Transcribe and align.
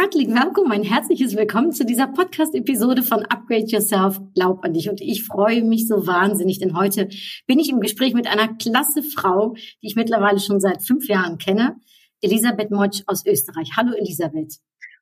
Ein 0.00 0.06
herzliches 0.06 0.34
Willkommen, 0.34 0.72
ein 0.72 0.82
herzliches 0.82 1.36
Willkommen 1.36 1.72
zu 1.72 1.84
dieser 1.84 2.06
Podcast-Episode 2.06 3.02
von 3.02 3.22
Upgrade 3.26 3.66
Yourself. 3.66 4.18
Glaub 4.34 4.64
an 4.64 4.72
dich. 4.72 4.88
Und 4.88 5.02
ich 5.02 5.24
freue 5.24 5.62
mich 5.62 5.88
so 5.88 6.06
wahnsinnig, 6.06 6.58
denn 6.58 6.74
heute 6.74 7.10
bin 7.46 7.58
ich 7.58 7.68
im 7.68 7.80
Gespräch 7.80 8.14
mit 8.14 8.26
einer 8.26 8.48
klasse 8.56 9.02
Frau, 9.02 9.52
die 9.82 9.88
ich 9.88 9.96
mittlerweile 9.96 10.40
schon 10.40 10.58
seit 10.58 10.82
fünf 10.82 11.06
Jahren 11.06 11.36
kenne. 11.36 11.76
Elisabeth 12.22 12.70
Motsch 12.70 13.02
aus 13.04 13.26
Österreich. 13.26 13.72
Hallo 13.76 13.92
Elisabeth. 13.92 14.54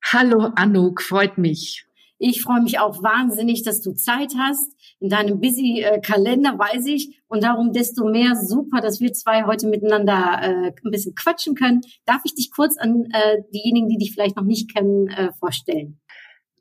Hallo 0.05 0.51
Anouk, 0.57 1.01
freut 1.01 1.39
mich. 1.39 1.88
Ich 2.19 2.43
freue 2.43 2.63
mich 2.63 2.79
auch 2.79 3.03
wahnsinnig, 3.03 3.63
dass 3.63 3.81
du 3.81 3.93
Zeit 3.93 4.35
hast. 4.37 4.73
In 5.01 5.09
deinem 5.09 5.41
busy 5.41 5.83
äh, 5.83 6.01
Kalender 6.01 6.59
weiß 6.59 6.87
ich. 6.87 7.23
Und 7.29 7.45
darum 7.45 7.73
desto 7.73 8.05
mehr 8.09 8.35
super, 8.35 8.81
dass 8.81 9.01
wir 9.01 9.13
zwei 9.13 9.45
heute 9.45 9.69
miteinander 9.69 10.41
äh, 10.43 10.73
ein 10.85 10.91
bisschen 10.91 11.15
quatschen 11.15 11.55
können. 11.55 11.81
Darf 12.07 12.23
ich 12.25 12.35
dich 12.35 12.51
kurz 12.51 12.77
an 12.77 13.07
äh, 13.13 13.43
diejenigen, 13.55 13.89
die 13.89 13.99
dich 13.99 14.13
vielleicht 14.13 14.37
noch 14.37 14.45
nicht 14.45 14.75
kennen, 14.75 15.09
äh, 15.09 15.31
vorstellen? 15.39 16.01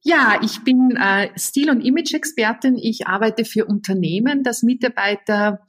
Ja, 0.03 0.39
ich 0.43 0.63
bin 0.63 0.95
äh, 0.95 1.29
Stil- 1.37 1.71
und 1.71 1.81
Image-Expertin. 1.81 2.77
Ich 2.77 3.07
arbeite 3.07 3.43
für 3.43 3.65
Unternehmen, 3.65 4.43
dass 4.43 4.63
Mitarbeiter 4.63 5.65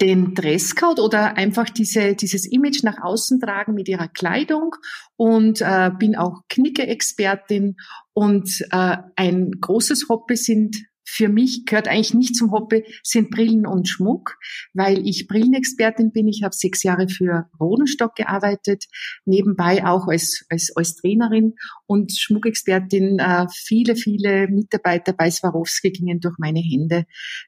den 0.00 0.34
Dresscode 0.34 0.98
oder 0.98 1.36
einfach 1.36 1.68
diese, 1.68 2.14
dieses 2.14 2.50
Image 2.50 2.82
nach 2.82 3.02
außen 3.02 3.40
tragen 3.40 3.74
mit 3.74 3.88
ihrer 3.88 4.08
Kleidung 4.08 4.74
und 5.16 5.60
äh, 5.60 5.90
bin 5.98 6.16
auch 6.16 6.42
Knicke-Expertin 6.48 7.76
und 8.14 8.64
äh, 8.72 8.96
ein 9.16 9.50
großes 9.60 10.06
Hobby 10.08 10.36
sind 10.36 10.76
für 11.12 11.28
mich 11.28 11.64
gehört 11.66 11.88
eigentlich 11.88 12.14
nicht 12.14 12.36
zum 12.36 12.52
Hobby, 12.52 12.84
sind 13.02 13.30
Brillen 13.30 13.66
und 13.66 13.88
Schmuck, 13.88 14.38
weil 14.74 15.06
ich 15.06 15.26
Brillenexpertin 15.26 16.12
bin. 16.12 16.28
Ich 16.28 16.42
habe 16.44 16.54
sechs 16.54 16.84
Jahre 16.84 17.08
für 17.08 17.48
Rodenstock 17.58 18.14
gearbeitet, 18.14 18.84
nebenbei 19.24 19.84
auch 19.84 20.06
als, 20.06 20.46
als, 20.48 20.70
als 20.76 20.94
Trainerin 20.94 21.54
und 21.86 22.12
Schmuckexpertin. 22.16 23.18
Äh, 23.18 23.46
viele, 23.52 23.96
viele 23.96 24.46
Mitarbeiter 24.48 25.12
bei 25.12 25.30
Swarovski 25.30 25.90
gingen 25.90 26.20
durch 26.20 26.36
meine 26.38 26.60
Hände, 26.60 27.06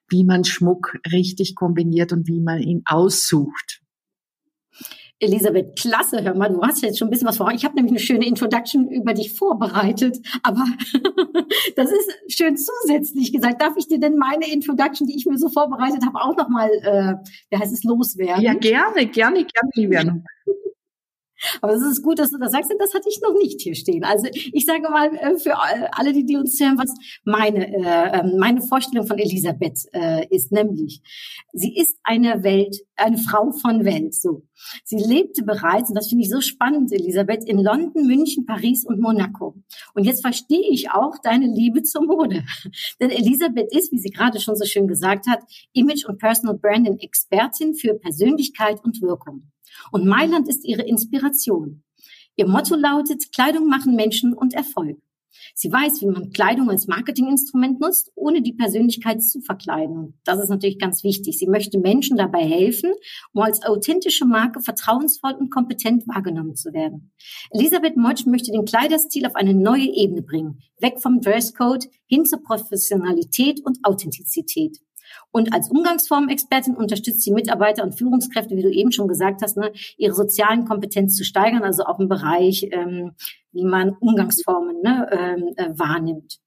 wie 0.08 0.24
man 0.24 0.44
Schmuck 0.44 0.98
richtig 1.12 1.54
kombiniert 1.54 2.12
und 2.12 2.26
wie 2.26 2.40
man 2.40 2.60
ihn 2.60 2.82
aussucht. 2.84 3.80
Elisabeth, 5.22 5.78
klasse, 5.78 6.22
hör 6.24 6.34
mal, 6.34 6.48
du 6.48 6.60
hast 6.62 6.82
jetzt 6.82 6.98
schon 6.98 7.06
ein 7.06 7.10
bisschen 7.12 7.28
was 7.28 7.36
vor. 7.36 7.50
Ich 7.52 7.64
habe 7.64 7.76
nämlich 7.76 7.92
eine 7.92 8.00
schöne 8.00 8.26
Introduction 8.26 8.90
über 8.90 9.14
dich 9.14 9.32
vorbereitet, 9.32 10.18
aber 10.42 10.64
das 11.76 11.92
ist 11.92 12.10
schön 12.36 12.56
zusätzlich 12.56 13.32
gesagt. 13.32 13.62
Darf 13.62 13.74
ich 13.76 13.86
dir 13.86 14.00
denn 14.00 14.16
meine 14.16 14.52
Introduction, 14.52 15.06
die 15.06 15.16
ich 15.16 15.24
mir 15.26 15.38
so 15.38 15.48
vorbereitet 15.48 16.04
habe, 16.04 16.20
auch 16.20 16.36
nochmal, 16.36 16.70
äh, 16.82 17.14
wie 17.50 17.56
heißt 17.56 17.72
es, 17.72 17.84
loswerden? 17.84 18.42
Ja, 18.42 18.54
gerne, 18.54 19.06
gerne, 19.06 19.44
gerne, 19.44 19.70
liebe 19.74 20.22
aber 21.60 21.74
es 21.74 21.82
ist 21.82 22.02
gut, 22.02 22.18
dass 22.18 22.30
du 22.30 22.38
das 22.38 22.52
sagst, 22.52 22.70
denn 22.70 22.78
das 22.78 22.94
hatte 22.94 23.08
ich 23.08 23.20
noch 23.20 23.34
nicht 23.34 23.60
hier 23.60 23.74
stehen. 23.74 24.04
Also 24.04 24.28
ich 24.32 24.64
sage 24.64 24.82
mal 24.82 25.14
äh, 25.14 25.38
für 25.38 25.54
alle, 25.92 26.12
die, 26.12 26.24
die 26.24 26.36
uns 26.36 26.58
hören, 26.60 26.78
was 26.78 26.92
meine, 27.24 27.68
äh, 27.68 28.20
ähm, 28.20 28.38
meine 28.38 28.62
Vorstellung 28.62 29.06
von 29.06 29.18
Elisabeth 29.18 29.86
äh, 29.92 30.26
ist, 30.28 30.52
nämlich 30.52 31.00
sie 31.52 31.76
ist 31.76 31.98
eine 32.04 32.42
Welt, 32.42 32.76
eine 32.96 33.18
Frau 33.18 33.50
von 33.52 33.84
Welt. 33.84 34.14
So, 34.14 34.44
sie 34.84 34.96
lebte 34.96 35.42
bereits 35.42 35.90
und 35.90 35.96
das 35.96 36.08
finde 36.08 36.24
ich 36.24 36.30
so 36.30 36.40
spannend, 36.40 36.92
Elisabeth, 36.92 37.44
in 37.44 37.58
London, 37.58 38.06
München, 38.06 38.46
Paris 38.46 38.84
und 38.84 39.00
Monaco. 39.00 39.56
Und 39.94 40.04
jetzt 40.04 40.22
verstehe 40.22 40.70
ich 40.70 40.90
auch 40.90 41.16
deine 41.22 41.46
Liebe 41.46 41.82
zur 41.82 42.04
Mode, 42.04 42.44
denn 43.00 43.10
Elisabeth 43.10 43.74
ist, 43.74 43.92
wie 43.92 43.98
sie 43.98 44.10
gerade 44.10 44.40
schon 44.40 44.56
so 44.56 44.64
schön 44.64 44.86
gesagt 44.86 45.26
hat, 45.26 45.40
Image 45.72 46.04
und 46.06 46.18
Personal 46.18 46.56
Branding 46.56 46.98
Expertin 46.98 47.74
für 47.74 47.94
Persönlichkeit 47.94 48.82
und 48.84 49.00
Wirkung. 49.02 49.51
Und 49.90 50.06
Mailand 50.06 50.48
ist 50.48 50.64
ihre 50.64 50.82
Inspiration. 50.82 51.82
Ihr 52.36 52.46
Motto 52.46 52.74
lautet, 52.74 53.32
Kleidung 53.32 53.68
machen 53.68 53.94
Menschen 53.94 54.32
und 54.32 54.54
Erfolg. 54.54 54.98
Sie 55.54 55.72
weiß, 55.72 56.00
wie 56.00 56.06
man 56.06 56.30
Kleidung 56.30 56.70
als 56.70 56.86
Marketinginstrument 56.86 57.80
nutzt, 57.80 58.10
ohne 58.14 58.42
die 58.42 58.52
Persönlichkeit 58.52 59.22
zu 59.22 59.40
verkleiden. 59.40 60.18
das 60.24 60.42
ist 60.42 60.48
natürlich 60.48 60.78
ganz 60.78 61.04
wichtig. 61.04 61.38
Sie 61.38 61.46
möchte 61.46 61.78
Menschen 61.78 62.16
dabei 62.16 62.44
helfen, 62.44 62.92
um 63.32 63.42
als 63.42 63.62
authentische 63.62 64.24
Marke 64.24 64.60
vertrauensvoll 64.60 65.32
und 65.32 65.50
kompetent 65.50 66.06
wahrgenommen 66.06 66.54
zu 66.54 66.72
werden. 66.72 67.12
Elisabeth 67.50 67.96
Motsch 67.96 68.26
möchte 68.26 68.52
den 68.52 68.64
Kleiderstil 68.64 69.26
auf 69.26 69.34
eine 69.34 69.54
neue 69.54 69.92
Ebene 69.94 70.22
bringen, 70.22 70.60
weg 70.80 71.00
vom 71.00 71.20
Dresscode 71.20 71.88
hin 72.06 72.24
zur 72.24 72.42
Professionalität 72.42 73.60
und 73.64 73.78
Authentizität. 73.82 74.78
Und 75.30 75.52
als 75.52 75.70
Umgangsformexpertin 75.70 76.76
unterstützt 76.76 77.22
sie 77.22 77.32
Mitarbeiter 77.32 77.82
und 77.82 77.98
Führungskräfte, 77.98 78.56
wie 78.56 78.62
du 78.62 78.70
eben 78.70 78.92
schon 78.92 79.08
gesagt 79.08 79.42
hast, 79.42 79.56
ne, 79.56 79.72
ihre 79.96 80.14
sozialen 80.14 80.64
Kompetenz 80.64 81.14
zu 81.14 81.24
steigern, 81.24 81.62
also 81.62 81.84
auch 81.84 81.98
im 81.98 82.08
Bereich, 82.08 82.68
ähm, 82.72 83.12
wie 83.52 83.64
man 83.64 83.96
Umgangsformen 84.00 84.82
ne, 84.82 85.08
ähm, 85.12 85.54
äh, 85.56 85.78
wahrnimmt. 85.78 86.38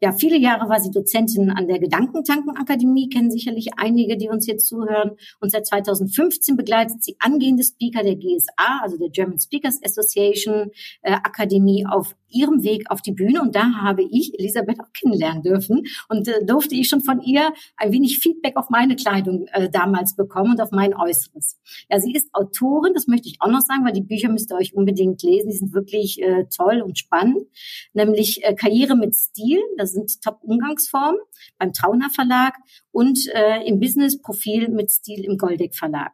Ja, 0.00 0.12
viele 0.12 0.38
Jahre 0.38 0.68
war 0.68 0.80
sie 0.80 0.90
Dozentin 0.90 1.50
an 1.50 1.68
der 1.68 1.78
Gedankentankenakademie, 1.78 3.08
kennen 3.08 3.30
sicherlich 3.30 3.70
einige, 3.76 4.16
die 4.16 4.28
uns 4.28 4.46
jetzt 4.46 4.66
zuhören. 4.66 5.12
Und 5.40 5.50
seit 5.50 5.66
2015 5.66 6.56
begleitet 6.56 7.02
sie 7.02 7.16
angehende 7.18 7.64
Speaker 7.64 8.02
der 8.02 8.16
GSA, 8.16 8.80
also 8.82 8.96
der 8.98 9.10
German 9.10 9.38
Speakers 9.38 9.80
Association 9.84 10.70
äh, 11.02 11.12
Akademie, 11.12 11.86
auf 11.86 12.16
ihrem 12.30 12.62
Weg 12.62 12.90
auf 12.90 13.02
die 13.02 13.12
Bühne. 13.12 13.40
Und 13.40 13.54
da 13.54 13.72
habe 13.82 14.02
ich 14.02 14.38
Elisabeth 14.38 14.80
auch 14.80 14.92
kennenlernen 14.92 15.42
dürfen 15.42 15.84
und 16.08 16.28
äh, 16.28 16.44
durfte 16.44 16.74
ich 16.74 16.88
schon 16.88 17.00
von 17.00 17.20
ihr 17.20 17.52
ein 17.76 17.92
wenig 17.92 18.18
Feedback 18.18 18.56
auf 18.56 18.70
meine 18.70 18.96
Kleidung 18.96 19.46
äh, 19.52 19.70
damals 19.70 20.16
bekommen 20.16 20.52
und 20.52 20.60
auf 20.60 20.70
mein 20.70 20.94
Äußeres. 20.94 21.58
Ja, 21.90 22.00
sie 22.00 22.12
ist 22.12 22.28
Autorin, 22.32 22.94
das 22.94 23.06
möchte 23.06 23.28
ich 23.28 23.36
auch 23.40 23.50
noch 23.50 23.60
sagen, 23.60 23.84
weil 23.84 23.92
die 23.92 24.02
Bücher 24.02 24.28
müsst 24.28 24.50
ihr 24.50 24.56
euch 24.56 24.74
unbedingt 24.74 25.22
lesen. 25.22 25.50
Die 25.50 25.56
sind 25.56 25.72
wirklich 25.72 26.20
äh, 26.22 26.46
toll 26.54 26.82
und 26.82 26.98
spannend. 26.98 27.46
Nämlich 27.92 28.44
äh, 28.44 28.54
Karriere 28.54 28.96
mit 28.96 29.14
Stil 29.14 29.58
das 29.76 29.92
sind 29.92 30.20
Top-Umgangsformen 30.22 31.20
beim 31.58 31.72
Trauner 31.72 32.10
Verlag 32.10 32.54
und 32.90 33.18
äh, 33.34 33.66
im 33.66 33.80
Business-Profil 33.80 34.68
mit 34.68 34.90
Stil 34.90 35.24
im 35.24 35.38
Goldeck 35.38 35.74
Verlag. 35.74 36.12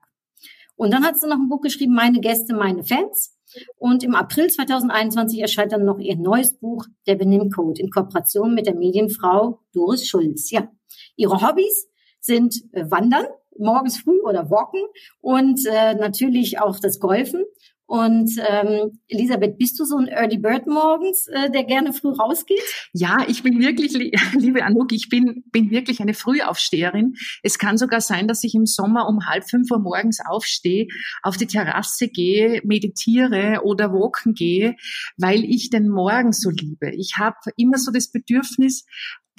Und 0.76 0.92
dann 0.92 1.04
hat 1.04 1.20
sie 1.20 1.26
noch 1.26 1.36
ein 1.36 1.48
Buch 1.48 1.60
geschrieben, 1.60 1.94
Meine 1.94 2.20
Gäste, 2.20 2.54
meine 2.54 2.84
Fans. 2.84 3.33
Und 3.76 4.02
im 4.02 4.14
April 4.14 4.48
2021 4.48 5.40
erscheint 5.40 5.72
dann 5.72 5.84
noch 5.84 5.98
ihr 5.98 6.16
neues 6.16 6.58
Buch, 6.58 6.86
Der 7.06 7.16
Benimmcode, 7.16 7.78
in 7.78 7.90
Kooperation 7.90 8.54
mit 8.54 8.66
der 8.66 8.74
Medienfrau 8.74 9.60
Doris 9.72 10.06
Schulz. 10.06 10.50
Ja, 10.50 10.70
ihre 11.16 11.40
Hobbys 11.40 11.88
sind 12.20 12.56
äh, 12.72 12.90
Wandern, 12.90 13.26
morgens 13.58 13.98
früh 13.98 14.20
oder 14.22 14.50
Walken 14.50 14.82
und 15.20 15.64
äh, 15.66 15.94
natürlich 15.94 16.58
auch 16.58 16.78
das 16.80 16.98
Golfen. 16.98 17.44
Und 17.86 18.30
ähm, 18.48 18.98
Elisabeth, 19.08 19.58
bist 19.58 19.78
du 19.78 19.84
so 19.84 19.96
ein 19.96 20.08
Early 20.08 20.38
Bird 20.38 20.66
morgens, 20.66 21.26
äh, 21.28 21.50
der 21.50 21.64
gerne 21.64 21.92
früh 21.92 22.12
rausgeht? 22.12 22.62
Ja, 22.92 23.26
ich 23.28 23.42
bin 23.42 23.60
wirklich, 23.60 23.92
liebe 24.34 24.64
Anouk, 24.64 24.92
ich 24.92 25.10
bin, 25.10 25.44
bin 25.52 25.70
wirklich 25.70 26.00
eine 26.00 26.14
Frühaufsteherin. 26.14 27.14
Es 27.42 27.58
kann 27.58 27.76
sogar 27.76 28.00
sein, 28.00 28.26
dass 28.26 28.42
ich 28.42 28.54
im 28.54 28.64
Sommer 28.64 29.06
um 29.06 29.26
halb 29.26 29.48
fünf 29.48 29.70
Uhr 29.70 29.80
morgens 29.80 30.20
aufstehe, 30.24 30.86
auf 31.22 31.36
die 31.36 31.46
Terrasse 31.46 32.08
gehe, 32.08 32.62
meditiere 32.64 33.60
oder 33.64 33.92
walken 33.92 34.32
gehe, 34.32 34.76
weil 35.18 35.44
ich 35.44 35.68
den 35.68 35.88
Morgen 35.88 36.32
so 36.32 36.48
liebe. 36.50 36.90
Ich 36.94 37.18
habe 37.18 37.36
immer 37.56 37.76
so 37.76 37.92
das 37.92 38.10
Bedürfnis, 38.10 38.86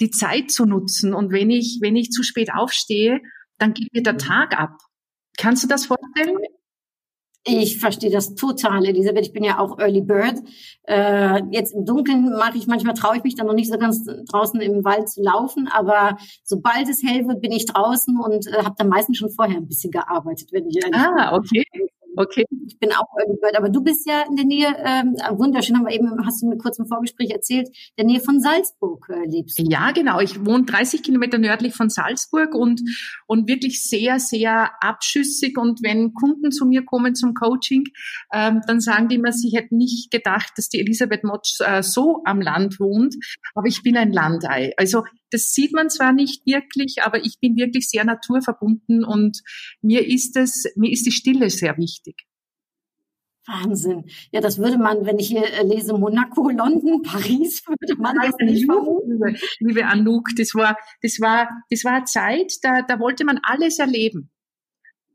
die 0.00 0.10
Zeit 0.10 0.52
zu 0.52 0.66
nutzen. 0.66 1.14
Und 1.14 1.32
wenn 1.32 1.50
ich, 1.50 1.78
wenn 1.80 1.96
ich 1.96 2.10
zu 2.10 2.22
spät 2.22 2.50
aufstehe, 2.54 3.20
dann 3.58 3.74
geht 3.74 3.92
mir 3.92 4.02
der 4.02 4.18
Tag 4.18 4.58
ab. 4.58 4.78
Kannst 5.36 5.64
du 5.64 5.68
das 5.68 5.86
vorstellen? 5.86 6.36
Ich 7.48 7.78
verstehe 7.78 8.10
das 8.10 8.34
total, 8.34 8.84
Elisabeth. 8.84 9.26
Ich 9.26 9.32
bin 9.32 9.44
ja 9.44 9.60
auch 9.60 9.78
Early 9.78 10.00
Bird. 10.00 10.42
Äh, 10.82 11.42
jetzt 11.52 11.72
im 11.74 11.84
Dunkeln 11.84 12.30
mache 12.30 12.58
ich 12.58 12.66
manchmal 12.66 12.94
traue 12.94 13.18
ich 13.18 13.22
mich 13.22 13.36
dann 13.36 13.46
noch 13.46 13.54
nicht 13.54 13.70
so 13.70 13.78
ganz 13.78 14.04
draußen 14.04 14.60
im 14.60 14.84
Wald 14.84 15.08
zu 15.08 15.22
laufen, 15.22 15.68
aber 15.68 16.18
sobald 16.42 16.88
es 16.88 17.04
hell 17.04 17.28
wird, 17.28 17.40
bin 17.40 17.52
ich 17.52 17.66
draußen 17.66 18.18
und 18.18 18.48
äh, 18.48 18.64
habe 18.64 18.74
dann 18.76 18.88
meistens 18.88 19.18
schon 19.18 19.30
vorher 19.30 19.58
ein 19.58 19.68
bisschen 19.68 19.92
gearbeitet, 19.92 20.48
wenn 20.50 20.68
ich 20.68 20.84
Ah, 20.92 21.36
okay. 21.36 21.62
Okay. 22.16 22.44
Ich 22.66 22.78
bin 22.78 22.90
auch 22.92 23.06
Early 23.18 23.56
aber 23.56 23.68
du 23.68 23.82
bist 23.82 24.06
ja 24.06 24.24
in 24.28 24.36
der 24.36 24.44
Nähe, 24.44 24.74
ähm, 24.84 25.14
wunderschön, 25.38 25.76
haben 25.76 25.86
wir 25.86 25.94
eben, 25.94 26.10
hast 26.24 26.42
du 26.42 26.48
mir 26.48 26.56
kurz 26.56 26.78
im 26.78 26.86
Vorgespräch 26.86 27.30
erzählt, 27.30 27.68
der 27.98 28.04
Nähe 28.04 28.20
von 28.20 28.40
Salzburg 28.40 29.08
äh, 29.10 29.28
lebst. 29.28 29.58
Du. 29.58 29.64
Ja, 29.64 29.90
genau. 29.92 30.20
Ich 30.20 30.44
wohne 30.44 30.64
30 30.64 31.02
Kilometer 31.02 31.38
nördlich 31.38 31.74
von 31.74 31.90
Salzburg 31.90 32.54
und, 32.54 32.80
und 33.26 33.48
wirklich 33.48 33.82
sehr, 33.82 34.18
sehr 34.18 34.70
abschüssig. 34.80 35.58
Und 35.58 35.82
wenn 35.82 36.14
Kunden 36.14 36.50
zu 36.50 36.66
mir 36.66 36.84
kommen 36.84 37.14
zum 37.14 37.34
Coaching, 37.34 37.84
ähm, 38.32 38.62
dann 38.66 38.80
sagen 38.80 39.08
die 39.08 39.16
immer, 39.16 39.32
sie 39.32 39.50
hätten 39.50 39.76
nicht 39.76 40.10
gedacht, 40.10 40.52
dass 40.56 40.68
die 40.68 40.80
Elisabeth 40.80 41.24
Motsch 41.24 41.60
äh, 41.60 41.82
so 41.82 42.22
am 42.24 42.40
Land 42.40 42.80
wohnt. 42.80 43.16
Aber 43.54 43.66
ich 43.66 43.82
bin 43.82 43.96
ein 43.96 44.12
Landei. 44.12 44.72
Also 44.76 45.04
das 45.30 45.52
sieht 45.52 45.72
man 45.72 45.90
zwar 45.90 46.12
nicht 46.12 46.46
wirklich, 46.46 47.02
aber 47.02 47.24
ich 47.24 47.38
bin 47.40 47.56
wirklich 47.56 47.88
sehr 47.88 48.04
naturverbunden 48.04 49.04
und 49.04 49.42
mir 49.82 50.06
ist 50.06 50.36
es, 50.36 50.64
mir 50.76 50.90
ist 50.90 51.06
die 51.06 51.12
Stille 51.12 51.50
sehr 51.50 51.76
wichtig. 51.76 52.26
Wahnsinn. 53.46 54.04
Ja, 54.32 54.40
das 54.40 54.58
würde 54.58 54.78
man, 54.78 55.06
wenn 55.06 55.18
ich 55.18 55.28
hier 55.28 55.44
äh, 55.44 55.62
lese 55.62 55.94
Monaco, 55.94 56.50
London, 56.50 57.02
Paris, 57.04 57.62
würde 57.66 58.00
man 58.00 58.16
das 58.20 58.34
nicht 58.40 58.66
vermuten. 58.66 59.36
Liebe 59.60 59.86
Anouk, 59.86 60.30
das 60.36 60.54
war, 60.54 60.76
das 61.02 61.20
war, 61.20 61.48
das 61.70 61.84
war 61.84 62.04
Zeit, 62.04 62.52
da, 62.62 62.82
da 62.82 62.98
wollte 62.98 63.24
man 63.24 63.38
alles 63.42 63.78
erleben. 63.78 64.30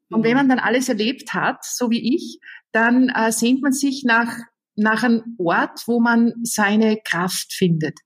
Und 0.09 0.23
wenn 0.23 0.31
mhm. 0.31 0.37
man 0.37 0.49
dann 0.49 0.59
alles 0.59 0.89
erlebt 0.89 1.33
hat, 1.33 1.63
so 1.63 1.89
wie 1.89 2.15
ich, 2.15 2.39
dann 2.71 3.09
äh, 3.09 3.31
sehnt 3.31 3.61
man 3.61 3.73
sich 3.73 4.03
nach, 4.05 4.33
nach 4.75 5.03
einem 5.03 5.35
Ort, 5.37 5.83
wo 5.87 5.99
man 5.99 6.33
seine 6.43 6.97
Kraft 7.03 7.53
findet. 7.53 7.99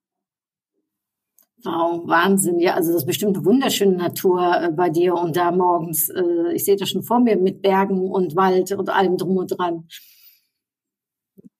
Wow, 1.65 2.07
Wahnsinn. 2.07 2.59
Ja, 2.59 2.75
also 2.75 2.91
das 2.91 3.01
ist 3.01 3.07
bestimmt 3.07 3.37
eine 3.37 3.45
wunderschöne 3.45 3.97
Natur 3.97 4.61
äh, 4.61 4.71
bei 4.71 4.89
dir 4.89 5.15
und 5.15 5.35
da 5.35 5.51
morgens. 5.51 6.09
Äh, 6.09 6.53
ich 6.53 6.63
sehe 6.63 6.75
das 6.75 6.89
schon 6.89 7.03
vor 7.03 7.19
mir 7.19 7.37
mit 7.37 7.61
Bergen 7.61 8.11
und 8.11 8.35
Wald 8.35 8.71
und 8.71 8.89
allem 8.89 9.17
drum 9.17 9.37
und 9.37 9.47
dran. 9.47 9.87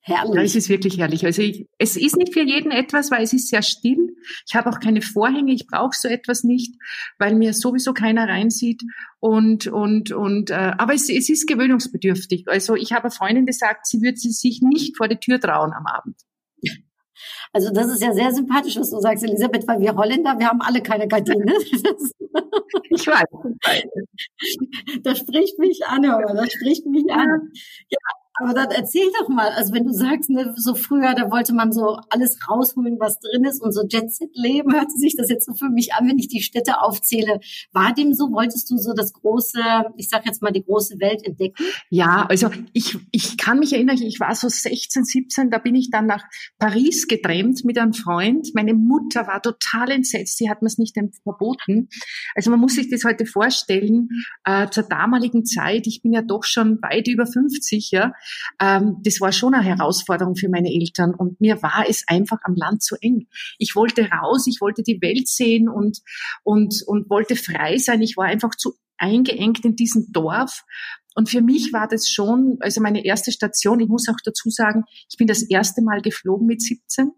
Herrlich. 0.00 0.36
Ja, 0.36 0.42
es 0.42 0.54
ist 0.54 0.68
wirklich 0.68 0.98
herrlich. 0.98 1.26
Also 1.26 1.42
ich, 1.42 1.66
es 1.78 1.96
ist 1.96 2.16
nicht 2.16 2.32
für 2.32 2.44
jeden 2.44 2.70
etwas, 2.70 3.10
weil 3.10 3.24
es 3.24 3.32
ist 3.32 3.48
sehr 3.48 3.62
still. 3.62 4.14
Ich 4.46 4.54
habe 4.54 4.70
auch 4.70 4.78
keine 4.78 5.02
Vorhänge. 5.02 5.52
Ich 5.52 5.66
brauche 5.66 5.96
so 5.96 6.06
etwas 6.06 6.44
nicht, 6.44 6.76
weil 7.18 7.34
mir 7.34 7.52
sowieso 7.52 7.92
keiner 7.92 8.28
reinsieht. 8.28 8.82
Und 9.18 9.66
und 9.66 10.12
und. 10.12 10.50
Äh, 10.50 10.74
aber 10.78 10.94
es, 10.94 11.08
es 11.08 11.28
ist 11.28 11.48
gewöhnungsbedürftig. 11.48 12.44
Also 12.46 12.76
ich 12.76 12.92
habe 12.92 13.04
eine 13.04 13.10
Freundin 13.10 13.46
gesagt, 13.46 13.88
sie 13.88 14.00
würde 14.00 14.16
sich 14.16 14.62
nicht 14.62 14.96
vor 14.96 15.08
die 15.08 15.16
Tür 15.16 15.40
trauen 15.40 15.72
am 15.72 15.86
Abend. 15.86 16.14
Also 17.52 17.70
das 17.70 17.88
ist 17.88 18.02
ja 18.02 18.12
sehr 18.12 18.32
sympathisch, 18.32 18.76
was 18.76 18.90
du 18.90 19.00
sagst, 19.00 19.24
Elisabeth, 19.24 19.66
weil 19.66 19.80
wir 19.80 19.94
Holländer, 19.96 20.38
wir 20.38 20.48
haben 20.48 20.60
alle 20.60 20.82
keine 20.82 21.08
Gardine. 21.08 21.52
ich 22.90 23.06
weiß. 23.06 23.24
Das 25.02 25.18
spricht 25.18 25.58
mich 25.58 25.86
an, 25.86 26.04
aber 26.04 26.34
das 26.34 26.52
spricht 26.52 26.86
mich 26.86 27.10
an. 27.10 27.52
Ja, 27.88 27.98
aber 28.38 28.52
dann 28.52 28.70
erzähl 28.70 29.08
doch 29.18 29.28
mal, 29.28 29.48
also 29.50 29.72
wenn 29.72 29.84
du 29.84 29.92
sagst, 29.92 30.28
ne, 30.28 30.54
so 30.56 30.74
früher, 30.74 31.14
da 31.14 31.30
wollte 31.30 31.54
man 31.54 31.72
so 31.72 31.98
alles 32.10 32.38
rausholen, 32.48 32.98
was 33.00 33.18
drin 33.20 33.44
ist 33.44 33.62
und 33.62 33.72
so 33.72 33.82
Jet-Set-Leben, 33.86 34.72
hört 34.74 34.90
sich 34.92 35.16
das 35.16 35.30
jetzt 35.30 35.46
so 35.46 35.54
für 35.54 35.70
mich 35.70 35.94
an, 35.94 36.08
wenn 36.08 36.18
ich 36.18 36.28
die 36.28 36.42
Städte 36.42 36.80
aufzähle. 36.80 37.40
War 37.72 37.94
dem 37.94 38.12
so? 38.12 38.30
Wolltest 38.32 38.70
du 38.70 38.76
so 38.76 38.92
das 38.92 39.12
große, 39.12 39.60
ich 39.96 40.08
sag 40.08 40.26
jetzt 40.26 40.42
mal, 40.42 40.52
die 40.52 40.64
große 40.64 41.00
Welt 41.00 41.24
entdecken? 41.24 41.64
Ja, 41.90 42.26
also 42.28 42.50
ich, 42.72 42.98
ich 43.10 43.38
kann 43.38 43.58
mich 43.58 43.72
erinnern, 43.72 43.96
ich 43.96 44.20
war 44.20 44.34
so 44.34 44.48
16, 44.48 45.04
17, 45.04 45.50
da 45.50 45.58
bin 45.58 45.74
ich 45.74 45.90
dann 45.90 46.06
nach 46.06 46.24
Paris 46.58 47.08
getrennt 47.08 47.64
mit 47.64 47.78
einem 47.78 47.94
Freund. 47.94 48.48
Meine 48.54 48.74
Mutter 48.74 49.26
war 49.26 49.40
total 49.40 49.90
entsetzt, 49.90 50.36
sie 50.36 50.50
hat 50.50 50.62
mir 50.62 50.68
es 50.68 50.78
nicht 50.78 50.96
verboten. 51.22 51.88
Also 52.34 52.50
man 52.50 52.60
muss 52.60 52.74
sich 52.74 52.90
das 52.90 53.04
heute 53.04 53.24
vorstellen, 53.24 54.08
äh, 54.44 54.68
zur 54.68 54.82
damaligen 54.82 55.44
Zeit, 55.44 55.86
ich 55.86 56.02
bin 56.02 56.12
ja 56.12 56.22
doch 56.22 56.44
schon 56.44 56.80
weit 56.82 57.08
über 57.08 57.26
50, 57.26 57.90
ja, 57.90 58.12
ähm, 58.60 58.96
das 59.02 59.20
war 59.20 59.32
schon 59.32 59.54
eine 59.54 59.64
Herausforderung 59.64 60.36
für 60.36 60.48
meine 60.48 60.72
Eltern 60.72 61.14
und 61.14 61.40
mir 61.40 61.62
war 61.62 61.84
es 61.88 62.04
einfach 62.06 62.38
am 62.42 62.54
Land 62.54 62.82
zu 62.82 62.96
eng. 63.00 63.26
Ich 63.58 63.74
wollte 63.76 64.08
raus, 64.10 64.46
ich 64.46 64.60
wollte 64.60 64.82
die 64.82 65.00
Welt 65.00 65.28
sehen 65.28 65.68
und, 65.68 65.98
und, 66.42 66.82
und 66.86 67.10
wollte 67.10 67.36
frei 67.36 67.78
sein. 67.78 68.02
Ich 68.02 68.16
war 68.16 68.26
einfach 68.26 68.54
zu 68.54 68.74
eingeengt 68.98 69.64
in 69.64 69.76
diesem 69.76 70.10
Dorf. 70.12 70.64
Und 71.14 71.30
für 71.30 71.40
mich 71.40 71.72
war 71.72 71.88
das 71.88 72.08
schon, 72.10 72.58
also 72.60 72.80
meine 72.82 73.04
erste 73.04 73.32
Station, 73.32 73.80
ich 73.80 73.88
muss 73.88 74.08
auch 74.08 74.20
dazu 74.22 74.50
sagen, 74.50 74.84
ich 75.10 75.16
bin 75.16 75.26
das 75.26 75.42
erste 75.42 75.82
Mal 75.82 76.02
geflogen 76.02 76.46
mit 76.46 76.60
17. 76.60 77.12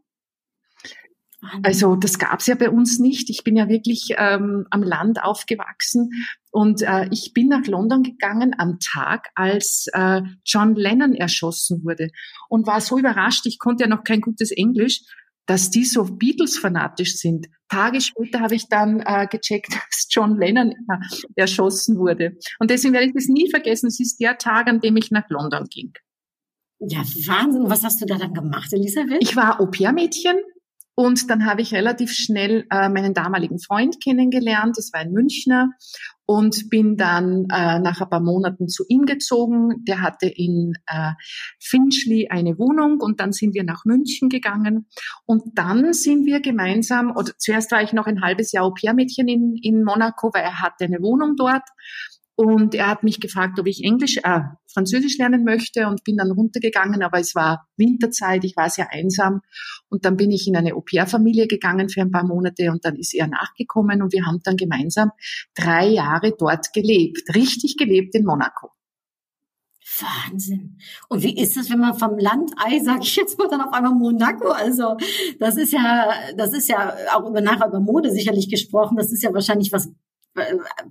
Also 1.63 1.95
das 1.95 2.19
gab's 2.19 2.47
ja 2.47 2.57
bei 2.57 2.69
uns 2.69 2.99
nicht. 2.99 3.31
Ich 3.31 3.45
bin 3.45 3.57
ja 3.57 3.69
wirklich 3.69 4.15
ähm, 4.17 4.67
am 4.71 4.83
Land 4.83 5.23
aufgewachsen 5.23 6.11
und 6.51 6.83
äh, 6.83 7.09
ich 7.13 7.33
bin 7.33 7.49
nach 7.49 7.65
London 7.67 8.03
gegangen 8.03 8.55
am 8.59 8.79
Tag, 8.81 9.29
als 9.37 9.87
äh, 9.93 10.23
John 10.45 10.75
Lennon 10.75 11.15
erschossen 11.15 11.85
wurde 11.85 12.11
und 12.49 12.67
war 12.67 12.81
so 12.81 12.99
überrascht, 12.99 13.47
ich 13.47 13.59
konnte 13.59 13.85
ja 13.85 13.89
noch 13.89 14.03
kein 14.03 14.21
gutes 14.21 14.51
Englisch, 14.51 15.03
dass 15.47 15.71
die 15.71 15.85
so 15.85 16.05
Beatles-fanatisch 16.05 17.17
sind. 17.17 17.47
Tage 17.69 18.01
später 18.01 18.41
habe 18.41 18.55
ich 18.55 18.69
dann 18.69 19.01
äh, 19.01 19.27
gecheckt, 19.31 19.73
dass 19.91 20.09
John 20.11 20.39
Lennon 20.39 20.73
erschossen 21.37 21.99
wurde. 21.99 22.37
Und 22.59 22.71
deswegen 22.71 22.95
werde 22.95 23.07
ich 23.07 23.15
das 23.15 23.29
nie 23.29 23.49
vergessen. 23.49 23.87
Es 23.87 24.01
ist 24.01 24.19
der 24.19 24.39
Tag, 24.39 24.67
an 24.67 24.81
dem 24.81 24.97
ich 24.97 25.11
nach 25.11 25.29
London 25.31 25.65
ging. 25.71 25.93
Ja, 26.81 26.99
Wahnsinn. 26.99 27.71
Was 27.71 27.83
hast 27.83 28.01
du 28.01 28.07
da 28.07 28.17
dann 28.17 28.35
gemacht, 28.35 28.73
Elisabeth? 28.73 29.19
Ich 29.21 29.37
war 29.37 29.61
Au-pair-Mädchen 29.61 30.37
und 30.99 31.31
dann 31.31 31.47
habe 31.47 31.63
ich 31.63 31.73
relativ 31.73 32.11
schnell 32.11 32.67
äh, 32.73 32.89
meinen 32.89 33.15
damaligen 33.15 33.61
Freund 33.61 34.03
kennengelernt. 34.03 34.77
Das 34.77 34.93
war 34.93 34.99
ein 34.99 35.13
Münchner 35.13 35.71
und 36.27 36.71
bin 36.71 36.97
dann 36.97 37.47
äh, 37.53 37.79
nach 37.79 38.01
ein 38.01 38.11
paar 38.11 38.19
Monaten 38.19 38.67
zu 38.67 38.83
ihm 38.89 39.07
gezogen. 39.07 39.85
Der 39.85 40.01
hatte 40.01 40.27
in 40.27 40.73
äh, 40.89 41.13
Finchley 41.61 42.31
eine 42.31 42.59
Wohnung 42.59 42.99
und 43.01 43.21
dann 43.21 43.31
sind 43.31 43.55
wir 43.55 43.63
nach 43.63 43.85
München 43.85 44.29
gegangen 44.29 44.89
und 45.25 45.45
dann 45.55 45.93
sind 45.93 46.27
wir 46.27 46.41
gemeinsam, 46.41 47.13
oder 47.17 47.31
zuerst 47.39 47.71
war 47.71 47.81
ich 47.81 47.93
noch 47.93 48.07
ein 48.07 48.21
halbes 48.21 48.51
Jahr 48.51 48.65
Au-pair-Mädchen 48.65 49.29
in, 49.29 49.55
in 49.63 49.85
Monaco, 49.85 50.33
weil 50.35 50.43
er 50.43 50.61
hatte 50.61 50.87
eine 50.87 51.01
Wohnung 51.01 51.37
dort 51.37 51.63
und 52.39 52.73
er 52.77 52.87
hat 52.87 53.03
mich 53.03 53.19
gefragt, 53.19 53.59
ob 53.59 53.67
ich 53.67 53.83
Englisch, 53.83 54.19
äh, 54.23 54.43
Französisch 54.73 55.19
lernen 55.19 55.43
möchte 55.43 55.89
und 55.89 56.05
bin 56.05 56.17
dann 56.17 56.31
runtergegangen, 56.31 57.03
aber 57.03 57.19
es 57.19 57.35
war 57.35 57.67
Winterzeit, 57.77 58.45
ich 58.45 58.55
war 58.57 58.71
sehr 58.71 58.93
einsam 58.93 59.41
und 59.89 60.05
dann 60.05 60.17
bin 60.17 60.31
ich 60.31 60.47
in 60.47 60.57
eine 60.57 60.75
Au-pair-Familie 60.75 61.49
gegangen 61.49 61.89
für 61.89 62.01
ein 62.01 62.13
paar 62.13 62.25
Monate 62.25 62.71
und 62.71 62.85
dann 62.85 62.95
ist 62.95 63.13
er 63.13 63.27
nachgekommen 63.27 64.03
und 64.03 64.13
wir 64.13 64.25
haben 64.25 64.39
dann 64.45 64.57
gemeinsam 64.57 65.11
drei 65.57 65.89
Jahre 65.89 66.33
dort 66.39 66.73
gelebt, 66.73 67.35
richtig 67.35 67.77
gelebt 67.77 68.15
in 68.15 68.25
Monaco. 68.25 68.71
Wahnsinn. 70.01 70.79
Und 71.09 71.25
wie 71.25 71.37
ist 71.37 71.57
es, 71.57 71.71
wenn 71.71 71.81
man 71.81 71.99
vom 71.99 72.19
Landei, 72.19 72.79
sag 72.85 73.03
ich 73.03 73.17
jetzt 73.17 73.37
mal, 73.37 73.49
dann 73.49 73.63
auf 73.63 73.73
einmal 73.73 73.95
Monaco? 73.95 74.51
Also 74.51 74.97
das 75.41 75.57
ist 75.57 75.73
ja, 75.73 76.09
das 76.37 76.53
ist 76.53 76.69
ja 76.69 76.95
auch 77.15 77.29
über 77.29 77.41
nachher 77.41 77.67
über 77.67 77.81
Mode 77.81 78.13
sicherlich 78.13 78.49
gesprochen. 78.49 78.97
Das 78.97 79.11
ist 79.11 79.25
ja 79.25 79.35
wahrscheinlich 79.35 79.73
was 79.73 79.91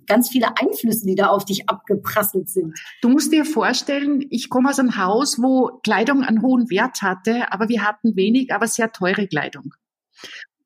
ganz 0.06 0.30
viele 0.30 0.58
Einflüsse, 0.58 1.06
die 1.06 1.16
da 1.16 1.28
auf 1.28 1.46
dich 1.46 1.70
abgeprasselt 1.70 2.50
sind. 2.50 2.80
Du 3.02 3.10
musst 3.10 3.32
dir 3.32 3.46
vorstellen, 3.46 4.26
ich 4.30 4.50
komme 4.50 4.70
aus 4.70 4.80
einem 4.80 4.98
Haus, 4.98 5.42
wo 5.42 5.80
Kleidung 5.84 6.24
einen 6.24 6.42
hohen 6.42 6.70
Wert 6.70 7.02
hatte, 7.02 7.52
aber 7.52 7.70
wir 7.70 7.84
hatten 7.84 8.16
wenig, 8.16 8.54
aber 8.54 8.68
sehr 8.68 8.92
teure 8.92 9.28
Kleidung. 9.28 9.74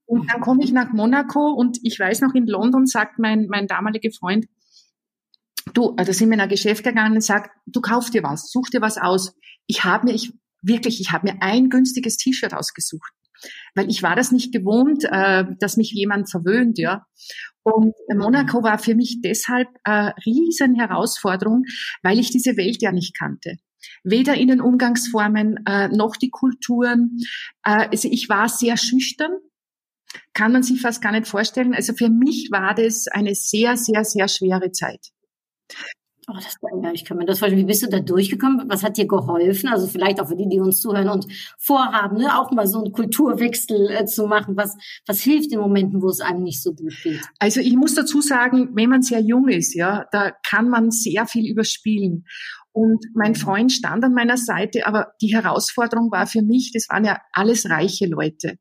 Und 0.05 0.29
dann 0.31 0.41
komme 0.41 0.63
ich 0.63 0.71
nach 0.71 0.91
Monaco 0.91 1.51
und 1.51 1.79
ich 1.83 1.99
weiß 1.99 2.21
noch, 2.21 2.33
in 2.33 2.45
London 2.45 2.85
sagt 2.85 3.17
mein, 3.17 3.47
mein 3.47 3.67
damaliger 3.67 4.11
Freund, 4.11 4.47
du, 5.73 5.95
da 5.95 6.11
sind 6.11 6.29
wir 6.29 6.35
in 6.35 6.41
ein 6.41 6.49
Geschäft 6.49 6.83
gegangen 6.83 7.15
und 7.15 7.23
sagt, 7.23 7.51
du 7.65 7.79
kauf 7.81 8.09
dir 8.09 8.23
was, 8.23 8.51
such 8.51 8.69
dir 8.69 8.81
was 8.81 8.97
aus. 8.97 9.33
Ich 9.67 9.85
habe 9.85 10.07
mir, 10.07 10.13
ich, 10.13 10.33
wirklich, 10.61 10.99
ich 10.99 11.11
habe 11.11 11.31
mir 11.31 11.41
ein 11.41 11.69
günstiges 11.69 12.17
T-Shirt 12.17 12.53
ausgesucht 12.53 13.13
weil 13.75 13.89
ich 13.89 14.03
war 14.03 14.15
das 14.15 14.31
nicht 14.31 14.51
gewohnt, 14.53 15.03
äh, 15.05 15.45
dass 15.59 15.77
mich 15.77 15.91
jemand 15.91 16.29
verwöhnt, 16.29 16.77
ja. 16.77 17.05
Und 17.63 17.93
Monaco 18.13 18.63
war 18.63 18.79
für 18.79 18.95
mich 18.95 19.21
deshalb 19.21 19.67
äh, 19.83 20.11
riesen 20.25 20.75
Herausforderung, 20.75 21.63
weil 22.01 22.19
ich 22.19 22.31
diese 22.31 22.57
Welt 22.57 22.81
ja 22.81 22.91
nicht 22.91 23.15
kannte. 23.17 23.57
Weder 24.03 24.35
in 24.35 24.47
den 24.47 24.61
Umgangsformen 24.61 25.59
äh, 25.67 25.87
noch 25.89 26.15
die 26.15 26.29
Kulturen. 26.29 27.17
Äh, 27.63 27.87
also 27.91 28.07
ich 28.11 28.29
war 28.29 28.49
sehr 28.49 28.77
schüchtern, 28.77 29.31
kann 30.33 30.51
man 30.51 30.63
sich 30.63 30.81
fast 30.81 31.01
gar 31.01 31.11
nicht 31.11 31.27
vorstellen. 31.27 31.73
Also 31.73 31.93
für 31.93 32.09
mich 32.09 32.49
war 32.51 32.73
das 32.73 33.07
eine 33.07 33.35
sehr, 33.35 33.77
sehr, 33.77 34.03
sehr 34.03 34.27
schwere 34.27 34.71
Zeit. 34.71 35.07
Oh, 36.27 36.33
das, 36.35 36.57
ja, 36.83 36.91
ich 36.91 37.03
kann 37.03 37.17
mir 37.17 37.25
das 37.25 37.39
vorstellen. 37.39 37.61
Wie 37.61 37.67
bist 37.67 37.81
du 37.81 37.87
da 37.87 37.99
durchgekommen? 37.99 38.69
Was 38.69 38.83
hat 38.83 38.97
dir 38.97 39.07
geholfen? 39.07 39.69
Also 39.69 39.87
vielleicht 39.87 40.19
auch 40.21 40.27
für 40.27 40.35
die, 40.35 40.47
die 40.47 40.59
uns 40.59 40.79
zuhören 40.79 41.09
und 41.09 41.25
vorhaben, 41.57 42.17
ne, 42.17 42.39
auch 42.39 42.51
mal 42.51 42.67
so 42.67 42.79
einen 42.83 42.91
Kulturwechsel 42.91 43.89
äh, 43.89 44.05
zu 44.05 44.27
machen. 44.27 44.55
Was, 44.55 44.77
was 45.07 45.21
hilft 45.21 45.51
in 45.51 45.59
Momenten, 45.59 46.01
wo 46.01 46.09
es 46.09 46.21
einem 46.21 46.43
nicht 46.43 46.61
so 46.61 46.73
gut 46.73 46.93
geht? 47.01 47.21
Also 47.39 47.59
ich 47.59 47.75
muss 47.75 47.95
dazu 47.95 48.21
sagen, 48.21 48.69
wenn 48.73 48.89
man 48.89 49.01
sehr 49.01 49.19
jung 49.19 49.47
ist, 49.47 49.73
ja, 49.73 50.05
da 50.11 50.31
kann 50.31 50.69
man 50.69 50.91
sehr 50.91 51.25
viel 51.25 51.49
überspielen. 51.49 52.25
Und 52.71 53.03
mein 53.15 53.35
Freund 53.35 53.71
stand 53.71 54.03
an 54.03 54.13
meiner 54.13 54.37
Seite, 54.37 54.85
aber 54.85 55.13
die 55.21 55.33
Herausforderung 55.33 56.11
war 56.11 56.27
für 56.27 56.41
mich, 56.41 56.71
das 56.71 56.87
waren 56.89 57.03
ja 57.03 57.19
alles 57.33 57.69
reiche 57.69 58.05
Leute. 58.05 58.57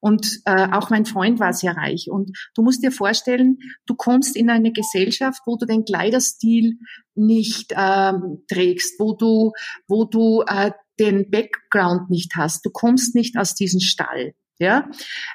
Und 0.00 0.40
äh, 0.44 0.68
auch 0.72 0.90
mein 0.90 1.04
Freund 1.04 1.40
war 1.40 1.52
sehr 1.52 1.76
reich. 1.76 2.08
Und 2.10 2.36
du 2.54 2.62
musst 2.62 2.82
dir 2.82 2.92
vorstellen, 2.92 3.58
du 3.86 3.94
kommst 3.94 4.36
in 4.36 4.50
eine 4.50 4.72
Gesellschaft, 4.72 5.40
wo 5.46 5.56
du 5.56 5.66
den 5.66 5.84
Kleiderstil 5.84 6.78
nicht 7.14 7.72
ähm, 7.76 8.44
trägst, 8.48 8.98
wo 8.98 9.14
du, 9.14 9.52
wo 9.86 10.04
du 10.04 10.42
äh, 10.46 10.72
den 10.98 11.30
Background 11.30 12.10
nicht 12.10 12.32
hast. 12.36 12.64
Du 12.64 12.70
kommst 12.70 13.14
nicht 13.14 13.36
aus 13.36 13.54
diesem 13.54 13.80
Stall. 13.80 14.34
Ja, 14.60 14.90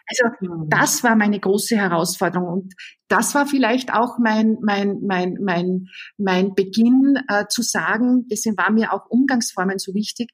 also 0.06 0.36
mhm. 0.42 0.70
das 0.70 1.02
war 1.02 1.16
meine 1.16 1.40
große 1.40 1.78
Herausforderung 1.78 2.48
und 2.50 2.74
das 3.08 3.34
war 3.34 3.46
vielleicht 3.48 3.94
auch 3.94 4.18
mein 4.20 4.58
mein 4.62 5.00
mein 5.02 5.38
mein 5.42 5.88
mein 6.18 6.56
Beginn 6.56 7.18
äh, 7.30 7.46
zu 7.48 7.62
sagen. 7.62 8.28
Deswegen 8.30 8.58
war 8.58 8.70
mir 8.70 8.92
auch 8.92 9.10
Umgangsformen 9.10 9.80
so 9.80 9.94
wichtig. 9.94 10.32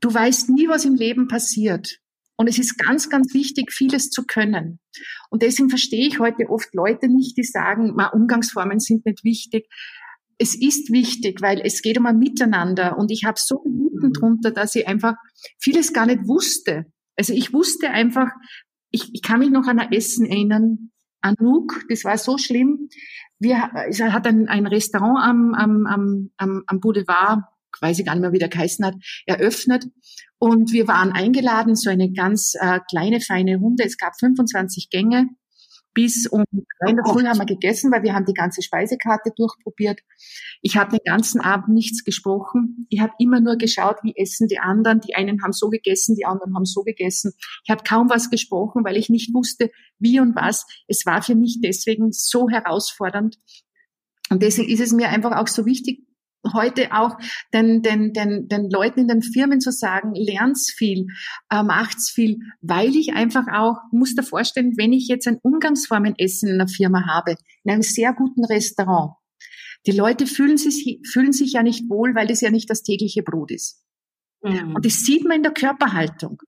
Du 0.00 0.12
weißt 0.12 0.48
nie, 0.48 0.66
was 0.66 0.86
im 0.86 0.94
Leben 0.94 1.28
passiert. 1.28 1.98
Und 2.36 2.48
es 2.48 2.58
ist 2.58 2.78
ganz, 2.78 3.08
ganz 3.08 3.32
wichtig, 3.32 3.72
vieles 3.72 4.10
zu 4.10 4.24
können. 4.24 4.78
Und 5.30 5.42
deswegen 5.42 5.70
verstehe 5.70 6.06
ich 6.06 6.18
heute 6.18 6.48
oft 6.50 6.74
Leute 6.74 7.08
nicht, 7.08 7.36
die 7.36 7.44
sagen, 7.44 7.94
ma, 7.94 8.08
Umgangsformen 8.08 8.78
sind 8.78 9.06
nicht 9.06 9.24
wichtig. 9.24 9.68
Es 10.38 10.54
ist 10.54 10.92
wichtig, 10.92 11.40
weil 11.40 11.60
es 11.64 11.80
geht 11.80 11.98
um 11.98 12.06
ein 12.06 12.18
Miteinander. 12.18 12.98
Und 12.98 13.10
ich 13.10 13.24
habe 13.24 13.38
so 13.40 13.62
Minuten 13.64 14.12
drunter, 14.12 14.50
dass 14.50 14.74
ich 14.74 14.86
einfach 14.86 15.14
vieles 15.58 15.94
gar 15.94 16.06
nicht 16.06 16.26
wusste. 16.28 16.84
Also 17.16 17.32
ich 17.32 17.54
wusste 17.54 17.90
einfach, 17.90 18.28
ich, 18.90 19.10
ich 19.14 19.22
kann 19.22 19.38
mich 19.40 19.50
noch 19.50 19.66
an 19.66 19.78
ein 19.78 19.92
Essen 19.92 20.26
erinnern, 20.26 20.90
Anouk, 21.22 21.84
das 21.88 22.04
war 22.04 22.18
so 22.18 22.38
schlimm. 22.38 22.88
Wir, 23.38 23.70
es 23.88 24.00
hat 24.00 24.26
ein, 24.26 24.48
ein 24.48 24.66
Restaurant 24.66 25.18
am, 25.22 25.54
am, 25.54 26.30
am, 26.36 26.62
am 26.66 26.80
Boulevard, 26.80 27.42
weiß 27.80 27.98
ich 27.98 28.06
gar 28.06 28.14
nicht 28.14 28.22
mehr, 28.22 28.32
wie 28.32 28.38
der 28.38 28.48
geheißen 28.48 28.84
hat, 28.84 28.94
eröffnet. 29.26 29.86
Und 30.38 30.72
wir 30.72 30.86
waren 30.86 31.12
eingeladen, 31.12 31.74
so 31.76 31.90
eine 31.90 32.12
ganz 32.12 32.54
äh, 32.60 32.80
kleine, 32.90 33.20
feine 33.20 33.56
Runde. 33.56 33.84
Es 33.84 33.96
gab 33.96 34.18
25 34.18 34.90
Gänge. 34.90 35.28
Bis 35.94 36.26
um 36.26 36.44
drei 36.52 36.90
in 36.90 36.98
haben 36.98 37.38
wir 37.38 37.46
gegessen, 37.46 37.90
weil 37.90 38.02
wir 38.02 38.12
haben 38.12 38.26
die 38.26 38.34
ganze 38.34 38.60
Speisekarte 38.60 39.32
durchprobiert. 39.34 40.00
Ich 40.60 40.76
habe 40.76 40.90
den 40.90 41.00
ganzen 41.06 41.40
Abend 41.40 41.68
nichts 41.68 42.04
gesprochen. 42.04 42.86
Ich 42.90 43.00
habe 43.00 43.14
immer 43.18 43.40
nur 43.40 43.56
geschaut, 43.56 43.96
wie 44.02 44.12
essen 44.14 44.46
die 44.46 44.58
anderen. 44.58 45.00
Die 45.00 45.14
einen 45.14 45.42
haben 45.42 45.54
so 45.54 45.70
gegessen, 45.70 46.14
die 46.14 46.26
anderen 46.26 46.54
haben 46.54 46.66
so 46.66 46.82
gegessen. 46.82 47.32
Ich 47.64 47.70
habe 47.70 47.82
kaum 47.82 48.10
was 48.10 48.28
gesprochen, 48.28 48.84
weil 48.84 48.98
ich 48.98 49.08
nicht 49.08 49.32
wusste, 49.32 49.70
wie 49.98 50.20
und 50.20 50.36
was. 50.36 50.66
Es 50.86 51.06
war 51.06 51.22
für 51.22 51.34
mich 51.34 51.60
deswegen 51.62 52.12
so 52.12 52.50
herausfordernd. 52.50 53.38
Und 54.28 54.42
deswegen 54.42 54.68
ist 54.68 54.80
es 54.80 54.92
mir 54.92 55.08
einfach 55.08 55.32
auch 55.32 55.48
so 55.48 55.64
wichtig, 55.64 56.05
heute 56.52 56.92
auch 56.92 57.16
den, 57.52 57.82
den, 57.82 58.12
den, 58.12 58.48
den 58.48 58.70
Leuten 58.70 59.00
in 59.00 59.08
den 59.08 59.22
Firmen 59.22 59.60
zu 59.60 59.70
sagen, 59.70 60.14
lernt's 60.14 60.70
viel, 60.70 61.06
äh, 61.50 61.62
macht's 61.62 62.10
viel, 62.10 62.38
weil 62.60 62.94
ich 62.94 63.14
einfach 63.14 63.46
auch, 63.52 63.76
muss 63.92 64.14
dir 64.14 64.22
vorstellen, 64.22 64.74
wenn 64.76 64.92
ich 64.92 65.08
jetzt 65.08 65.26
ein 65.26 65.38
Umgangsformenessen 65.42 66.48
in 66.48 66.54
einer 66.60 66.68
Firma 66.68 67.06
habe, 67.06 67.36
in 67.64 67.72
einem 67.72 67.82
sehr 67.82 68.12
guten 68.12 68.44
Restaurant, 68.44 69.14
die 69.86 69.92
Leute 69.92 70.26
fühlen 70.26 70.56
sich, 70.56 71.00
fühlen 71.10 71.32
sich 71.32 71.52
ja 71.52 71.62
nicht 71.62 71.88
wohl, 71.88 72.14
weil 72.14 72.26
das 72.26 72.40
ja 72.40 72.50
nicht 72.50 72.68
das 72.68 72.82
tägliche 72.82 73.22
Brot 73.22 73.50
ist. 73.50 73.84
Mhm. 74.42 74.74
Und 74.74 74.84
das 74.84 75.00
sieht 75.00 75.24
man 75.24 75.38
in 75.38 75.42
der 75.42 75.52
Körperhaltung. 75.52 76.42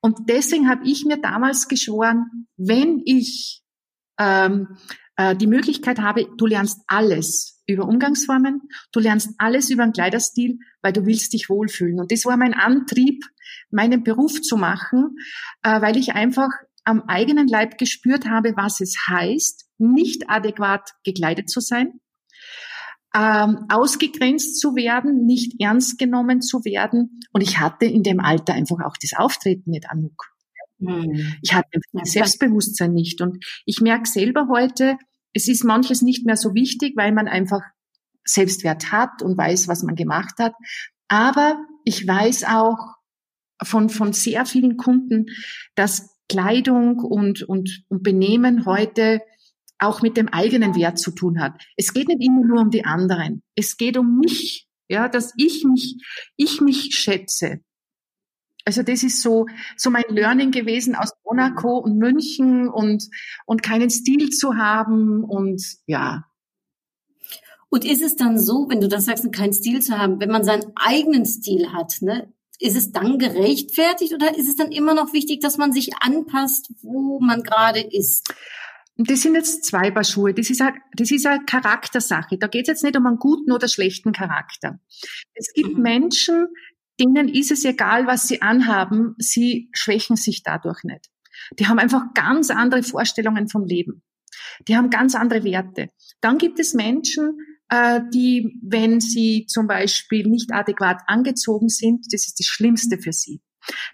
Und 0.00 0.18
deswegen 0.28 0.68
habe 0.68 0.88
ich 0.88 1.04
mir 1.04 1.20
damals 1.20 1.68
geschworen, 1.68 2.46
wenn 2.56 3.02
ich 3.04 3.62
ähm, 4.18 4.78
äh, 5.16 5.36
die 5.36 5.46
Möglichkeit 5.46 5.98
habe, 5.98 6.26
du 6.36 6.46
lernst 6.46 6.80
alles 6.86 7.57
über 7.68 7.86
Umgangsformen, 7.86 8.62
du 8.92 9.00
lernst 9.00 9.34
alles 9.38 9.70
über 9.70 9.82
einen 9.82 9.92
Kleiderstil, 9.92 10.58
weil 10.82 10.92
du 10.92 11.06
willst 11.06 11.32
dich 11.34 11.48
wohlfühlen. 11.48 12.00
Und 12.00 12.10
das 12.10 12.24
war 12.24 12.36
mein 12.36 12.54
Antrieb, 12.54 13.22
meinen 13.70 14.02
Beruf 14.02 14.40
zu 14.40 14.56
machen, 14.56 15.16
äh, 15.62 15.80
weil 15.80 15.96
ich 15.96 16.14
einfach 16.14 16.48
am 16.84 17.02
eigenen 17.02 17.46
Leib 17.46 17.76
gespürt 17.76 18.26
habe, 18.26 18.54
was 18.56 18.80
es 18.80 18.96
heißt, 19.08 19.66
nicht 19.76 20.30
adäquat 20.30 20.90
gekleidet 21.04 21.50
zu 21.50 21.60
sein, 21.60 22.00
ähm, 23.14 23.66
ausgegrenzt 23.68 24.58
zu 24.58 24.74
werden, 24.74 25.26
nicht 25.26 25.60
ernst 25.60 25.98
genommen 25.98 26.40
zu 26.40 26.64
werden. 26.64 27.20
Und 27.32 27.42
ich 27.42 27.58
hatte 27.58 27.84
in 27.84 28.02
dem 28.02 28.20
Alter 28.20 28.54
einfach 28.54 28.78
auch 28.84 28.96
das 29.00 29.12
Auftreten 29.16 29.70
nicht 29.70 29.90
Anuk. 29.90 30.30
Hm. 30.80 31.36
Ich 31.42 31.54
hatte 31.54 31.80
das 31.92 32.12
Selbstbewusstsein 32.12 32.92
nicht. 32.92 33.20
Und 33.20 33.44
ich 33.66 33.80
merke 33.80 34.08
selber 34.08 34.48
heute, 34.48 34.96
es 35.34 35.48
ist 35.48 35.64
manches 35.64 36.02
nicht 36.02 36.26
mehr 36.26 36.36
so 36.36 36.54
wichtig, 36.54 36.94
weil 36.96 37.12
man 37.12 37.28
einfach 37.28 37.62
Selbstwert 38.24 38.92
hat 38.92 39.22
und 39.22 39.38
weiß, 39.38 39.68
was 39.68 39.82
man 39.82 39.94
gemacht 39.94 40.38
hat. 40.38 40.54
Aber 41.08 41.56
ich 41.84 42.06
weiß 42.06 42.44
auch 42.44 42.96
von, 43.62 43.88
von 43.88 44.12
sehr 44.12 44.46
vielen 44.46 44.76
Kunden, 44.76 45.26
dass 45.74 46.16
Kleidung 46.28 46.98
und, 46.98 47.42
und, 47.42 47.84
und 47.88 48.02
Benehmen 48.02 48.66
heute 48.66 49.20
auch 49.78 50.02
mit 50.02 50.16
dem 50.16 50.28
eigenen 50.28 50.74
Wert 50.74 50.98
zu 50.98 51.12
tun 51.12 51.40
hat. 51.40 51.62
Es 51.76 51.92
geht 51.92 52.08
nicht 52.08 52.22
immer 52.22 52.44
nur 52.44 52.60
um 52.60 52.70
die 52.70 52.84
anderen. 52.84 53.42
Es 53.54 53.76
geht 53.76 53.96
um 53.96 54.18
mich, 54.18 54.68
ja, 54.88 55.08
dass 55.08 55.32
ich 55.36 55.64
mich, 55.64 55.96
ich 56.36 56.60
mich 56.60 56.94
schätze. 56.94 57.60
Also 58.68 58.82
das 58.82 59.02
ist 59.02 59.22
so, 59.22 59.46
so 59.78 59.88
mein 59.88 60.04
Learning 60.10 60.50
gewesen 60.50 60.94
aus 60.94 61.12
Monaco 61.24 61.78
und 61.78 61.96
München 61.96 62.68
und, 62.68 63.08
und 63.46 63.62
keinen 63.62 63.88
Stil 63.88 64.28
zu 64.28 64.58
haben 64.58 65.24
und 65.24 65.62
ja. 65.86 66.26
Und 67.70 67.86
ist 67.86 68.02
es 68.02 68.14
dann 68.14 68.38
so, 68.38 68.66
wenn 68.68 68.82
du 68.82 68.88
das 68.88 69.06
sagst, 69.06 69.32
keinen 69.32 69.54
Stil 69.54 69.80
zu 69.80 69.96
haben, 69.96 70.20
wenn 70.20 70.28
man 70.28 70.44
seinen 70.44 70.70
eigenen 70.74 71.24
Stil 71.24 71.72
hat, 71.72 71.94
ne, 72.02 72.30
ist 72.58 72.76
es 72.76 72.92
dann 72.92 73.18
gerechtfertigt 73.18 74.12
oder 74.12 74.36
ist 74.36 74.48
es 74.48 74.56
dann 74.56 74.70
immer 74.70 74.92
noch 74.92 75.14
wichtig, 75.14 75.40
dass 75.40 75.56
man 75.56 75.72
sich 75.72 75.88
anpasst, 76.00 76.70
wo 76.82 77.20
man 77.20 77.42
gerade 77.42 77.80
ist? 77.80 78.34
Das 78.98 79.22
sind 79.22 79.34
jetzt 79.34 79.64
zwei 79.64 79.90
Paar 79.90 80.04
Schuhe. 80.04 80.34
Das 80.34 80.50
ist 80.50 80.60
eine, 80.60 80.76
das 80.92 81.10
ist 81.10 81.24
eine 81.24 81.42
Charaktersache. 81.46 82.36
Da 82.36 82.48
geht 82.48 82.64
es 82.64 82.68
jetzt 82.68 82.84
nicht 82.84 82.98
um 82.98 83.06
einen 83.06 83.16
guten 83.16 83.50
oder 83.50 83.66
schlechten 83.66 84.12
Charakter. 84.12 84.78
Es 85.32 85.54
gibt 85.54 85.78
mhm. 85.78 85.82
Menschen, 85.82 86.48
denen 87.00 87.28
ist 87.28 87.50
es 87.50 87.64
egal, 87.64 88.06
was 88.06 88.28
sie 88.28 88.42
anhaben, 88.42 89.14
sie 89.18 89.70
schwächen 89.72 90.16
sich 90.16 90.42
dadurch 90.42 90.84
nicht. 90.84 91.06
Die 91.58 91.66
haben 91.66 91.78
einfach 91.78 92.14
ganz 92.14 92.50
andere 92.50 92.82
Vorstellungen 92.82 93.48
vom 93.48 93.64
Leben. 93.64 94.02
Die 94.66 94.76
haben 94.76 94.90
ganz 94.90 95.14
andere 95.14 95.44
Werte. 95.44 95.90
Dann 96.20 96.38
gibt 96.38 96.58
es 96.58 96.74
Menschen, 96.74 97.38
äh, 97.68 98.00
die, 98.12 98.58
wenn 98.62 99.00
sie 99.00 99.46
zum 99.46 99.66
Beispiel 99.66 100.26
nicht 100.26 100.52
adäquat 100.52 101.02
angezogen 101.06 101.68
sind, 101.68 102.06
das 102.12 102.26
ist 102.26 102.38
das 102.38 102.46
Schlimmste 102.46 102.98
für 102.98 103.12
sie. 103.12 103.40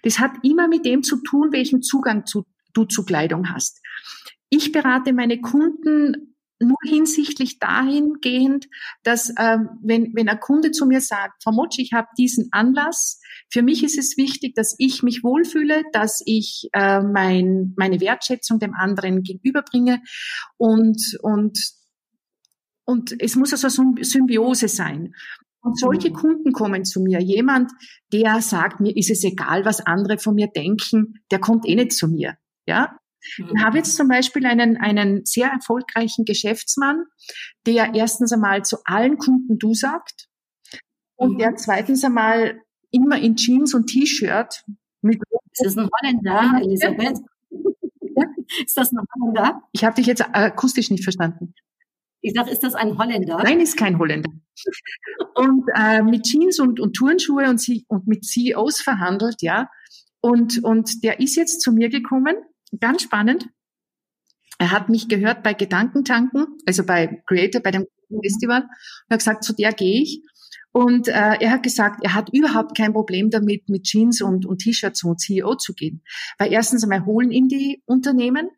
Das 0.03 0.19
hat 0.19 0.31
immer 0.43 0.67
mit 0.67 0.85
dem 0.85 1.03
zu 1.03 1.21
tun, 1.21 1.49
welchen 1.51 1.81
Zugang 1.81 2.25
zu, 2.25 2.45
du 2.73 2.85
zu 2.85 3.03
Kleidung 3.03 3.49
hast. 3.51 3.81
Ich 4.49 4.71
berate 4.71 5.13
meine 5.13 5.41
Kunden 5.41 6.34
nur 6.59 6.77
hinsichtlich 6.85 7.59
dahingehend, 7.59 8.67
dass 9.03 9.29
ähm, 9.37 9.69
wenn, 9.81 10.13
wenn 10.15 10.29
ein 10.29 10.39
Kunde 10.39 10.71
zu 10.71 10.85
mir 10.85 11.01
sagt, 11.01 11.43
Frau 11.43 11.51
Motsch, 11.51 11.79
ich 11.79 11.93
habe 11.93 12.07
diesen 12.17 12.47
Anlass, 12.51 13.19
für 13.51 13.61
mich 13.61 13.83
ist 13.83 13.97
es 13.97 14.17
wichtig, 14.17 14.55
dass 14.55 14.75
ich 14.77 15.03
mich 15.03 15.23
wohlfühle, 15.23 15.83
dass 15.91 16.21
ich 16.25 16.69
äh, 16.73 17.01
mein, 17.01 17.73
meine 17.77 17.99
Wertschätzung 17.99 18.59
dem 18.59 18.73
anderen 18.73 19.23
gegenüberbringe 19.23 20.01
und, 20.57 21.17
und, 21.21 21.59
und 22.85 23.15
es 23.19 23.35
muss 23.35 23.51
also 23.51 23.69
so 23.69 23.83
Symbiose 24.01 24.67
sein. 24.67 25.13
Und 25.61 25.79
solche 25.79 26.11
mhm. 26.11 26.13
Kunden 26.13 26.51
kommen 26.51 26.85
zu 26.85 27.01
mir. 27.01 27.19
Jemand, 27.19 27.71
der 28.13 28.39
sagt, 28.41 28.79
mir 28.79 28.95
ist 28.95 29.09
es 29.09 29.23
egal, 29.23 29.65
was 29.65 29.81
andere 29.81 30.19
von 30.19 30.35
mir 30.35 30.47
denken, 30.47 31.15
der 31.31 31.39
kommt 31.39 31.65
eh 31.67 31.75
nicht 31.75 31.93
zu 31.93 32.07
mir. 32.07 32.37
Ja, 32.67 32.99
ich 33.37 33.39
mhm. 33.39 33.63
habe 33.63 33.77
jetzt 33.77 33.95
zum 33.95 34.07
Beispiel 34.07 34.45
einen, 34.45 34.77
einen 34.77 35.25
sehr 35.25 35.49
erfolgreichen 35.49 36.25
Geschäftsmann, 36.25 37.05
der 37.65 37.93
erstens 37.93 38.31
einmal 38.31 38.63
zu 38.63 38.77
allen 38.85 39.17
Kunden 39.17 39.57
du 39.57 39.73
sagt 39.73 40.27
und 41.15 41.33
mhm. 41.33 41.37
der 41.39 41.55
zweitens 41.55 42.03
einmal 42.03 42.61
immer 42.91 43.17
in 43.17 43.35
Jeans 43.35 43.73
und 43.73 43.87
T-Shirt 43.87 44.63
mit. 45.01 45.21
Ist 45.51 45.65
das 45.65 45.77
ein 45.77 45.89
Holländer, 45.89 46.61
Elisabeth? 46.61 47.19
ist 48.65 48.77
das 48.77 48.91
ein 48.91 48.99
Holländer? 49.13 49.61
Ich 49.71 49.83
habe 49.83 49.95
dich 49.95 50.05
jetzt 50.05 50.21
akustisch 50.21 50.89
nicht 50.89 51.03
verstanden. 51.03 51.53
Ich 52.21 52.33
sage, 52.33 52.49
ist 52.49 52.63
das 52.63 52.73
ein 52.73 52.97
Holländer? 52.97 53.41
Nein, 53.43 53.59
ist 53.59 53.77
kein 53.77 53.99
Holländer. 53.99 54.31
und 55.35 55.63
äh, 55.75 56.01
mit 56.01 56.23
Jeans 56.23 56.59
und, 56.59 56.79
und 56.79 56.93
Turnschuhe 56.93 57.47
und, 57.49 57.59
sie, 57.59 57.85
und 57.87 58.07
mit 58.07 58.25
CEOs 58.25 58.81
verhandelt, 58.81 59.41
ja. 59.41 59.69
Und, 60.21 60.63
und 60.63 61.03
der 61.03 61.19
ist 61.19 61.35
jetzt 61.35 61.61
zu 61.61 61.71
mir 61.71 61.89
gekommen 61.89 62.35
ganz 62.79 63.03
spannend. 63.03 63.49
Er 64.57 64.71
hat 64.71 64.89
mich 64.89 65.07
gehört 65.07 65.43
bei 65.43 65.53
Gedankentanken, 65.53 66.47
also 66.65 66.85
bei 66.85 67.21
Creator, 67.27 67.61
bei 67.61 67.71
dem 67.71 67.87
Festival, 68.21 68.61
und 68.61 69.13
hat 69.13 69.19
gesagt, 69.19 69.43
zu 69.43 69.53
der 69.53 69.73
gehe 69.73 70.01
ich. 70.01 70.21
Und 70.71 71.07
äh, 71.07 71.37
er 71.39 71.51
hat 71.51 71.63
gesagt, 71.63 72.03
er 72.03 72.13
hat 72.13 72.29
überhaupt 72.33 72.77
kein 72.77 72.93
Problem 72.93 73.29
damit, 73.29 73.69
mit 73.69 73.83
Jeans 73.83 74.21
und, 74.21 74.45
und 74.45 74.59
T-Shirts 74.59 74.99
zum 74.99 75.17
CEO 75.17 75.55
zu 75.55 75.73
gehen. 75.73 76.03
Weil 76.37 76.51
erstens 76.51 76.83
einmal 76.83 77.05
holen 77.05 77.31
ihn 77.31 77.47
die 77.47 77.81
Unternehmen, 77.85 78.49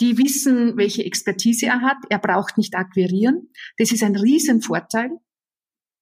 die 0.00 0.18
wissen, 0.18 0.76
welche 0.76 1.04
Expertise 1.04 1.66
er 1.66 1.80
hat. 1.80 1.96
Er 2.10 2.18
braucht 2.18 2.58
nicht 2.58 2.74
akquirieren. 2.74 3.50
Das 3.78 3.92
ist 3.92 4.02
ein 4.02 4.14
Riesenvorteil. 4.14 5.10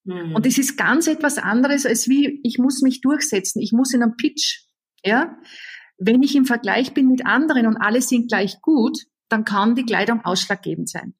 Mhm. 0.04 0.34
Und 0.34 0.46
das 0.46 0.58
ist 0.58 0.76
ganz 0.76 1.06
etwas 1.06 1.38
anderes, 1.38 1.86
als 1.86 2.08
wie 2.08 2.40
ich 2.42 2.58
muss 2.58 2.82
mich 2.82 3.00
durchsetzen. 3.00 3.62
Ich 3.62 3.72
muss 3.72 3.94
in 3.94 4.02
einem 4.02 4.16
Pitch, 4.16 4.66
ja, 5.04 5.38
wenn 5.98 6.22
ich 6.22 6.34
im 6.34 6.44
Vergleich 6.44 6.94
bin 6.94 7.08
mit 7.08 7.26
anderen 7.26 7.66
und 7.66 7.76
alle 7.76 8.02
sind 8.02 8.28
gleich 8.28 8.60
gut, 8.60 8.98
dann 9.28 9.44
kann 9.44 9.74
die 9.74 9.84
Kleidung 9.84 10.24
ausschlaggebend 10.24 10.88
sein. 10.88 11.14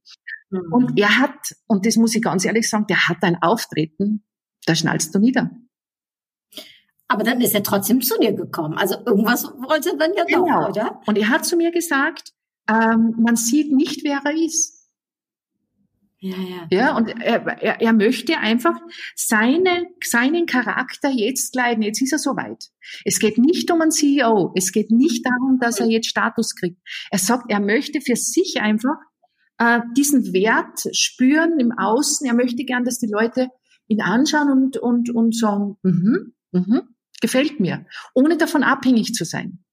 Mhm. 0.51 0.73
Und 0.73 0.99
er 0.99 1.19
hat, 1.19 1.55
und 1.67 1.87
das 1.87 1.97
muss 1.97 2.15
ich 2.15 2.23
ganz 2.23 2.45
ehrlich 2.45 2.69
sagen, 2.69 2.87
der 2.87 3.09
hat 3.09 3.23
ein 3.23 3.43
Auftreten, 3.43 4.25
da 4.67 4.75
schnallst 4.75 5.15
du 5.15 5.19
nieder. 5.19 5.51
Aber 7.07 7.23
dann 7.23 7.41
ist 7.41 7.55
er 7.55 7.63
trotzdem 7.63 8.01
zu 8.01 8.19
dir 8.19 8.33
gekommen. 8.33 8.79
Also 8.79 8.97
irgendwas 9.07 9.45
wollte 9.45 9.91
er 9.91 9.97
dann 9.97 10.15
ja 10.15 10.25
genau. 10.25 10.63
doch, 10.63 10.69
oder? 10.71 11.01
Und 11.07 11.19
er 11.19 11.29
hat 11.29 11.45
zu 11.45 11.57
mir 11.57 11.71
gesagt, 11.71 12.33
ähm, 12.69 13.15
man 13.19 13.37
sieht 13.37 13.73
nicht, 13.73 14.05
wer 14.05 14.21
er 14.25 14.35
ist. 14.35 14.74
Ja, 16.25 16.37
ja. 16.39 16.67
ja 16.71 16.97
und 16.97 17.09
er, 17.21 17.45
er, 17.63 17.83
er 17.83 17.93
möchte 17.93 18.39
einfach 18.39 18.81
seine, 19.15 19.89
seinen 20.03 20.47
Charakter 20.47 21.11
jetzt 21.11 21.53
kleiden. 21.53 21.83
Jetzt 21.83 22.01
ist 22.01 22.13
er 22.13 22.19
soweit. 22.19 22.71
Es 23.05 23.19
geht 23.19 23.37
nicht 23.37 23.71
um 23.71 23.83
einen 23.83 23.91
CEO. 23.91 24.51
Es 24.57 24.73
geht 24.73 24.91
nicht 24.91 25.27
darum, 25.27 25.59
dass 25.61 25.81
er 25.81 25.87
jetzt 25.87 26.09
Status 26.09 26.55
kriegt. 26.55 26.81
Er 27.11 27.19
sagt, 27.19 27.51
er 27.51 27.61
möchte 27.61 28.01
für 28.01 28.17
sich 28.17 28.63
einfach 28.63 28.97
äh, 29.59 29.81
diesen 29.99 30.33
Wert 30.33 30.89
spüren 30.93 31.61
im 31.61 31.73
Außen. 31.73 32.27
Er 32.27 32.35
möchte 32.35 32.65
gern, 32.65 32.85
dass 32.85 32.99
die 32.99 33.11
Leute 33.13 33.49
ihn 33.87 34.01
anschauen 34.01 34.51
und, 34.51 34.79
und, 34.79 35.15
und 35.15 35.37
sagen, 35.37 35.77
mhm, 35.83 36.33
mhm, 36.53 36.83
gefällt 37.21 37.61
mir, 37.61 37.85
ohne 38.15 38.39
davon 38.39 38.63
abhängig 38.63 39.13
zu 39.13 39.27
sein. 39.27 39.64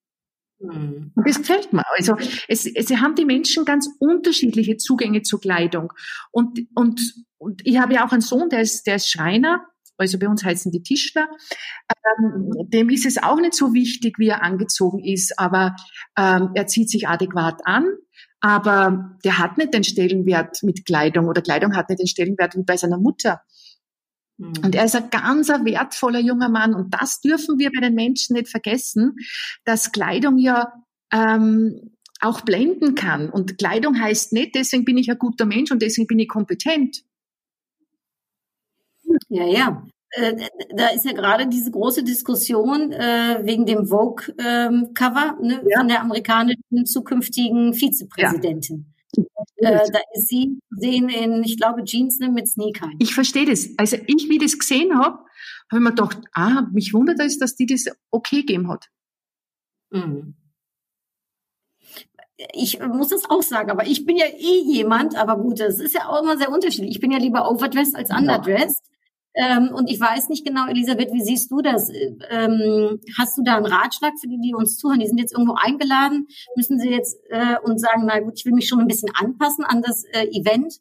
Mhm. 0.62 1.12
Und 1.16 1.28
das 1.28 1.38
gefällt 1.38 1.74
mir. 1.74 1.84
Also 1.98 2.16
es, 2.48 2.66
es 2.66 2.90
haben 2.92 3.16
die 3.16 3.26
Menschen 3.26 3.66
ganz 3.66 3.90
unterschiedliche 4.00 4.78
Zugänge 4.78 5.22
zur 5.22 5.40
Kleidung. 5.40 5.94
Und, 6.32 6.60
und, 6.76 7.02
und 7.38 7.62
ich 7.66 7.80
habe 7.80 7.94
ja 7.94 8.06
auch 8.06 8.12
einen 8.12 8.22
Sohn, 8.22 8.50
der 8.50 8.62
ist, 8.62 8.86
der 8.88 8.96
ist 8.96 9.10
Schreiner. 9.10 9.66
Also 9.98 10.18
bei 10.18 10.28
uns 10.28 10.44
heißen 10.44 10.72
die 10.72 10.82
Tischler. 10.82 11.28
Ähm, 12.20 12.52
dem 12.70 12.90
ist 12.90 13.06
es 13.06 13.22
auch 13.22 13.40
nicht 13.40 13.54
so 13.54 13.74
wichtig, 13.74 14.18
wie 14.18 14.30
er 14.30 14.42
angezogen 14.44 15.04
ist, 15.04 15.38
aber 15.38 15.76
ähm, 16.18 16.52
er 16.56 16.68
zieht 16.68 16.90
sich 16.90 17.08
adäquat 17.08 17.62
an. 17.66 17.86
Aber 18.40 19.18
der 19.24 19.38
hat 19.38 19.60
nicht 19.60 19.74
den 19.74 19.84
Stellenwert 19.84 20.64
mit 20.64 20.86
Kleidung 20.86 21.28
oder 21.28 21.44
Kleidung 21.44 21.76
hat 21.76 21.90
nicht 21.90 22.00
den 22.00 22.08
Stellenwert 22.08 22.56
wie 22.56 22.64
bei 22.64 22.76
seiner 22.76 22.98
Mutter. 22.98 23.42
Mhm. 24.42 24.54
Und 24.64 24.76
er 24.76 24.86
ist 24.86 24.96
ein 24.96 25.10
ganz 25.12 25.50
wertvoller 25.50 26.20
junger 26.20 26.50
Mann. 26.50 26.74
Und 26.74 26.94
das 26.94 27.22
dürfen 27.22 27.60
wir 27.60 27.72
bei 27.74 27.82
den 27.82 27.94
Menschen 27.94 28.36
nicht 28.36 28.50
vergessen, 28.50 29.16
dass 29.66 29.92
Kleidung 29.92 30.38
ja 30.40 30.74
ähm, 31.14 31.96
auch 32.20 32.42
blenden 32.42 32.96
kann. 32.96 33.30
Und 33.30 33.58
Kleidung 33.58 34.00
heißt 34.00 34.34
nicht, 34.34 34.56
deswegen 34.56 34.86
bin 34.86 34.98
ich 34.98 35.10
ein 35.10 35.20
guter 35.20 35.46
Mensch 35.46 35.72
und 35.72 35.82
deswegen 35.82 36.08
bin 36.08 36.20
ich 36.20 36.28
kompetent. 36.28 37.04
Ja, 39.30 39.46
ja. 39.46 39.88
Äh, 40.12 40.48
da 40.76 40.90
ist 40.90 41.06
ja 41.06 41.14
gerade 41.14 41.48
diese 41.48 41.72
große 41.72 42.04
Diskussion 42.04 42.92
äh, 42.92 43.42
wegen 43.44 43.66
dem 43.66 43.88
Vogue-Cover 43.88 45.38
ähm, 45.40 45.48
ne, 45.48 45.62
ja. 45.66 45.80
von 45.80 45.88
der 45.88 46.02
amerikanischen 46.02 46.86
zukünftigen 46.86 47.74
Vizepräsidentin. 47.74 48.86
Ja. 48.88 49.01
Äh, 49.58 49.92
da 49.92 50.00
ist 50.14 50.28
sie 50.28 50.60
sehen 50.70 51.10
in, 51.10 51.44
ich 51.44 51.58
glaube, 51.58 51.84
Jeans 51.84 52.20
ne, 52.20 52.30
mit 52.30 52.48
Sneakern. 52.48 52.96
Ich 53.00 53.14
verstehe 53.14 53.46
das. 53.46 53.70
Also 53.78 53.98
ich, 54.08 54.30
wie 54.30 54.38
das 54.38 54.58
gesehen 54.58 54.98
habe, 54.98 55.20
habe 55.70 55.74
ich 55.74 55.80
mir 55.80 55.90
gedacht, 55.90 56.20
ah, 56.34 56.64
mich 56.72 56.94
wundert 56.94 57.20
es, 57.20 57.38
dass 57.38 57.56
die 57.56 57.66
das 57.66 57.86
okay 58.10 58.42
gegeben 58.42 58.70
hat. 58.70 58.90
Mhm. 59.92 60.36
Ich 62.54 62.80
muss 62.80 63.10
das 63.10 63.30
auch 63.30 63.44
sagen, 63.44 63.70
aber 63.70 63.86
ich 63.86 64.06
bin 64.06 64.18
ja 64.18 64.26
eh 64.26 64.62
jemand, 64.64 65.16
aber 65.16 65.38
gut, 65.38 65.60
das 65.60 65.80
ist 65.80 65.94
ja 65.94 66.10
auch 66.10 66.24
immer 66.24 66.38
sehr 66.38 66.52
unterschiedlich. 66.52 66.96
Ich 66.96 67.00
bin 67.00 67.12
ja 67.12 67.20
lieber 67.20 67.50
overdressed 67.52 67.96
als 67.96 68.10
underdressed. 68.10 68.84
Ähm, 69.34 69.70
und 69.74 69.90
ich 69.90 70.00
weiß 70.00 70.30
nicht 70.30 70.46
genau, 70.46 70.68
Elisabeth, 70.68 71.14
wie 71.14 71.22
siehst 71.22 71.52
du 71.52 71.62
das? 71.62 71.90
Ähm, 72.30 73.00
hast 73.18 73.38
du 73.38 73.44
da 73.44 73.56
einen 73.56 73.66
Ratschlag 73.66 74.14
für 74.20 74.28
die, 74.28 74.40
die 74.42 74.54
uns 74.54 74.78
zuhören? 74.78 75.00
Die 75.00 75.08
sind 75.08 75.20
jetzt 75.20 75.34
irgendwo 75.34 75.56
eingeladen. 75.56 76.28
Müssen 76.56 76.80
sie 76.80 76.90
jetzt 76.90 77.18
äh, 77.30 77.56
und 77.64 77.80
sagen, 77.80 78.04
na 78.06 78.20
gut, 78.20 78.34
ich 78.36 78.46
will 78.46 78.54
mich 78.54 78.68
schon 78.68 78.80
ein 78.80 78.88
bisschen 78.88 79.10
anpassen 79.14 79.64
an 79.64 79.82
das 79.82 80.04
äh, 80.12 80.28
Event. 80.28 80.74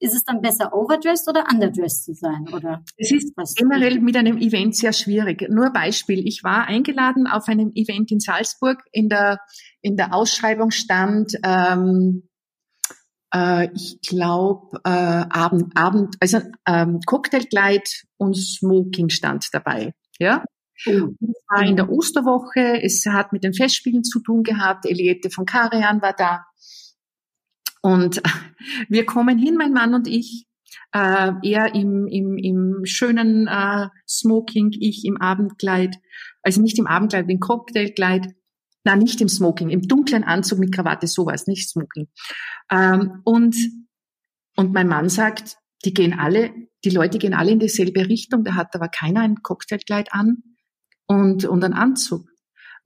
Ist 0.00 0.14
es 0.14 0.24
dann 0.24 0.40
besser 0.40 0.72
overdressed 0.72 1.28
oder 1.28 1.46
underdressed 1.52 2.04
zu 2.04 2.14
sein? 2.14 2.46
Oder 2.54 2.84
es 2.96 3.10
ist 3.10 3.32
was 3.36 3.54
generell 3.54 3.98
mit 3.98 4.16
einem 4.16 4.38
Event 4.38 4.76
sehr 4.76 4.92
schwierig. 4.92 5.46
Nur 5.50 5.70
Beispiel. 5.70 6.26
Ich 6.26 6.44
war 6.44 6.66
eingeladen 6.66 7.26
auf 7.26 7.48
einem 7.48 7.72
Event 7.74 8.12
in 8.12 8.20
Salzburg. 8.20 8.78
In 8.92 9.08
der, 9.08 9.40
in 9.82 9.96
der 9.96 10.14
Ausschreibung 10.14 10.70
stand, 10.70 11.32
ähm, 11.42 12.27
äh, 13.34 13.68
ich 13.74 14.00
glaube, 14.00 14.80
äh, 14.84 14.88
Abend, 14.88 15.76
Abend, 15.76 16.16
also 16.20 16.40
ähm, 16.66 17.00
Cocktailkleid 17.04 18.04
und 18.16 18.36
Smoking 18.36 19.10
stand 19.10 19.48
dabei. 19.52 19.94
Ja. 20.18 20.44
Oh. 20.86 21.08
Das 21.20 21.36
war 21.48 21.62
in 21.62 21.76
der 21.76 21.90
Osterwoche. 21.90 22.82
Es 22.82 23.04
hat 23.06 23.32
mit 23.32 23.44
den 23.44 23.54
Festspielen 23.54 24.04
zu 24.04 24.20
tun 24.20 24.42
gehabt. 24.42 24.86
Eliette 24.86 25.30
von 25.30 25.44
Karian 25.44 26.02
war 26.02 26.14
da. 26.14 26.44
Und 27.82 28.22
wir 28.88 29.04
kommen 29.06 29.38
hin, 29.38 29.56
mein 29.56 29.72
Mann 29.72 29.94
und 29.94 30.06
ich. 30.06 30.46
Äh, 30.92 31.32
er 31.42 31.74
im, 31.74 32.06
im, 32.06 32.38
im 32.38 32.84
schönen 32.84 33.46
äh, 33.46 33.88
Smoking, 34.08 34.70
ich 34.72 35.04
im 35.04 35.20
Abendkleid. 35.20 35.96
Also 36.42 36.62
nicht 36.62 36.78
im 36.78 36.86
Abendkleid, 36.86 37.28
im 37.28 37.40
Cocktailkleid. 37.40 38.34
Na, 38.88 38.96
nicht 38.96 39.20
im 39.20 39.28
Smoking, 39.28 39.68
im 39.68 39.82
dunklen 39.82 40.24
Anzug 40.24 40.58
mit 40.58 40.74
Krawatte, 40.74 41.06
sowas, 41.06 41.46
nicht 41.46 41.68
Smoking. 41.68 42.08
Ähm, 42.70 43.20
und, 43.22 43.54
und 44.56 44.72
mein 44.72 44.88
Mann 44.88 45.10
sagt, 45.10 45.58
die 45.84 45.92
gehen 45.92 46.14
alle, 46.14 46.54
die 46.86 46.88
Leute 46.88 47.18
gehen 47.18 47.34
alle 47.34 47.50
in 47.50 47.58
dieselbe 47.58 48.08
Richtung, 48.08 48.44
da 48.44 48.54
hat 48.54 48.74
aber 48.74 48.88
keiner 48.88 49.20
ein 49.20 49.42
Cocktailkleid 49.42 50.14
an 50.14 50.38
und, 51.06 51.44
und 51.44 51.62
einen 51.64 51.74
Anzug. 51.74 52.30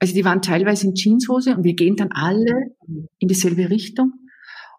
Also 0.01 0.12
die 0.12 0.25
waren 0.25 0.43
teilweise 0.43 0.88
in 0.88 0.95
Jeanshose 0.95 1.57
und 1.57 1.62
wir 1.62 1.75
gehen 1.75 1.95
dann 1.95 2.11
alle 2.11 2.75
in 3.21 3.29
dieselbe 3.29 3.71
Richtung. 3.71 4.15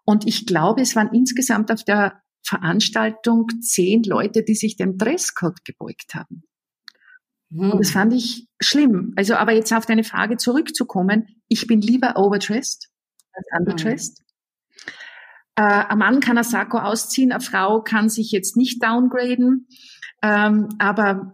Und 0.04 0.26
ich 0.26 0.44
glaube, 0.44 0.82
es 0.82 0.94
waren 0.94 1.08
insgesamt 1.14 1.72
auf 1.72 1.84
der 1.84 2.20
Veranstaltung 2.42 3.46
zehn 3.62 4.02
Leute, 4.02 4.44
die 4.44 4.56
sich 4.56 4.76
dem 4.76 4.98
Dresscode 4.98 5.64
gebeugt 5.64 6.14
haben. 6.14 6.42
Hm. 7.54 7.72
Und 7.72 7.78
das 7.78 7.90
fand 7.90 8.12
ich 8.12 8.48
schlimm. 8.60 9.12
Also, 9.16 9.34
aber 9.34 9.52
jetzt 9.52 9.72
auf 9.72 9.86
deine 9.86 10.04
Frage 10.04 10.36
zurückzukommen, 10.36 11.28
ich 11.48 11.66
bin 11.66 11.80
lieber 11.80 12.16
overdressed 12.16 12.90
als 13.32 13.46
underdressed. 13.58 14.18
Hm. 14.18 14.24
Äh, 15.56 15.84
ein 15.88 15.98
Mann 15.98 16.20
kann 16.20 16.36
ein 16.36 16.44
Sakko 16.44 16.78
ausziehen, 16.78 17.32
eine 17.32 17.40
Frau 17.40 17.80
kann 17.82 18.08
sich 18.08 18.32
jetzt 18.32 18.56
nicht 18.56 18.82
downgraden, 18.82 19.68
ähm, 20.22 20.68
aber 20.78 21.32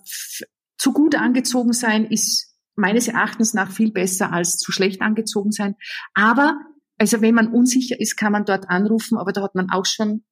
zu 0.76 0.92
gut 0.92 1.14
angezogen 1.14 1.72
sein 1.72 2.04
ist 2.04 2.54
meines 2.76 3.08
Erachtens 3.08 3.54
nach 3.54 3.70
viel 3.70 3.92
besser 3.92 4.32
als 4.32 4.58
zu 4.58 4.72
schlecht 4.72 5.00
angezogen 5.00 5.52
sein. 5.52 5.74
Aber 6.14 6.58
also 6.98 7.22
wenn 7.22 7.34
man 7.34 7.48
unsicher 7.48 7.98
ist, 7.98 8.16
kann 8.16 8.32
man 8.32 8.44
dort 8.44 8.68
anrufen, 8.68 9.16
aber 9.16 9.32
da 9.32 9.42
hat 9.42 9.54
man 9.54 9.70
auch 9.70 9.86
schon 9.86 10.22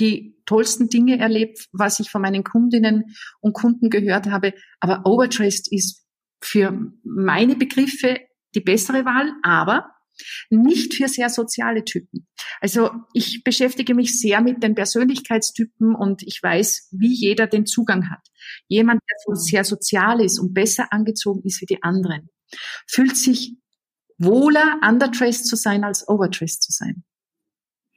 die 0.00 0.36
tollsten 0.46 0.88
Dinge 0.88 1.18
erlebt, 1.18 1.68
was 1.72 2.00
ich 2.00 2.10
von 2.10 2.22
meinen 2.22 2.42
Kundinnen 2.42 3.14
und 3.40 3.52
Kunden 3.52 3.90
gehört 3.90 4.26
habe. 4.26 4.54
Aber 4.80 5.02
overdressed 5.04 5.70
ist 5.70 6.04
für 6.42 6.92
meine 7.04 7.54
Begriffe 7.54 8.18
die 8.54 8.60
bessere 8.60 9.04
Wahl, 9.04 9.32
aber 9.42 9.90
nicht 10.50 10.94
für 10.94 11.08
sehr 11.08 11.28
soziale 11.28 11.84
Typen. 11.84 12.26
Also 12.60 12.90
ich 13.14 13.42
beschäftige 13.44 13.94
mich 13.94 14.18
sehr 14.20 14.40
mit 14.40 14.62
den 14.62 14.74
Persönlichkeitstypen 14.74 15.94
und 15.94 16.22
ich 16.22 16.42
weiß, 16.42 16.88
wie 16.92 17.14
jeder 17.14 17.46
den 17.46 17.66
Zugang 17.66 18.10
hat. 18.10 18.20
Jemand, 18.68 19.00
der 19.00 19.36
sehr 19.36 19.64
sozial 19.64 20.20
ist 20.20 20.38
und 20.38 20.52
besser 20.52 20.92
angezogen 20.92 21.42
ist 21.44 21.60
wie 21.60 21.66
die 21.66 21.82
anderen, 21.82 22.28
fühlt 22.86 23.16
sich 23.16 23.56
wohler, 24.18 24.80
underdressed 24.86 25.46
zu 25.46 25.56
sein, 25.56 25.84
als 25.84 26.06
overdressed 26.08 26.62
zu 26.62 26.72
sein. 26.72 27.04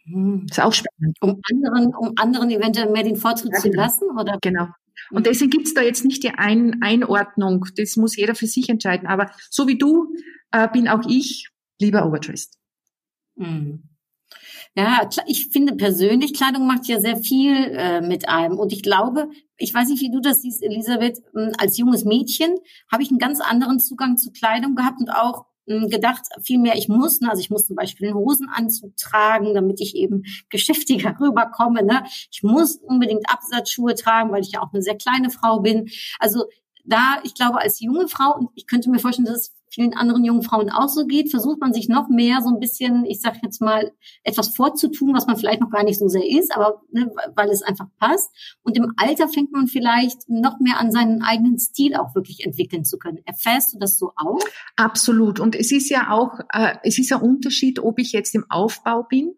Hm. 0.05 0.45
Ist 0.49 0.61
auch 0.61 0.73
spannend. 0.73 1.17
Um 1.21 1.39
anderen, 1.51 1.95
um 1.95 2.13
anderen 2.17 2.49
eventuell 2.49 2.91
mehr 2.91 3.03
den 3.03 3.15
Vortritt 3.15 3.53
ja, 3.53 3.59
zu 3.59 3.69
genau. 3.69 3.83
lassen, 3.83 4.09
oder? 4.17 4.37
Genau. 4.41 4.67
Und 5.11 5.25
deswegen 5.25 5.51
gibt's 5.51 5.73
da 5.73 5.81
jetzt 5.81 6.05
nicht 6.05 6.23
die 6.23 6.31
Ein 6.31 6.81
Einordnung. 6.81 7.65
Das 7.77 7.95
muss 7.95 8.15
jeder 8.15 8.35
für 8.35 8.47
sich 8.47 8.69
entscheiden. 8.69 9.07
Aber 9.07 9.31
so 9.49 9.67
wie 9.67 9.77
du 9.77 10.13
äh, 10.51 10.67
bin 10.69 10.87
auch 10.87 11.01
ich 11.07 11.49
lieber 11.79 12.05
overdressed. 12.05 12.57
Mhm. 13.35 13.83
Ja, 14.75 15.07
ich 15.27 15.49
finde 15.49 15.75
persönlich, 15.75 16.33
Kleidung 16.33 16.65
macht 16.65 16.87
ja 16.87 16.99
sehr 16.99 17.17
viel 17.17 17.53
äh, 17.53 18.01
mit 18.01 18.27
einem. 18.27 18.57
Und 18.57 18.73
ich 18.73 18.81
glaube, 18.81 19.29
ich 19.57 19.71
weiß 19.71 19.89
nicht, 19.89 20.01
wie 20.01 20.09
du 20.09 20.19
das 20.19 20.41
siehst, 20.41 20.63
Elisabeth, 20.63 21.21
als 21.59 21.77
junges 21.77 22.05
Mädchen 22.05 22.55
habe 22.91 23.03
ich 23.03 23.09
einen 23.09 23.19
ganz 23.19 23.39
anderen 23.39 23.79
Zugang 23.79 24.17
zu 24.17 24.31
Kleidung 24.31 24.75
gehabt 24.75 24.99
und 24.99 25.11
auch 25.11 25.45
gedacht, 25.65 26.21
vielmehr 26.41 26.76
ich 26.76 26.89
muss, 26.89 27.21
ne, 27.21 27.30
also 27.30 27.39
ich 27.39 27.49
muss 27.49 27.65
zum 27.65 27.76
Beispiel 27.76 28.08
einen 28.08 28.17
Hosenanzug 28.17 28.95
tragen, 28.97 29.54
damit 29.54 29.80
ich 29.82 29.95
eben 29.95 30.23
geschäftiger 30.49 31.15
rüberkomme. 31.19 31.84
Ne? 31.84 32.04
Ich 32.32 32.43
muss 32.43 32.78
unbedingt 32.78 33.30
Absatzschuhe 33.30 33.95
tragen, 33.95 34.32
weil 34.32 34.41
ich 34.41 34.52
ja 34.52 34.62
auch 34.62 34.73
eine 34.73 34.82
sehr 34.82 34.97
kleine 34.97 35.30
Frau 35.30 35.60
bin. 35.60 35.89
Also 36.19 36.45
da, 36.86 37.19
ich 37.23 37.34
glaube, 37.34 37.60
als 37.60 37.80
junge 37.80 38.08
Frau, 38.08 38.36
und 38.38 38.49
ich 38.56 38.67
könnte 38.67 38.89
mir 38.89 38.99
vorstellen, 38.99 39.26
dass 39.26 39.38
es 39.38 39.56
vielen 39.73 39.93
anderen 39.93 40.23
jungen 40.23 40.43
Frauen 40.43 40.69
auch 40.69 40.88
so 40.88 41.05
geht, 41.05 41.31
versucht 41.31 41.59
man 41.59 41.73
sich 41.73 41.89
noch 41.89 42.07
mehr 42.09 42.41
so 42.41 42.49
ein 42.49 42.59
bisschen, 42.59 43.05
ich 43.05 43.21
sag 43.21 43.41
jetzt 43.41 43.59
mal, 43.59 43.91
etwas 44.23 44.55
vorzutun, 44.55 45.13
was 45.13 45.25
man 45.25 45.38
vielleicht 45.38 45.62
noch 45.62 45.71
gar 45.71 45.83
nicht 45.83 45.97
so 45.97 46.07
sehr 46.07 46.27
ist, 46.27 46.55
aber 46.55 46.81
ne, 46.91 47.12
weil 47.36 47.49
es 47.49 47.63
einfach 47.63 47.88
passt. 47.99 48.29
Und 48.62 48.77
im 48.77 48.93
Alter 48.97 49.27
fängt 49.27 49.51
man 49.51 49.67
vielleicht 49.67 50.29
noch 50.29 50.59
mehr 50.59 50.79
an, 50.79 50.91
seinen 50.91 51.23
eigenen 51.23 51.57
Stil 51.57 51.95
auch 51.95 52.13
wirklich 52.13 52.45
entwickeln 52.45 52.86
zu 52.86 52.97
können. 52.97 53.19
Erfährst 53.25 53.73
du 53.73 53.79
das 53.79 53.97
so 53.97 54.12
auch? 54.15 54.39
Absolut. 54.75 55.39
Und 55.39 55.55
es 55.55 55.71
ist 55.71 55.89
ja 55.89 56.12
auch, 56.12 56.39
äh, 56.53 56.75
es 56.83 56.99
ist 56.99 57.12
ein 57.12 57.21
Unterschied, 57.21 57.79
ob 57.79 57.99
ich 57.99 58.12
jetzt 58.12 58.36
im 58.36 58.45
Aufbau 58.49 59.03
bin 59.03 59.33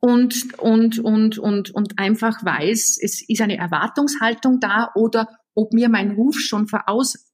und, 0.00 0.58
und, 0.58 0.98
und, 0.98 1.38
und, 1.38 1.70
und 1.70 1.98
einfach 1.98 2.44
weiß, 2.44 2.98
es 3.02 3.26
ist 3.26 3.40
eine 3.40 3.56
Erwartungshaltung 3.56 4.60
da 4.60 4.90
oder 4.94 5.28
ob 5.54 5.72
mir 5.72 5.88
mein 5.88 6.12
Ruf 6.12 6.38
schon 6.38 6.68
vorauseilt. 6.68 7.24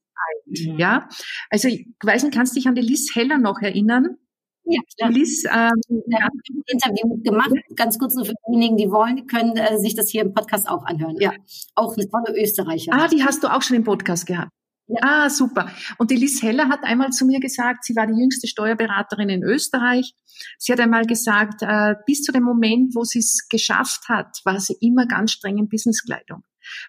Mhm. 0.51 0.77
Ja, 0.77 1.09
also 1.49 1.67
ich 1.67 1.87
weiß 2.03 2.23
nicht, 2.23 2.33
kannst 2.33 2.53
du 2.53 2.59
dich 2.59 2.67
an 2.67 2.75
die 2.75 2.81
Liz 2.81 3.15
Heller 3.15 3.37
noch 3.37 3.61
erinnern? 3.61 4.17
Ja, 4.65 4.79
klar. 4.97 5.11
Liz, 5.11 5.43
ähm, 5.45 6.03
ja, 6.07 6.27
ein 6.27 6.63
Interview 6.67 7.21
gemacht. 7.23 7.51
Ganz 7.75 7.97
kurz 7.97 8.15
nur 8.15 8.25
für 8.25 8.33
diejenigen, 8.47 8.77
die 8.77 8.91
wollen, 8.91 9.15
die 9.15 9.25
können 9.25 9.57
äh, 9.57 9.77
sich 9.79 9.95
das 9.95 10.09
hier 10.09 10.21
im 10.21 10.33
Podcast 10.33 10.67
auch 10.69 10.85
anhören. 10.85 11.15
Ja, 11.19 11.31
auch 11.75 11.95
eine 11.95 12.07
tolle 12.09 12.39
Österreicherin. 12.39 12.99
Ah, 12.99 13.07
die 13.07 13.23
hast 13.23 13.43
du 13.43 13.47
auch 13.47 13.61
schon 13.61 13.77
im 13.77 13.83
Podcast 13.83 14.27
gehabt. 14.27 14.51
Ja. 14.87 14.99
Ah, 15.01 15.29
super. 15.29 15.71
Und 15.97 16.11
die 16.11 16.15
Liz 16.15 16.41
Heller 16.41 16.67
hat 16.67 16.83
einmal 16.83 17.11
zu 17.11 17.25
mir 17.25 17.39
gesagt, 17.39 17.85
sie 17.85 17.95
war 17.95 18.07
die 18.07 18.19
jüngste 18.19 18.47
Steuerberaterin 18.47 19.29
in 19.29 19.43
Österreich. 19.43 20.13
Sie 20.57 20.71
hat 20.71 20.79
einmal 20.79 21.05
gesagt, 21.05 21.61
äh, 21.61 21.95
bis 22.05 22.23
zu 22.23 22.31
dem 22.31 22.43
Moment, 22.43 22.93
wo 22.93 23.03
sie 23.03 23.19
es 23.19 23.47
geschafft 23.49 24.09
hat, 24.09 24.39
war 24.43 24.59
sie 24.59 24.75
immer 24.81 25.05
ganz 25.05 25.31
streng 25.31 25.57
in 25.57 25.69
Businesskleidung. 25.69 26.43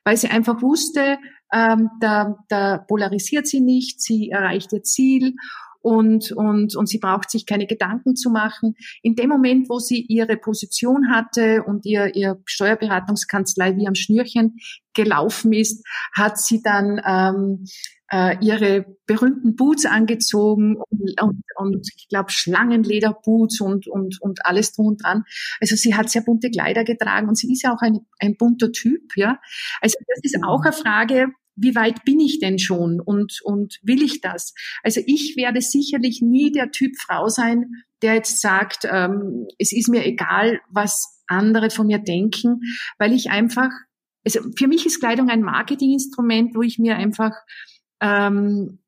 Weil 0.04 0.16
sie 0.16 0.28
einfach 0.28 0.62
wusste, 0.62 1.18
ähm, 1.52 1.90
da, 2.00 2.36
da 2.48 2.78
polarisiert 2.78 3.46
sie 3.46 3.60
nicht, 3.60 4.00
sie 4.00 4.30
erreicht 4.30 4.72
ihr 4.72 4.82
Ziel 4.82 5.34
und, 5.82 6.32
und, 6.32 6.76
und 6.76 6.88
sie 6.88 6.98
braucht 6.98 7.30
sich 7.30 7.44
keine 7.44 7.66
Gedanken 7.66 8.16
zu 8.16 8.30
machen. 8.30 8.74
In 9.02 9.16
dem 9.16 9.28
Moment, 9.28 9.68
wo 9.68 9.78
sie 9.78 10.00
ihre 10.08 10.36
Position 10.36 11.10
hatte 11.10 11.64
und 11.64 11.84
ihr, 11.84 12.14
ihr 12.14 12.40
Steuerberatungskanzlei 12.46 13.76
wie 13.76 13.88
am 13.88 13.94
Schnürchen 13.94 14.56
gelaufen 14.94 15.52
ist, 15.52 15.86
hat 16.12 16.38
sie 16.38 16.62
dann 16.62 17.00
ähm, 17.04 17.64
äh, 18.12 18.36
ihre 18.44 18.84
berühmten 19.06 19.56
Boots 19.56 19.86
angezogen 19.86 20.76
und, 20.76 21.20
und, 21.20 21.42
und 21.56 21.88
ich 21.96 22.08
glaube 22.08 22.30
Schlangenlederboots 22.30 23.60
und, 23.60 23.86
und, 23.86 24.20
und 24.20 24.44
alles 24.44 24.72
drum 24.72 24.88
und 24.88 25.02
dran. 25.02 25.24
Also 25.60 25.76
sie 25.76 25.94
hat 25.94 26.10
sehr 26.10 26.22
bunte 26.22 26.50
Kleider 26.50 26.84
getragen 26.84 27.28
und 27.28 27.38
sie 27.38 27.52
ist 27.52 27.62
ja 27.62 27.74
auch 27.74 27.80
ein, 27.80 28.00
ein 28.18 28.36
bunter 28.36 28.70
Typ, 28.70 29.16
ja. 29.16 29.40
Also 29.80 29.96
das 30.06 30.20
ist 30.22 30.36
auch 30.44 30.62
eine 30.62 30.72
Frage, 30.72 31.28
wie 31.56 31.74
weit 31.74 32.04
bin 32.04 32.20
ich 32.20 32.38
denn 32.38 32.58
schon 32.58 33.00
und, 33.00 33.40
und 33.44 33.78
will 33.82 34.02
ich 34.02 34.20
das? 34.20 34.54
Also 34.82 35.00
ich 35.06 35.34
werde 35.36 35.60
sicherlich 35.60 36.20
nie 36.22 36.50
der 36.52 36.70
Typ 36.70 36.92
Frau 36.98 37.28
sein, 37.28 37.72
der 38.02 38.14
jetzt 38.14 38.40
sagt, 38.40 38.86
ähm, 38.90 39.46
es 39.58 39.72
ist 39.72 39.88
mir 39.88 40.04
egal, 40.04 40.60
was 40.70 41.22
andere 41.26 41.70
von 41.70 41.86
mir 41.86 41.98
denken, 41.98 42.60
weil 42.98 43.12
ich 43.12 43.30
einfach, 43.30 43.70
also 44.24 44.40
für 44.56 44.68
mich 44.68 44.86
ist 44.86 45.00
Kleidung 45.00 45.28
ein 45.30 45.42
Marketinginstrument, 45.42 46.54
wo 46.54 46.62
ich 46.62 46.78
mir 46.78 46.96
einfach 46.96 47.32
ähm, 48.00 48.78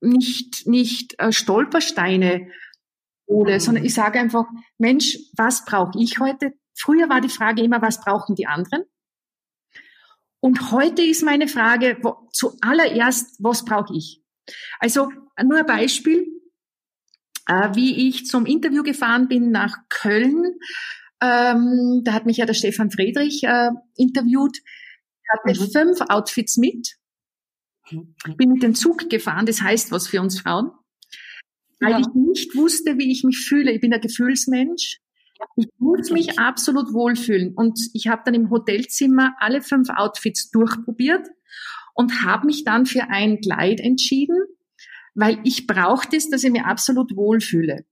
nicht, 0.00 0.66
nicht 0.66 1.14
äh, 1.18 1.32
Stolpersteine 1.32 2.48
hole, 3.28 3.54
mhm. 3.54 3.60
sondern 3.60 3.84
ich 3.84 3.94
sage 3.94 4.18
einfach, 4.18 4.46
Mensch, 4.78 5.18
was 5.36 5.64
brauche 5.64 5.98
ich 5.98 6.18
heute? 6.18 6.52
Früher 6.74 7.08
war 7.08 7.20
die 7.20 7.28
Frage 7.28 7.62
immer, 7.62 7.82
was 7.82 8.00
brauchen 8.00 8.34
die 8.34 8.46
anderen? 8.46 8.84
Und 10.40 10.72
heute 10.72 11.02
ist 11.02 11.22
meine 11.22 11.48
Frage 11.48 11.98
wo, 12.02 12.28
zuallererst, 12.32 13.36
was 13.40 13.64
brauche 13.64 13.94
ich? 13.94 14.22
Also 14.78 15.10
nur 15.42 15.58
ein 15.58 15.66
Beispiel, 15.66 16.26
äh, 17.46 17.74
wie 17.74 18.08
ich 18.08 18.26
zum 18.26 18.46
Interview 18.46 18.82
gefahren 18.82 19.28
bin 19.28 19.50
nach 19.50 19.76
Köln. 19.88 20.58
Ähm, 21.22 22.00
da 22.04 22.14
hat 22.14 22.24
mich 22.24 22.38
ja 22.38 22.46
der 22.46 22.54
Stefan 22.54 22.90
Friedrich 22.90 23.44
äh, 23.44 23.70
interviewt. 23.96 24.58
Hatte 25.30 25.60
mhm. 25.60 25.70
fünf 25.70 26.00
Outfits 26.08 26.56
mit. 26.56 26.96
Bin 28.36 28.52
mit 28.52 28.62
dem 28.62 28.74
Zug 28.74 29.08
gefahren, 29.08 29.46
das 29.46 29.62
heißt 29.62 29.90
was 29.90 30.06
für 30.06 30.20
uns 30.20 30.40
Frauen. 30.40 30.70
Weil 31.80 31.92
ja. 31.92 32.00
ich 32.00 32.08
nicht 32.14 32.54
wusste, 32.54 32.98
wie 32.98 33.10
ich 33.10 33.24
mich 33.24 33.38
fühle. 33.38 33.72
Ich 33.72 33.80
bin 33.80 33.92
ein 33.92 34.00
Gefühlsmensch. 34.00 35.00
Ich 35.56 35.66
muss 35.78 36.10
mich 36.10 36.38
absolut 36.38 36.92
wohlfühlen. 36.92 37.54
Und 37.54 37.80
ich 37.94 38.08
habe 38.08 38.22
dann 38.24 38.34
im 38.34 38.50
Hotelzimmer 38.50 39.34
alle 39.38 39.62
fünf 39.62 39.88
Outfits 39.88 40.50
durchprobiert 40.50 41.26
und 41.94 42.22
habe 42.22 42.46
mich 42.46 42.64
dann 42.64 42.86
für 42.86 43.08
ein 43.08 43.40
Kleid 43.40 43.80
entschieden, 43.80 44.38
weil 45.14 45.40
ich 45.44 45.66
brauchte 45.66 46.16
es, 46.16 46.28
dass 46.28 46.44
ich 46.44 46.52
mir 46.52 46.66
absolut 46.66 47.16
wohlfühle. 47.16 47.86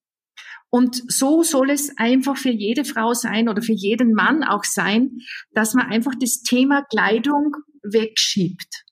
Und 0.70 1.02
so 1.10 1.42
soll 1.42 1.70
es 1.70 1.96
einfach 1.96 2.36
für 2.36 2.50
jede 2.50 2.84
Frau 2.84 3.14
sein 3.14 3.48
oder 3.48 3.62
für 3.62 3.72
jeden 3.72 4.12
Mann 4.12 4.44
auch 4.44 4.64
sein, 4.64 5.18
dass 5.52 5.74
man 5.74 5.86
einfach 5.86 6.12
das 6.20 6.42
Thema 6.42 6.82
Kleidung 6.82 7.56
wegschiebt. 7.82 8.84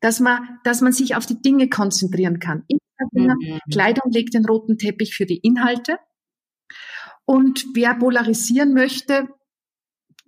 Dass 0.00 0.20
man, 0.20 0.58
dass 0.64 0.80
man 0.80 0.92
sich 0.92 1.16
auf 1.16 1.26
die 1.26 1.40
Dinge 1.40 1.68
konzentrieren 1.68 2.38
kann. 2.38 2.64
Mhm. 3.12 3.60
Kleidung 3.72 4.10
legt 4.10 4.34
den 4.34 4.46
roten 4.46 4.78
Teppich 4.78 5.14
für 5.14 5.26
die 5.26 5.38
Inhalte. 5.38 5.98
Und 7.24 7.64
wer 7.74 7.94
polarisieren 7.94 8.72
möchte, 8.72 9.28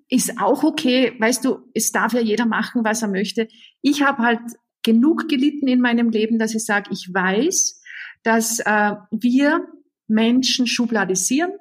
ist 0.09 0.41
auch 0.41 0.65
okay. 0.65 1.15
Weißt 1.19 1.45
du, 1.45 1.71
es 1.75 1.93
darf 1.93 2.13
ja 2.13 2.21
jeder 2.21 2.47
machen, 2.47 2.85
was 2.85 3.03
er 3.03 3.09
möchte. 3.09 3.49
Ich 3.83 4.03
habe 4.03 4.23
halt 4.23 4.41
genug 4.83 5.29
gelitten 5.29 5.69
in 5.69 5.81
meinem 5.81 6.11
Leben, 6.11 6.39
dass 6.39 6.55
ich 6.55 6.65
sage, 6.65 6.91
ich 6.93 7.09
weiß, 7.13 7.81
dass 8.23 8.59
äh, 8.61 8.95
wir 9.11 9.67
Menschen 10.09 10.67
schubladisieren. 10.67 11.53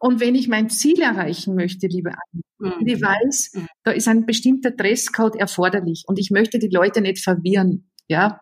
Und 0.00 0.20
wenn 0.20 0.34
ich 0.34 0.48
mein 0.48 0.68
Ziel 0.68 1.00
erreichen 1.00 1.54
möchte, 1.54 1.86
liebe 1.86 2.10
Anne, 2.10 2.42
mhm. 2.58 2.86
ich 2.86 3.00
weiß, 3.00 3.52
mhm. 3.54 3.68
da 3.84 3.92
ist 3.92 4.08
ein 4.08 4.26
bestimmter 4.26 4.70
Dresscode 4.70 5.36
erforderlich 5.36 6.04
und 6.06 6.18
ich 6.18 6.30
möchte 6.30 6.58
die 6.58 6.68
Leute 6.68 7.00
nicht 7.00 7.22
verwirren, 7.22 7.90
ja, 8.08 8.40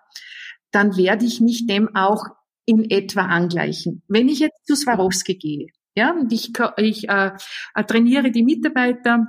dann 0.70 0.96
werde 0.96 1.24
ich 1.24 1.40
mich 1.40 1.66
dem 1.66 1.94
auch 1.94 2.24
in 2.64 2.90
etwa 2.90 3.22
angleichen. 3.22 4.02
Wenn 4.08 4.28
ich 4.28 4.40
jetzt 4.40 4.66
zu 4.66 4.74
Swarovski 4.74 5.36
gehe, 5.36 5.66
ja, 5.94 6.12
und 6.12 6.32
ich, 6.32 6.52
ich 6.78 7.08
äh, 7.08 7.32
äh, 7.74 7.84
trainiere 7.84 8.30
die 8.30 8.42
Mitarbeiter 8.42 9.26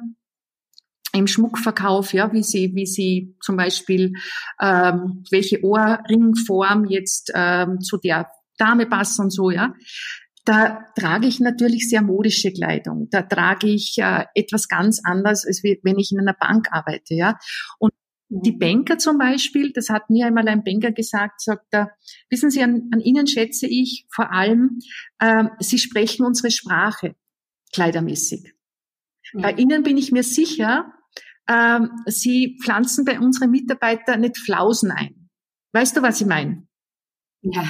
im 1.14 1.28
Schmuckverkauf, 1.28 2.14
ja, 2.14 2.32
wie 2.32 2.44
sie, 2.44 2.74
wie 2.74 2.86
sie 2.86 3.36
zum 3.42 3.58
Beispiel 3.58 4.14
ähm, 4.60 5.24
welche 5.30 5.64
Ohrringform 5.64 6.86
jetzt 6.86 7.32
ähm, 7.36 7.82
zu 7.82 7.98
der 7.98 8.30
Dame 8.58 8.86
passt 8.86 9.20
und 9.20 9.32
so, 9.32 9.50
ja. 9.50 9.74
Da 10.46 10.86
trage 10.98 11.28
ich 11.28 11.40
natürlich 11.40 11.90
sehr 11.90 12.02
modische 12.02 12.52
Kleidung. 12.52 13.08
Da 13.10 13.22
trage 13.22 13.68
ich 13.68 13.98
äh, 13.98 14.26
etwas 14.36 14.68
ganz 14.68 15.00
anderes, 15.04 15.46
als 15.46 15.64
wenn 15.64 15.98
ich 15.98 16.12
in 16.12 16.20
einer 16.20 16.34
Bank 16.34 16.68
arbeite, 16.72 17.14
ja. 17.14 17.38
Und 17.80 17.94
die 18.30 18.52
Banker 18.52 18.98
zum 18.98 19.18
Beispiel, 19.20 19.72
das 19.74 19.90
hat 19.90 20.10
mir 20.10 20.26
einmal 20.26 20.48
ein 20.48 20.64
Banker 20.64 20.92
gesagt, 20.92 21.42
sagt 21.42 21.68
er, 21.72 21.92
wissen 22.30 22.50
Sie, 22.50 22.64
an, 22.64 22.90
an 22.92 23.00
Ihnen 23.00 23.28
schätze 23.28 23.68
ich 23.68 24.08
vor 24.10 24.32
allem, 24.32 24.80
äh, 25.20 25.46
Sie 25.60 25.78
sprechen 25.78 26.26
unsere 26.26 26.50
Sprache 26.52 27.16
kleidermäßig. 27.74 28.54
Mhm. 29.34 29.42
Bei 29.42 29.52
Ihnen 29.52 29.84
bin 29.84 29.98
ich 29.98 30.12
mir 30.12 30.24
sicher, 30.24 30.92
äh, 31.46 31.80
Sie 32.08 32.58
pflanzen 32.62 33.06
bei 33.06 33.20
unseren 33.20 33.52
Mitarbeitern 33.52 34.22
nicht 34.22 34.38
Flausen 34.38 34.92
ein. 34.92 35.30
Weißt 35.74 35.96
du, 35.96 36.02
was 36.02 36.20
ich 36.20 36.28
meine? 36.28 36.68
Ja, 37.44 37.66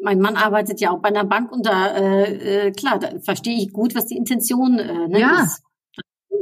mein 0.00 0.20
Mann 0.20 0.36
arbeitet 0.36 0.80
ja 0.80 0.90
auch 0.90 1.00
bei 1.00 1.08
einer 1.08 1.24
Bank 1.24 1.52
und 1.52 1.66
da, 1.66 1.94
äh, 1.94 2.66
äh, 2.66 2.72
klar, 2.72 2.98
da 2.98 3.18
verstehe 3.20 3.58
ich 3.58 3.72
gut, 3.72 3.94
was 3.94 4.06
die 4.06 4.16
Intention 4.16 4.78
äh, 4.78 5.08
ne, 5.08 5.20
ja. 5.20 5.42
ist 5.42 5.62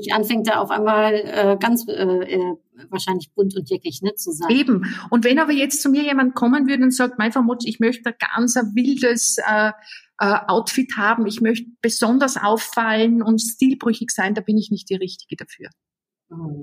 nicht 0.00 0.14
anfängt, 0.14 0.48
da 0.48 0.60
auf 0.60 0.70
einmal 0.70 1.14
äh, 1.14 1.56
ganz 1.60 1.86
äh, 1.86 1.92
äh, 1.92 2.56
wahrscheinlich 2.88 3.32
bunt 3.34 3.56
und 3.56 3.68
jäckig 3.68 4.00
ne, 4.02 4.14
zu 4.14 4.32
sein. 4.32 4.50
Eben. 4.50 4.94
Und 5.10 5.24
wenn 5.24 5.38
aber 5.38 5.52
jetzt 5.52 5.82
zu 5.82 5.90
mir 5.90 6.02
jemand 6.02 6.34
kommen 6.34 6.66
würde 6.66 6.84
und 6.84 6.94
sagt, 6.94 7.18
mein 7.18 7.32
Vermut, 7.32 7.66
ich 7.66 7.80
möchte 7.80 8.10
ein 8.10 8.14
ganz 8.34 8.56
ein 8.56 8.72
wildes 8.74 9.36
äh, 9.38 9.72
äh, 10.18 10.38
Outfit 10.48 10.92
haben, 10.96 11.26
ich 11.26 11.40
möchte 11.40 11.66
besonders 11.82 12.36
auffallen 12.36 13.22
und 13.22 13.40
stilbrüchig 13.40 14.10
sein, 14.10 14.34
da 14.34 14.40
bin 14.40 14.56
ich 14.56 14.70
nicht 14.70 14.88
die 14.90 14.96
Richtige 14.96 15.36
dafür. 15.36 15.68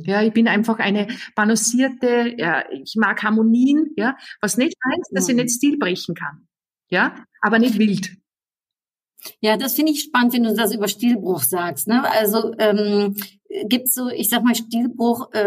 Ja, 0.03 0.21
ich 0.21 0.34
bin 0.34 0.47
einfach 0.47 0.80
eine 0.80 1.08
balancierte, 1.36 2.34
ja, 2.38 2.63
ich 2.71 2.95
mag 2.95 3.21
Harmonien, 3.21 3.91
ja, 3.97 4.15
was 4.41 4.58
nicht 4.58 4.77
heißt, 4.86 5.12
dass 5.12 5.27
ich 5.27 5.36
mhm. 5.36 5.41
nicht 5.41 5.56
Stil 5.56 5.77
brechen 5.77 6.15
kann. 6.15 6.47
Ja, 6.89 7.25
aber 7.41 7.60
nicht 7.60 7.77
wild. 7.77 8.17
Ja, 9.41 9.58
das 9.58 9.73
finde 9.73 9.91
ich 9.91 10.03
spannend, 10.03 10.34
wenn 10.34 10.43
du 10.43 10.56
das 10.56 10.73
über 10.73 10.88
Stilbruch 10.88 11.41
sagst. 11.41 11.88
Ne? 11.88 12.10
Also 12.12 12.53
ähm, 12.60 13.15
gibt 13.67 13.91
so, 13.91 14.10
ich 14.10 14.30
sag 14.30 14.43
mal, 14.43 14.56
Stilbruch, 14.56 15.34
äh, 15.34 15.39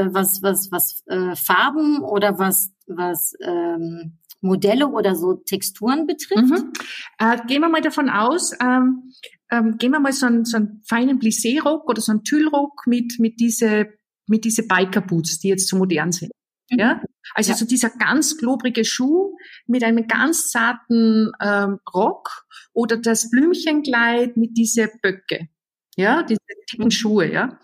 äh, 0.00 0.14
was 0.14 0.42
was 0.42 0.70
was 0.70 1.02
äh, 1.06 1.34
Farben 1.36 2.02
oder 2.02 2.38
was 2.38 2.72
was 2.86 3.34
ähm, 3.40 4.18
Modelle 4.40 4.88
oder 4.88 5.14
so 5.14 5.34
Texturen 5.34 6.06
betrifft? 6.06 6.64
Mhm. 6.64 6.72
Äh, 7.18 7.38
gehen 7.46 7.60
wir 7.60 7.68
mal 7.68 7.80
davon 7.80 8.08
aus, 8.08 8.52
ähm, 8.60 9.12
ähm, 9.50 9.78
gehen 9.78 9.92
wir 9.92 10.00
mal 10.00 10.12
so 10.12 10.26
einen, 10.26 10.44
so 10.44 10.56
einen 10.56 10.82
feinen 10.86 11.18
Plissé-Rock 11.18 11.88
oder 11.88 12.00
so 12.00 12.12
einen 12.12 12.24
Tüllrock 12.24 12.86
mit 12.86 13.18
mit 13.18 13.40
diese 13.40 13.88
mit 14.28 14.44
diese 14.44 14.66
Biker-Boots, 14.66 15.38
die 15.38 15.48
jetzt 15.48 15.68
so 15.68 15.76
modern 15.76 16.12
sind. 16.12 16.30
Mhm. 16.70 16.78
Ja, 16.78 17.02
Also 17.34 17.52
ja. 17.52 17.56
so 17.56 17.64
dieser 17.66 17.90
ganz 17.90 18.36
globrige 18.36 18.84
Schuh 18.84 19.36
mit 19.66 19.82
einem 19.82 20.06
ganz 20.06 20.50
zarten 20.50 21.32
ähm, 21.40 21.78
Rock 21.94 22.44
oder 22.72 22.98
das 22.98 23.30
Blümchenkleid 23.30 24.36
mit 24.36 24.56
diese 24.56 24.90
Böcke, 25.02 25.48
ja, 25.96 26.22
diese 26.22 26.40
dicken 26.70 26.84
mhm. 26.84 26.90
Schuhe, 26.90 27.32
ja. 27.32 27.58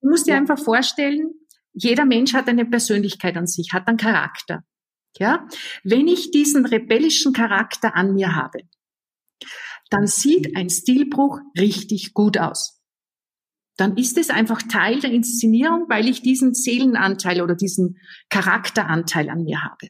Du 0.00 0.10
musst 0.10 0.26
dir 0.26 0.32
ja. 0.32 0.36
einfach 0.38 0.58
vorstellen, 0.58 1.30
jeder 1.72 2.04
Mensch 2.04 2.34
hat 2.34 2.48
eine 2.48 2.66
Persönlichkeit 2.66 3.36
an 3.36 3.46
sich, 3.46 3.70
hat 3.72 3.88
einen 3.88 3.96
Charakter. 3.96 4.64
Ja, 5.18 5.46
wenn 5.84 6.08
ich 6.08 6.30
diesen 6.30 6.64
rebellischen 6.64 7.34
Charakter 7.34 7.94
an 7.94 8.14
mir 8.14 8.34
habe, 8.34 8.60
dann 9.92 10.06
sieht 10.06 10.56
ein 10.56 10.70
Stilbruch 10.70 11.40
richtig 11.58 12.14
gut 12.14 12.38
aus. 12.38 12.80
Dann 13.76 13.96
ist 13.96 14.18
es 14.18 14.30
einfach 14.30 14.62
Teil 14.62 15.00
der 15.00 15.10
Inszenierung, 15.10 15.86
weil 15.88 16.08
ich 16.08 16.22
diesen 16.22 16.54
Seelenanteil 16.54 17.42
oder 17.42 17.54
diesen 17.54 17.98
Charakteranteil 18.28 19.28
an 19.28 19.44
mir 19.44 19.62
habe. 19.62 19.88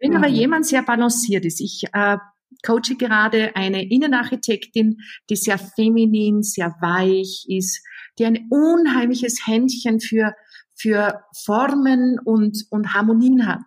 Wenn 0.00 0.10
mhm. 0.10 0.16
aber 0.16 0.28
jemand 0.28 0.66
sehr 0.66 0.82
balanciert 0.82 1.44
ist, 1.44 1.60
ich 1.60 1.84
äh, 1.92 2.16
coache 2.64 2.96
gerade 2.98 3.54
eine 3.56 3.88
Innenarchitektin, 3.88 4.98
die 5.30 5.36
sehr 5.36 5.58
feminin, 5.58 6.42
sehr 6.42 6.74
weich 6.80 7.46
ist, 7.48 7.84
die 8.18 8.24
ein 8.24 8.48
unheimliches 8.50 9.46
Händchen 9.46 10.00
für, 10.00 10.34
für 10.74 11.22
Formen 11.44 12.18
und, 12.24 12.66
und 12.70 12.94
Harmonien 12.94 13.46
hat. 13.46 13.62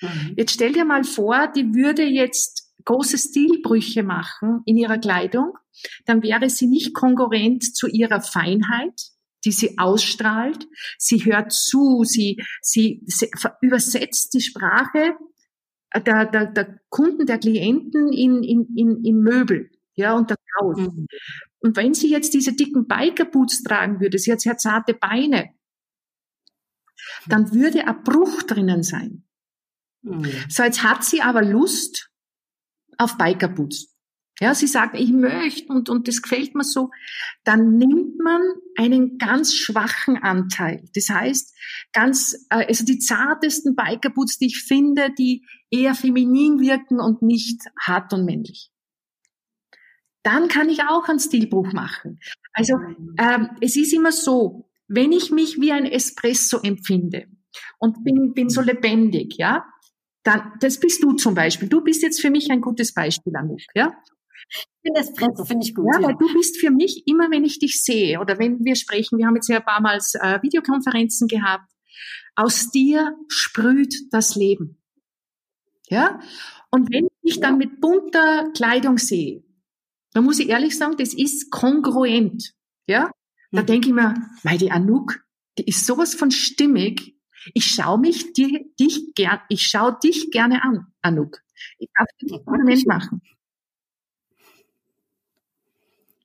Mhm. 0.00 0.34
Jetzt 0.36 0.54
stell 0.54 0.72
dir 0.72 0.84
mal 0.84 1.04
vor, 1.04 1.48
die 1.48 1.74
würde 1.74 2.02
jetzt 2.02 2.59
große 2.84 3.18
Stilbrüche 3.18 4.02
machen 4.02 4.62
in 4.66 4.76
ihrer 4.76 4.98
Kleidung, 4.98 5.54
dann 6.06 6.22
wäre 6.22 6.50
sie 6.50 6.66
nicht 6.66 6.94
konkurrent 6.94 7.74
zu 7.74 7.86
ihrer 7.86 8.20
Feinheit, 8.20 9.00
die 9.44 9.52
sie 9.52 9.78
ausstrahlt. 9.78 10.66
Sie 10.98 11.24
hört 11.24 11.52
zu, 11.52 12.04
sie, 12.04 12.42
sie, 12.60 13.02
sie 13.06 13.30
übersetzt 13.60 14.34
die 14.34 14.40
Sprache 14.40 15.14
der, 15.94 16.26
der, 16.26 16.46
der 16.46 16.80
Kunden, 16.88 17.26
der 17.26 17.38
Klienten 17.38 18.12
in, 18.12 18.42
in, 18.42 18.68
in, 18.76 19.04
in 19.04 19.20
Möbel, 19.20 19.70
ja, 19.94 20.14
und 20.14 20.30
der 20.30 20.36
Haus. 20.60 20.78
Mhm. 20.78 21.06
Und 21.60 21.76
wenn 21.76 21.94
sie 21.94 22.10
jetzt 22.10 22.34
diese 22.34 22.52
dicken 22.54 22.86
Bikerboots 22.86 23.62
tragen 23.62 24.00
würde, 24.00 24.18
sie 24.18 24.32
hat 24.32 24.40
sehr 24.40 24.56
zarte 24.56 24.94
Beine, 24.94 25.50
dann 27.26 27.52
würde 27.52 27.86
ein 27.86 28.02
Bruch 28.02 28.42
drinnen 28.42 28.82
sein. 28.82 29.24
Mhm. 30.02 30.26
So, 30.48 30.62
jetzt 30.62 30.82
hat 30.82 31.04
sie 31.04 31.22
aber 31.22 31.42
Lust 31.42 32.09
auf 33.00 33.16
Bikerboots. 33.16 33.96
Ja, 34.40 34.54
sie 34.54 34.66
sagt, 34.66 34.98
ich 34.98 35.10
möchte 35.10 35.70
und, 35.70 35.90
und 35.90 36.08
das 36.08 36.22
gefällt 36.22 36.54
mir 36.54 36.64
so. 36.64 36.90
Dann 37.44 37.76
nimmt 37.76 38.18
man 38.18 38.40
einen 38.76 39.18
ganz 39.18 39.54
schwachen 39.54 40.16
Anteil. 40.16 40.88
Das 40.94 41.10
heißt, 41.10 41.54
ganz, 41.92 42.46
äh, 42.48 42.66
also 42.66 42.84
die 42.86 42.98
zartesten 42.98 43.76
Bikerboots, 43.76 44.38
die 44.38 44.46
ich 44.46 44.62
finde, 44.62 45.10
die 45.12 45.44
eher 45.70 45.94
feminin 45.94 46.58
wirken 46.58 47.00
und 47.00 47.20
nicht 47.20 47.60
hart 47.78 48.14
und 48.14 48.24
männlich. 48.24 48.70
Dann 50.22 50.48
kann 50.48 50.70
ich 50.70 50.84
auch 50.84 51.08
einen 51.08 51.20
Stilbruch 51.20 51.72
machen. 51.72 52.18
Also 52.54 52.74
ähm, 53.18 53.50
es 53.60 53.76
ist 53.76 53.92
immer 53.92 54.12
so, 54.12 54.70
wenn 54.88 55.12
ich 55.12 55.30
mich 55.30 55.60
wie 55.60 55.72
ein 55.72 55.84
Espresso 55.84 56.60
empfinde 56.62 57.26
und 57.78 58.04
bin, 58.04 58.32
bin 58.32 58.48
so 58.48 58.62
lebendig, 58.62 59.36
ja, 59.36 59.66
dann, 60.22 60.52
das 60.60 60.80
bist 60.80 61.02
du 61.02 61.12
zum 61.12 61.34
Beispiel. 61.34 61.68
Du 61.68 61.82
bist 61.82 62.02
jetzt 62.02 62.20
für 62.20 62.30
mich 62.30 62.50
ein 62.50 62.60
gutes 62.60 62.92
Beispiel, 62.92 63.34
Anouk, 63.34 63.60
ja? 63.74 63.92
Ich 64.50 64.66
finde 64.82 65.00
Espresso, 65.00 65.44
finde 65.44 65.66
ich 65.66 65.74
gut. 65.74 65.86
Ja, 65.92 66.00
ja, 66.00 66.08
weil 66.08 66.16
du 66.16 66.32
bist 66.32 66.58
für 66.58 66.70
mich 66.70 67.04
immer, 67.06 67.30
wenn 67.30 67.44
ich 67.44 67.58
dich 67.58 67.82
sehe 67.82 68.20
oder 68.20 68.38
wenn 68.38 68.64
wir 68.64 68.74
sprechen, 68.74 69.18
wir 69.18 69.26
haben 69.26 69.36
jetzt 69.36 69.48
ja 69.48 69.58
ein 69.58 69.64
paar 69.64 69.80
Mal 69.80 69.98
äh, 70.14 70.42
Videokonferenzen 70.42 71.28
gehabt, 71.28 71.70
aus 72.34 72.70
dir 72.70 73.16
sprüht 73.28 73.94
das 74.10 74.34
Leben. 74.34 74.82
Ja? 75.88 76.20
Und 76.70 76.92
wenn 76.92 77.06
ich 77.06 77.32
dich 77.32 77.40
dann 77.40 77.58
mit 77.58 77.80
bunter 77.80 78.50
Kleidung 78.54 78.98
sehe, 78.98 79.44
dann 80.12 80.24
muss 80.24 80.38
ich 80.38 80.48
ehrlich 80.48 80.76
sagen, 80.76 80.96
das 80.96 81.14
ist 81.14 81.50
kongruent. 81.50 82.54
Ja? 82.86 83.10
Da 83.52 83.62
mhm. 83.62 83.66
denke 83.66 83.88
ich 83.88 83.94
mir, 83.94 84.14
weil 84.42 84.58
die 84.58 84.70
Anouk, 84.70 85.20
die 85.58 85.66
ist 85.66 85.86
sowas 85.86 86.14
von 86.14 86.30
stimmig, 86.30 87.19
ich 87.54 87.66
schaue 87.66 87.98
mich 87.98 88.32
dir, 88.32 88.64
dich 88.78 89.14
gern, 89.14 89.40
ich 89.48 89.62
schaue 89.62 89.98
dich 90.02 90.30
gerne 90.30 90.62
an, 90.62 90.86
Anouk. 91.02 91.40
Ich 91.78 91.88
darf 91.96 92.08
das 92.20 92.44
Kompliment 92.44 92.86
machen. 92.86 93.22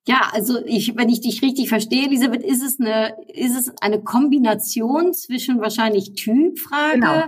Ja, 0.07 0.29
also 0.33 0.63
ich, 0.65 0.95
wenn 0.95 1.09
ich 1.09 1.21
dich 1.21 1.41
richtig 1.41 1.67
verstehe, 1.67 2.05
Elisabeth, 2.05 2.43
ist 2.43 2.61
es 2.61 2.79
eine, 2.79 3.15
ist 3.27 3.57
es 3.57 3.73
eine 3.81 4.03
Kombination 4.03 5.13
zwischen 5.13 5.61
wahrscheinlich 5.61 6.13
Typfrage, 6.13 6.99
genau. 6.99 7.23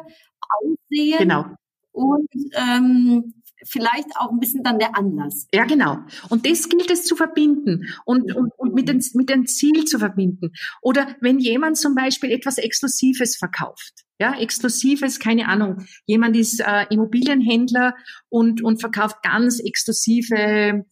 Aussehen 0.50 1.18
genau. 1.18 1.46
und 1.92 2.30
ähm, 2.54 3.34
vielleicht 3.70 4.10
auch 4.18 4.32
ein 4.32 4.40
bisschen 4.40 4.64
dann 4.64 4.80
der 4.80 4.98
Anlass. 4.98 5.48
Ja, 5.54 5.66
genau. 5.66 5.98
Und 6.30 6.46
das 6.46 6.70
gilt 6.70 6.90
es 6.92 7.04
zu 7.04 7.16
verbinden 7.16 7.88
und, 8.06 8.34
und, 8.36 8.52
und 8.58 8.74
mit, 8.74 8.90
dem, 8.90 9.02
mit 9.14 9.30
dem 9.30 9.46
Ziel 9.46 9.86
zu 9.86 10.00
verbinden. 10.00 10.52
Oder 10.82 11.08
wenn 11.22 11.40
jemand 11.40 11.78
zum 11.78 11.96
Beispiel 11.96 12.32
etwas 12.32 12.58
Exklusives 12.58 13.36
verkauft. 13.38 14.06
Ja, 14.20 14.34
Exklusives, 14.40 15.20
keine 15.20 15.48
Ahnung. 15.48 15.86
Jemand 16.06 16.36
ist 16.36 16.60
äh, 16.60 16.86
Immobilienhändler 16.90 17.96
und, 18.30 18.64
und 18.64 18.80
verkauft 18.80 19.22
ganz 19.22 19.60
exklusive 19.60 20.86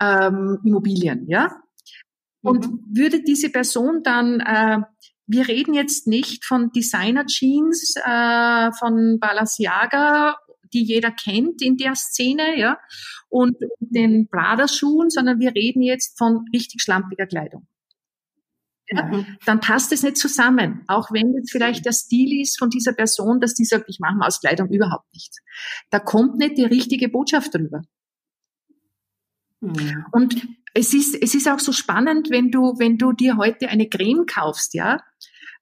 ähm, 0.00 0.58
Immobilien, 0.64 1.26
ja. 1.28 1.60
Und 2.42 2.66
mhm. 2.66 2.84
würde 2.90 3.22
diese 3.22 3.50
Person 3.50 4.02
dann, 4.02 4.40
äh, 4.40 4.78
wir 5.26 5.46
reden 5.46 5.74
jetzt 5.74 6.06
nicht 6.06 6.44
von 6.44 6.72
Designer 6.72 7.26
Jeans 7.26 7.94
äh, 7.96 8.72
von 8.72 9.18
Balenciaga 9.20 10.36
die 10.72 10.84
jeder 10.84 11.10
kennt 11.10 11.62
in 11.62 11.76
der 11.76 11.94
Szene, 11.94 12.58
ja, 12.58 12.78
und 13.28 13.56
den 13.80 14.28
Prada-Schuhen, 14.28 15.10
sondern 15.10 15.38
wir 15.38 15.54
reden 15.54 15.82
jetzt 15.82 16.18
von 16.18 16.46
richtig 16.52 16.82
schlampiger 16.82 17.26
Kleidung. 17.26 17.66
Ja, 18.92 19.24
dann 19.46 19.60
passt 19.60 19.92
es 19.92 20.02
nicht 20.02 20.16
zusammen. 20.16 20.82
Auch 20.88 21.12
wenn 21.12 21.32
jetzt 21.34 21.52
vielleicht 21.52 21.86
der 21.86 21.92
Stil 21.92 22.40
ist 22.40 22.58
von 22.58 22.70
dieser 22.70 22.92
Person, 22.92 23.40
dass 23.40 23.54
dieser, 23.54 23.88
ich 23.88 24.00
mache 24.00 24.16
mal 24.16 24.26
aus 24.26 24.40
Kleidung 24.40 24.68
überhaupt 24.68 25.12
nichts. 25.14 25.38
Da 25.90 26.00
kommt 26.00 26.38
nicht 26.38 26.58
die 26.58 26.64
richtige 26.64 27.08
Botschaft 27.08 27.54
drüber. 27.54 27.82
Mhm. 29.60 30.04
Und 30.10 30.48
es 30.74 30.92
ist, 30.92 31.16
es 31.20 31.34
ist 31.34 31.48
auch 31.48 31.60
so 31.60 31.72
spannend, 31.72 32.30
wenn 32.30 32.50
du, 32.50 32.74
wenn 32.78 32.98
du 32.98 33.12
dir 33.12 33.36
heute 33.36 33.68
eine 33.68 33.88
Creme 33.88 34.26
kaufst, 34.26 34.74
ja. 34.74 34.98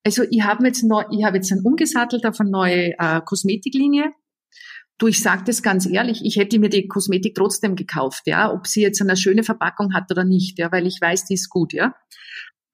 Also 0.04 0.22
ich 0.30 0.42
habe 0.42 0.66
jetzt 0.66 0.84
neu, 0.84 1.02
ich 1.10 1.24
habe 1.24 1.36
jetzt 1.36 1.52
einen 1.52 1.66
umgesattelt 1.66 2.24
auf 2.24 2.40
eine 2.40 2.50
neue 2.50 2.98
äh, 2.98 3.20
Kosmetiklinie 3.24 4.12
Du, 4.98 5.06
ich 5.06 5.22
sage 5.22 5.44
das 5.46 5.62
ganz 5.62 5.86
ehrlich, 5.86 6.24
ich 6.24 6.36
hätte 6.36 6.58
mir 6.58 6.68
die 6.68 6.88
Kosmetik 6.88 7.36
trotzdem 7.36 7.76
gekauft, 7.76 8.26
ja, 8.26 8.52
ob 8.52 8.66
sie 8.66 8.82
jetzt 8.82 9.00
eine 9.00 9.16
schöne 9.16 9.44
Verpackung 9.44 9.94
hat 9.94 10.10
oder 10.10 10.24
nicht, 10.24 10.58
ja, 10.58 10.72
weil 10.72 10.86
ich 10.86 11.00
weiß, 11.00 11.26
die 11.26 11.34
ist 11.34 11.48
gut, 11.48 11.72
ja. 11.72 11.94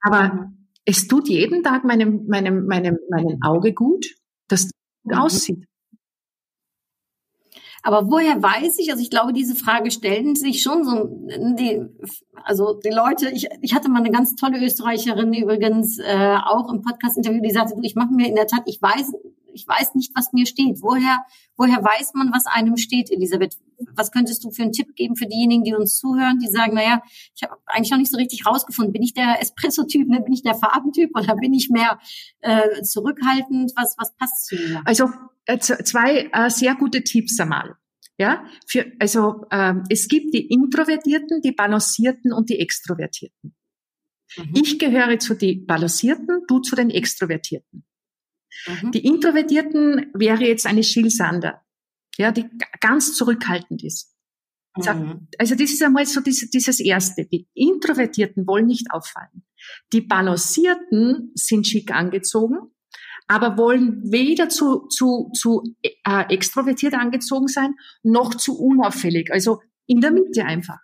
Aber 0.01 0.51
es 0.87 1.07
tut 1.07 1.29
jeden 1.29 1.63
Tag 1.63 1.85
meinem, 1.85 2.27
meinem, 2.27 2.67
meinem, 2.67 2.99
meinem 3.11 3.43
Auge 3.43 3.73
gut, 3.73 4.07
dass 4.49 4.69
die 4.69 4.73
gut 5.05 5.15
mhm. 5.15 5.21
aussieht. 5.21 5.65
Aber 7.87 8.11
woher 8.11 8.43
weiß 8.43 8.79
ich, 8.79 8.91
also 8.91 9.03
ich 9.03 9.11
glaube, 9.11 9.35
diese 9.35 9.55
Frage 9.55 9.91
stellen 9.91 10.35
sich 10.37 10.63
schon 10.63 10.85
so, 10.85 11.29
die, 11.59 11.83
also 12.43 12.81
die 12.83 12.89
Leute, 12.89 13.29
ich, 13.29 13.47
ich 13.61 13.75
hatte 13.75 13.91
mal 13.91 13.99
eine 13.99 14.11
ganz 14.11 14.37
tolle 14.37 14.59
Österreicherin 14.65 15.35
übrigens 15.35 15.99
äh, 15.99 16.37
auch 16.47 16.73
im 16.73 16.81
Podcast-Interview, 16.81 17.43
die 17.43 17.51
sagte, 17.51 17.75
du, 17.75 17.83
ich 17.83 17.95
mache 17.95 18.15
mir 18.15 18.27
in 18.27 18.37
der 18.37 18.47
Tat, 18.47 18.63
ich 18.65 18.81
weiß 18.81 19.13
ich 19.55 19.67
weiß 19.67 19.95
nicht, 19.95 20.13
was 20.15 20.33
mir 20.33 20.47
steht. 20.47 20.83
Woher, 20.83 21.25
woher 21.57 21.83
weiß 21.83 22.13
man, 22.15 22.33
was 22.33 22.47
einem 22.47 22.77
steht, 22.77 23.11
Elisabeth? 23.11 23.57
Was 23.95 24.11
könntest 24.11 24.45
du 24.45 24.51
für 24.51 24.63
einen 24.63 24.73
Tipp 24.73 24.95
geben 24.95 25.17
für 25.17 25.27
diejenigen, 25.27 25.65
die 25.65 25.75
uns 25.75 25.99
zuhören, 25.99 26.39
die 26.39 26.49
sagen, 26.49 26.75
naja, 26.75 27.03
ich 27.35 27.43
habe 27.43 27.57
eigentlich 27.67 27.91
noch 27.91 27.99
nicht 27.99 28.11
so 28.11 28.17
richtig 28.17 28.47
rausgefunden, 28.47 28.93
bin 28.93 29.03
ich 29.03 29.15
der 29.15 29.41
Espresso-Typ, 29.41 30.09
ne? 30.09 30.21
bin 30.21 30.33
ich 30.33 30.43
der 30.43 30.55
Farbentyp 30.55 31.11
oder 31.17 31.37
bin 31.37 31.55
ich 31.55 31.71
mehr 31.71 31.99
äh, 32.41 32.83
zurückhaltend? 32.83 33.73
Was, 33.77 33.97
was 33.99 34.15
passt 34.17 34.47
zu 34.47 34.57
mir? 34.57 34.83
Also 34.85 35.09
äh, 35.47 35.59
zwei 35.59 36.31
äh, 36.33 36.51
sehr 36.51 36.75
gute 36.75 37.03
Tipps 37.03 37.39
einmal. 37.41 37.77
Ja, 38.17 38.45
für, 38.67 38.93
also 39.01 39.45
ähm, 39.51 39.83
es 39.89 40.07
gibt 40.07 40.35
die 40.35 40.47
Introvertierten, 40.47 41.43
die 41.43 41.51
Balancierten 41.51 42.33
und 42.33 42.49
die 42.49 42.61
Extrovertierten. 42.61 43.55
Mhm. 44.37 44.53
Ich 44.55 44.79
gehöre 44.79 45.19
zu 45.19 45.35
den 45.35 45.67
Balancierten, 45.67 46.43
du 46.47 46.61
zu 46.61 46.77
den 46.77 46.91
Extrovertierten. 46.91 47.85
Mhm. 48.67 48.93
Die 48.93 49.05
Introvertierten 49.05 50.11
wäre 50.15 50.45
jetzt 50.45 50.67
eine 50.67 50.81
Jill 50.81 51.11
Sander, 51.11 51.63
ja, 52.17 52.33
die 52.33 52.47
ganz 52.81 53.15
zurückhaltend 53.15 53.83
ist. 53.85 54.15
Mhm. 54.77 55.29
Also 55.39 55.55
das 55.55 55.71
ist 55.71 55.83
einmal 55.83 56.07
so 56.07 56.21
dieses, 56.21 56.51
dieses 56.51 56.81
Erste. 56.81 57.27
Die 57.27 57.49
Introvertierten 57.55 58.47
wollen 58.47 58.67
nicht 58.67 58.91
auffallen. 58.91 59.45
Die 59.93 60.01
Balancierten 60.01 61.31
sind 61.35 61.67
schick 61.67 61.93
angezogen, 61.93 62.59
aber 63.29 63.57
wollen 63.57 64.03
weder 64.11 64.49
zu, 64.49 64.87
zu, 64.89 65.31
zu 65.35 65.63
äh, 65.83 66.25
extrovertiert 66.29 66.95
angezogen 66.95 67.49
sein, 67.49 67.75
noch 68.03 68.35
zu 68.35 68.59
unauffällig. 68.59 69.33
Also 69.33 69.61
in 69.87 70.01
der 70.01 70.11
Mitte 70.11 70.45
einfach. 70.45 70.81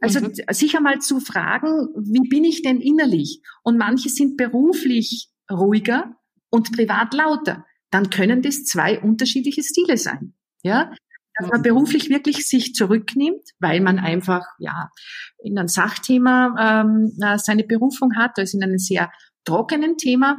Also 0.00 0.20
mhm. 0.20 0.34
sich 0.50 0.76
einmal 0.76 1.00
zu 1.00 1.20
fragen, 1.20 1.88
wie 1.96 2.28
bin 2.28 2.44
ich 2.44 2.62
denn 2.62 2.80
innerlich? 2.80 3.42
Und 3.62 3.78
manche 3.78 4.08
sind 4.08 4.36
beruflich 4.36 5.30
ruhiger 5.50 6.17
und 6.50 6.72
privat 6.72 7.14
lauter. 7.14 7.64
dann 7.90 8.10
können 8.10 8.42
das 8.42 8.64
zwei 8.64 9.00
unterschiedliche 9.00 9.62
Stile 9.62 9.96
sein. 9.96 10.34
Ja, 10.62 10.92
dass 11.38 11.50
man 11.50 11.62
beruflich 11.62 12.10
wirklich 12.10 12.46
sich 12.46 12.74
zurücknimmt, 12.74 13.42
weil 13.60 13.80
man 13.80 13.98
einfach 13.98 14.44
ja 14.58 14.90
in 15.42 15.58
einem 15.58 15.68
Sachthema 15.68 16.82
ähm, 16.82 17.12
seine 17.38 17.64
Berufung 17.64 18.16
hat, 18.16 18.38
also 18.38 18.58
in 18.58 18.64
einem 18.64 18.78
sehr 18.78 19.10
trockenen 19.44 19.96
Thema. 19.96 20.36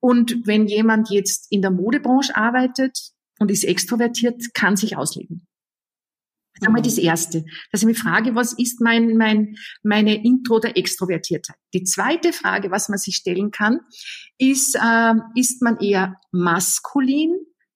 Und 0.00 0.46
wenn 0.46 0.66
jemand 0.66 1.10
jetzt 1.10 1.46
in 1.50 1.62
der 1.62 1.70
Modebranche 1.70 2.36
arbeitet 2.36 2.98
und 3.38 3.50
ist 3.50 3.64
extrovertiert, 3.64 4.52
kann 4.52 4.76
sich 4.76 4.96
ausleben. 4.96 5.46
Das 6.62 6.68
ist 6.68 6.68
einmal 6.68 6.82
das 6.82 6.98
Erste, 6.98 7.44
dass 7.72 7.82
ich 7.82 7.86
mich 7.88 7.98
frage, 7.98 8.36
was 8.36 8.52
ist 8.52 8.80
mein, 8.80 9.16
mein, 9.16 9.56
meine 9.82 10.24
Intro 10.24 10.60
der 10.60 10.76
Extrovertiertheit? 10.76 11.56
Die 11.74 11.82
zweite 11.82 12.32
Frage, 12.32 12.70
was 12.70 12.88
man 12.88 12.98
sich 12.98 13.16
stellen 13.16 13.50
kann, 13.50 13.80
ist, 14.38 14.76
äh, 14.76 15.14
ist 15.34 15.60
man 15.60 15.80
eher 15.80 16.20
maskulin, 16.30 17.34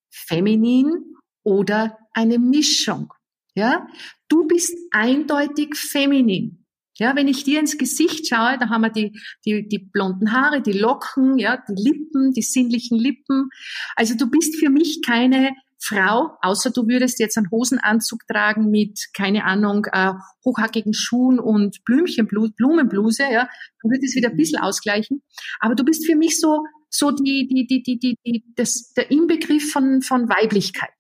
feminin 0.09 1.17
oder 1.43 1.99
eine 2.13 2.39
Mischung? 2.39 3.13
Ja, 3.57 3.89
du 4.29 4.47
bist 4.47 4.77
eindeutig 4.93 5.75
feminin. 5.75 6.65
Ja, 6.99 7.17
wenn 7.17 7.27
ich 7.27 7.43
dir 7.43 7.59
ins 7.59 7.79
Gesicht 7.79 8.29
schaue, 8.29 8.57
da 8.59 8.69
haben 8.69 8.83
wir 8.83 8.91
die, 8.91 9.21
die, 9.45 9.67
die 9.67 9.81
blonden 9.81 10.33
Haare, 10.33 10.63
die 10.63 10.73
Locken, 10.73 11.39
ja, 11.39 11.63
die 11.69 11.75
Lippen, 11.75 12.33
die 12.33 12.43
sinnlichen 12.43 12.99
Lippen. 12.99 13.51
Also 13.97 14.15
du 14.17 14.31
bist 14.31 14.57
für 14.57 14.71
mich 14.71 15.03
keine 15.05 15.57
Frau, 15.79 16.37
außer 16.41 16.71
du 16.71 16.89
würdest 16.89 17.21
jetzt 17.21 17.37
einen 17.37 17.51
Hosenanzug 17.51 18.27
tragen 18.27 18.71
mit, 18.71 19.09
keine 19.15 19.45
Ahnung, 19.45 19.87
äh, 19.93 20.13
hochhackigen 20.45 20.95
Schuhen 20.95 21.39
und 21.39 21.85
Blümchenbluse, 21.85 22.53
Blumenbluse, 22.57 23.25
ja, 23.25 23.49
dann 23.83 23.91
würde 23.91 24.05
es 24.05 24.15
wieder 24.15 24.31
ein 24.31 24.37
bisschen 24.37 24.61
ausgleichen. 24.61 25.23
Aber 25.61 25.75
du 25.75 25.85
bist 25.85 26.07
für 26.07 26.17
mich 26.17 26.41
so, 26.41 26.65
so 26.89 27.11
die, 27.11 27.47
die, 27.49 27.67
die, 27.67 27.83
die, 27.83 27.99
die, 27.99 28.19
die 28.25 28.45
das, 28.57 28.93
der 28.95 29.11
Inbegriff 29.11 29.71
von, 29.71 30.01
von 30.03 30.29
Weiblichkeit, 30.29 30.95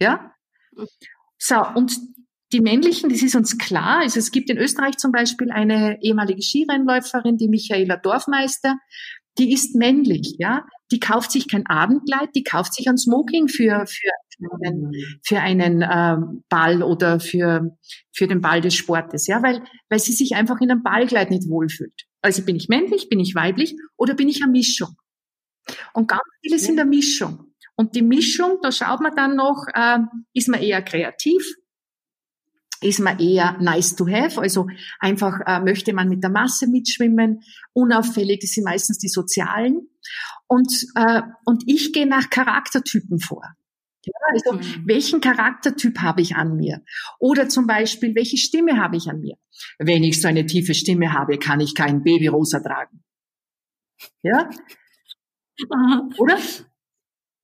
ja. 0.00 0.32
So, 1.38 1.56
und 1.74 1.98
die 2.52 2.60
männlichen, 2.60 3.08
das 3.10 3.22
ist 3.22 3.34
uns 3.34 3.58
klar. 3.58 4.00
Also 4.00 4.18
es 4.18 4.30
gibt 4.30 4.50
in 4.50 4.58
Österreich 4.58 4.98
zum 4.98 5.10
Beispiel 5.10 5.50
eine 5.50 5.98
ehemalige 6.02 6.42
Skirennläuferin, 6.42 7.36
die 7.36 7.48
Michaela 7.48 7.96
Dorfmeister, 7.96 8.76
die 9.38 9.52
ist 9.52 9.74
männlich, 9.74 10.36
ja. 10.38 10.66
Die 10.90 11.00
kauft 11.00 11.32
sich 11.32 11.48
kein 11.48 11.66
Abendkleid, 11.66 12.30
die 12.34 12.42
kauft 12.42 12.74
sich 12.74 12.88
ein 12.88 12.98
Smoking 12.98 13.48
für, 13.48 13.86
für, 13.86 14.10
für 14.36 14.66
einen, 14.66 14.92
für 15.22 15.40
einen 15.40 15.82
ähm, 15.90 16.44
Ball 16.50 16.82
oder 16.82 17.18
für, 17.18 17.76
für 18.12 18.26
den 18.26 18.42
Ball 18.42 18.60
des 18.60 18.74
Sportes, 18.74 19.26
ja, 19.26 19.42
weil, 19.42 19.62
weil 19.88 19.98
sie 20.00 20.12
sich 20.12 20.34
einfach 20.34 20.60
in 20.60 20.70
einem 20.70 20.82
Ballkleid 20.82 21.30
nicht 21.30 21.48
wohlfühlt. 21.48 22.02
Also 22.20 22.44
bin 22.44 22.56
ich 22.56 22.68
männlich, 22.68 23.08
bin 23.08 23.20
ich 23.20 23.34
weiblich 23.34 23.74
oder 23.96 24.14
bin 24.14 24.28
ich 24.28 24.42
eine 24.42 24.52
Mischung? 24.52 24.96
Und 25.94 26.08
ganz 26.08 26.22
viele 26.42 26.58
sind 26.58 26.78
eine 26.78 26.88
Mischung. 26.88 27.52
Und 27.74 27.94
die 27.96 28.02
Mischung, 28.02 28.58
da 28.62 28.70
schaut 28.70 29.00
man 29.00 29.14
dann 29.16 29.34
noch, 29.34 29.66
äh, 29.74 29.98
ist 30.34 30.48
man 30.48 30.60
eher 30.60 30.82
kreativ, 30.82 31.42
ist 32.82 33.00
man 33.00 33.18
eher 33.18 33.56
nice 33.60 33.96
to 33.96 34.06
have, 34.06 34.40
also 34.40 34.66
einfach 34.98 35.40
äh, 35.46 35.60
möchte 35.60 35.92
man 35.92 36.08
mit 36.08 36.22
der 36.22 36.30
Masse 36.30 36.66
mitschwimmen, 36.66 37.42
unauffällig, 37.72 38.42
sind 38.42 38.64
meistens 38.64 38.98
die 38.98 39.08
sozialen. 39.08 39.88
Und, 40.46 40.86
äh, 40.96 41.22
und 41.44 41.62
ich 41.66 41.92
gehe 41.92 42.06
nach 42.06 42.28
Charaktertypen 42.30 43.20
vor. 43.20 43.42
Ja, 44.04 44.12
also 44.32 44.52
mhm. 44.54 44.82
welchen 44.86 45.20
Charaktertyp 45.20 46.00
habe 46.00 46.22
ich 46.22 46.34
an 46.34 46.56
mir? 46.56 46.82
Oder 47.20 47.48
zum 47.48 47.66
Beispiel, 47.66 48.14
welche 48.14 48.36
Stimme 48.36 48.78
habe 48.78 48.96
ich 48.96 49.08
an 49.08 49.20
mir? 49.20 49.36
Wenn 49.78 50.02
ich 50.02 50.20
so 50.20 50.28
eine 50.28 50.44
tiefe 50.44 50.74
Stimme 50.74 51.12
habe, 51.12 51.38
kann 51.38 51.60
ich 51.60 51.74
kein 51.74 52.02
Babyrosa 52.02 52.60
tragen. 52.60 53.04
Ja? 54.22 54.50
Oder? 56.18 56.38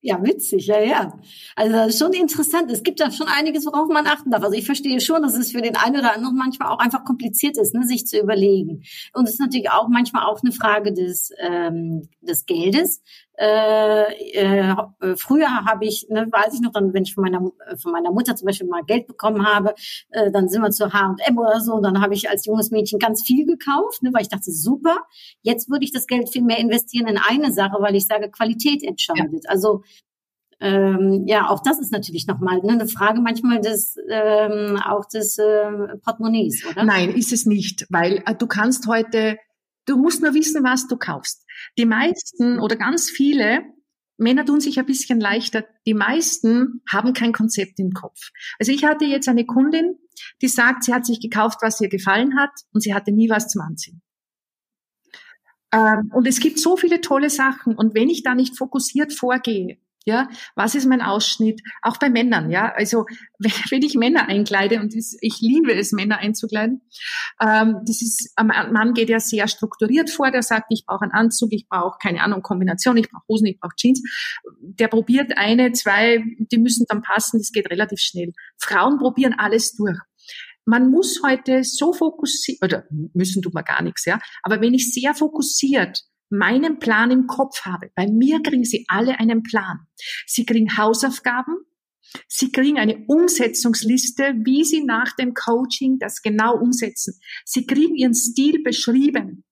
Ja, 0.01 0.23
witzig, 0.23 0.67
ja, 0.67 0.79
ja. 0.79 1.19
Also 1.57 2.05
schon 2.05 2.13
interessant. 2.13 2.71
Es 2.71 2.83
gibt 2.83 3.01
da 3.01 3.11
schon 3.11 3.27
einiges, 3.27 3.65
worauf 3.65 3.89
man 3.89 4.07
achten 4.07 4.31
darf. 4.31 4.43
Also 4.43 4.55
ich 4.55 4.65
verstehe 4.65 5.01
schon, 5.01 5.21
dass 5.21 5.35
es 5.35 5.51
für 5.51 5.61
den 5.61 5.75
einen 5.75 5.97
oder 5.97 6.15
anderen 6.15 6.37
manchmal 6.37 6.69
auch 6.69 6.79
einfach 6.79 7.03
kompliziert 7.03 7.57
ist, 7.57 7.73
ne, 7.73 7.83
sich 7.83 8.07
zu 8.07 8.17
überlegen. 8.17 8.83
Und 9.13 9.25
es 9.25 9.31
ist 9.33 9.39
natürlich 9.41 9.69
auch 9.69 9.89
manchmal 9.89 10.23
auch 10.23 10.41
eine 10.41 10.53
Frage 10.53 10.93
des, 10.93 11.31
ähm, 11.37 12.07
des 12.21 12.45
Geldes. 12.45 13.01
Äh, 13.39 14.33
äh, 14.33 14.75
früher 15.15 15.47
habe 15.65 15.85
ich, 15.85 16.07
ne, 16.09 16.27
weiß 16.29 16.55
ich 16.55 16.59
noch, 16.59 16.73
dann, 16.73 16.93
wenn 16.93 17.03
ich 17.03 17.13
von 17.13 17.23
meiner, 17.23 17.39
von 17.81 17.93
meiner 17.93 18.11
Mutter 18.11 18.35
zum 18.35 18.47
Beispiel 18.47 18.67
mal 18.67 18.83
Geld 18.83 19.07
bekommen 19.07 19.45
habe, 19.45 19.73
äh, 20.09 20.29
dann 20.29 20.49
sind 20.49 20.61
wir 20.61 20.71
zu 20.71 20.91
H&M 20.91 21.37
oder 21.37 21.61
so, 21.61 21.75
und 21.75 21.83
dann 21.83 22.01
habe 22.01 22.13
ich 22.13 22.29
als 22.29 22.45
junges 22.45 22.69
Mädchen 22.69 22.99
ganz 22.99 23.23
viel 23.23 23.45
gekauft, 23.45 24.03
ne, 24.03 24.11
weil 24.13 24.23
ich 24.23 24.29
dachte, 24.29 24.51
super, 24.51 24.97
jetzt 25.41 25.69
würde 25.69 25.85
ich 25.85 25.93
das 25.93 26.05
Geld 26.05 26.29
viel 26.29 26.43
mehr 26.43 26.59
investieren 26.59 27.07
in 27.07 27.17
eine 27.17 27.53
Sache, 27.53 27.77
weil 27.79 27.95
ich 27.95 28.07
sage, 28.07 28.29
Qualität 28.29 28.83
entscheidet. 28.83 29.45
Ja. 29.45 29.49
Also 29.49 29.83
ähm, 30.59 31.23
ja, 31.25 31.49
auch 31.49 31.63
das 31.63 31.79
ist 31.79 31.93
natürlich 31.93 32.27
nochmal 32.27 32.57
ne, 32.57 32.73
eine 32.73 32.87
Frage 32.89 33.21
manchmal 33.21 33.61
des 33.61 33.95
ähm, 34.09 34.77
auch 34.85 35.05
des 35.05 35.37
äh, 35.37 35.95
Portemonnaies, 36.03 36.65
oder? 36.69 36.83
Nein, 36.83 37.11
ist 37.11 37.31
es 37.31 37.45
nicht, 37.45 37.87
weil 37.89 38.21
äh, 38.25 38.35
du 38.35 38.47
kannst 38.47 38.85
heute 38.87 39.37
Du 39.89 39.97
musst 39.97 40.21
nur 40.21 40.35
wissen, 40.35 40.63
was 40.63 40.85
du 40.85 40.97
kaufst. 40.97 41.47
Die 41.79 41.87
meisten 41.87 42.59
oder 42.59 42.75
ganz 42.75 43.09
viele 43.09 43.63
Männer 44.17 44.45
tun 44.45 44.59
sich 44.59 44.77
ein 44.77 44.85
bisschen 44.85 45.19
leichter. 45.19 45.65
Die 45.87 45.95
meisten 45.95 46.83
haben 46.91 47.13
kein 47.13 47.33
Konzept 47.33 47.79
im 47.79 47.93
Kopf. 47.93 48.29
Also 48.59 48.71
ich 48.71 48.83
hatte 48.83 49.05
jetzt 49.05 49.27
eine 49.27 49.47
Kundin, 49.47 49.95
die 50.43 50.47
sagt, 50.47 50.83
sie 50.83 50.93
hat 50.93 51.07
sich 51.07 51.19
gekauft, 51.19 51.57
was 51.61 51.81
ihr 51.81 51.89
gefallen 51.89 52.37
hat 52.37 52.51
und 52.71 52.81
sie 52.81 52.93
hatte 52.93 53.11
nie 53.11 53.31
was 53.31 53.47
zum 53.47 53.61
Anziehen. 53.61 54.03
Ähm, 55.71 56.11
und 56.13 56.27
es 56.27 56.39
gibt 56.39 56.59
so 56.59 56.77
viele 56.77 57.01
tolle 57.01 57.31
Sachen. 57.31 57.75
Und 57.75 57.95
wenn 57.95 58.09
ich 58.09 58.21
da 58.21 58.35
nicht 58.35 58.59
fokussiert 58.59 59.11
vorgehe, 59.11 59.79
ja, 60.09 60.27
was 60.55 60.75
ist 60.75 60.85
mein 60.85 61.01
Ausschnitt? 61.01 61.61
Auch 61.81 61.97
bei 61.97 62.09
Männern, 62.09 62.49
ja. 62.49 62.73
Also 62.73 63.05
wenn, 63.39 63.83
ich 63.83 63.95
Männer 63.95 64.27
einkleide 64.27 64.79
und 64.81 64.93
ich 64.93 65.39
liebe 65.39 65.73
es, 65.73 65.91
Männer 65.91 66.17
einzukleiden, 66.17 66.81
ähm, 67.41 67.77
das 67.85 68.01
ist, 68.01 68.33
ein 68.35 68.47
Mann 68.47 68.93
geht 68.93 69.09
ja 69.09 69.19
sehr 69.19 69.47
strukturiert 69.47 70.09
vor. 70.09 70.31
Der 70.31 70.43
sagt, 70.43 70.67
ich 70.69 70.85
brauche 70.85 71.03
einen 71.03 71.11
Anzug, 71.11 71.53
ich 71.53 71.67
brauche 71.69 71.97
keine 72.01 72.21
Ahnung 72.21 72.41
Kombination, 72.41 72.97
ich 72.97 73.09
brauche 73.09 73.23
Hosen, 73.29 73.47
ich 73.47 73.59
brauche 73.59 73.75
Jeans. 73.75 74.01
Der 74.59 74.87
probiert 74.87 75.37
eine, 75.37 75.71
zwei, 75.71 76.23
die 76.37 76.57
müssen 76.57 76.85
dann 76.89 77.01
passen. 77.01 77.39
Das 77.39 77.51
geht 77.51 77.69
relativ 77.69 77.99
schnell. 77.99 78.33
Frauen 78.57 78.97
probieren 78.97 79.35
alles 79.37 79.75
durch 79.75 79.97
man 80.65 80.91
muss 80.91 81.21
heute 81.25 81.63
so 81.63 81.93
fokussiert, 81.93 82.63
oder 82.63 82.85
müssen 83.13 83.41
tut 83.41 83.55
man 83.55 83.63
gar 83.63 83.81
nichts, 83.81 84.05
ja. 84.05 84.19
Aber 84.43 84.61
wenn 84.61 84.75
ich 84.75 84.93
sehr 84.93 85.15
fokussiert 85.15 86.03
meinen 86.29 86.79
Plan 86.79 87.11
im 87.11 87.27
Kopf 87.27 87.61
habe. 87.65 87.89
Bei 87.95 88.07
mir 88.07 88.41
kriegen 88.41 88.63
sie 88.63 88.85
alle 88.87 89.19
einen 89.19 89.43
Plan. 89.43 89.79
Sie 90.25 90.45
kriegen 90.45 90.77
Hausaufgaben, 90.77 91.55
Sie 92.27 92.51
kriegen 92.51 92.79
eine 92.79 93.05
Umsetzungsliste, 93.07 94.33
wie 94.43 94.63
Sie 94.63 94.83
nach 94.83 95.15
dem 95.15 95.33
Coaching 95.33 95.99
das 95.99 96.21
genau 96.21 96.57
umsetzen. 96.57 97.19
Sie 97.45 97.65
kriegen 97.65 97.95
Ihren 97.95 98.15
Stil 98.15 98.63
beschrieben. 98.63 99.43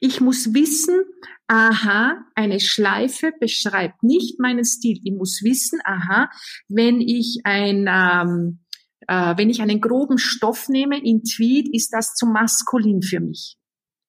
Ich 0.00 0.20
muss 0.20 0.54
wissen, 0.54 1.04
aha, 1.48 2.24
eine 2.34 2.60
Schleife 2.60 3.32
beschreibt 3.40 4.02
nicht 4.02 4.38
meinen 4.38 4.64
Stil. 4.64 5.00
Ich 5.02 5.12
muss 5.12 5.42
wissen, 5.42 5.80
aha, 5.84 6.30
wenn 6.68 7.00
ich 7.00 7.40
ein, 7.44 7.86
ähm, 7.88 8.60
äh, 9.08 9.36
wenn 9.36 9.50
ich 9.50 9.60
einen 9.60 9.80
groben 9.80 10.18
Stoff 10.18 10.68
nehme 10.68 10.98
in 11.04 11.24
Tweed, 11.24 11.68
ist 11.74 11.92
das 11.92 12.14
zu 12.14 12.26
maskulin 12.26 13.02
für 13.02 13.20
mich. 13.20 13.56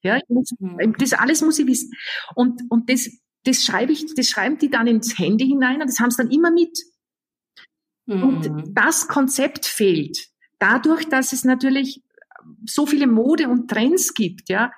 Ja, 0.07 0.19
muss, 0.29 0.51
mhm. 0.59 0.95
das 0.97 1.13
alles 1.13 1.41
muss 1.41 1.59
ich 1.59 1.67
wissen. 1.67 1.91
Und, 2.35 2.61
und 2.69 2.89
das, 2.89 3.09
das 3.43 3.63
schreibe 3.63 3.91
ich, 3.91 4.13
das 4.15 4.27
schreiben 4.27 4.57
die 4.57 4.69
dann 4.69 4.87
ins 4.87 5.17
Handy 5.17 5.45
hinein 5.45 5.81
und 5.81 5.87
das 5.89 5.99
haben 5.99 6.11
sie 6.11 6.17
dann 6.17 6.31
immer 6.31 6.51
mit. 6.51 6.77
Mhm. 8.05 8.23
Und 8.23 8.71
das 8.73 9.07
Konzept 9.07 9.65
fehlt. 9.65 10.27
Dadurch, 10.59 11.07
dass 11.07 11.33
es 11.33 11.43
natürlich 11.43 12.03
so 12.65 12.85
viele 12.85 13.07
Mode 13.07 13.49
und 13.49 13.69
Trends 13.69 14.13
gibt, 14.13 14.49
ja, 14.49 14.71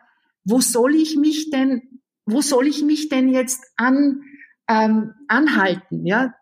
wo 0.43 0.61
soll 0.61 0.95
ich 0.95 1.15
mich 1.15 1.49
denn, 1.51 2.01
wo 2.25 2.41
soll 2.41 2.67
ich 2.67 2.83
mich 2.83 3.09
denn 3.09 3.29
jetzt 3.29 3.63
an, 3.77 4.21
ähm, 4.67 5.13
anhalten, 5.27 6.05
ja? 6.05 6.33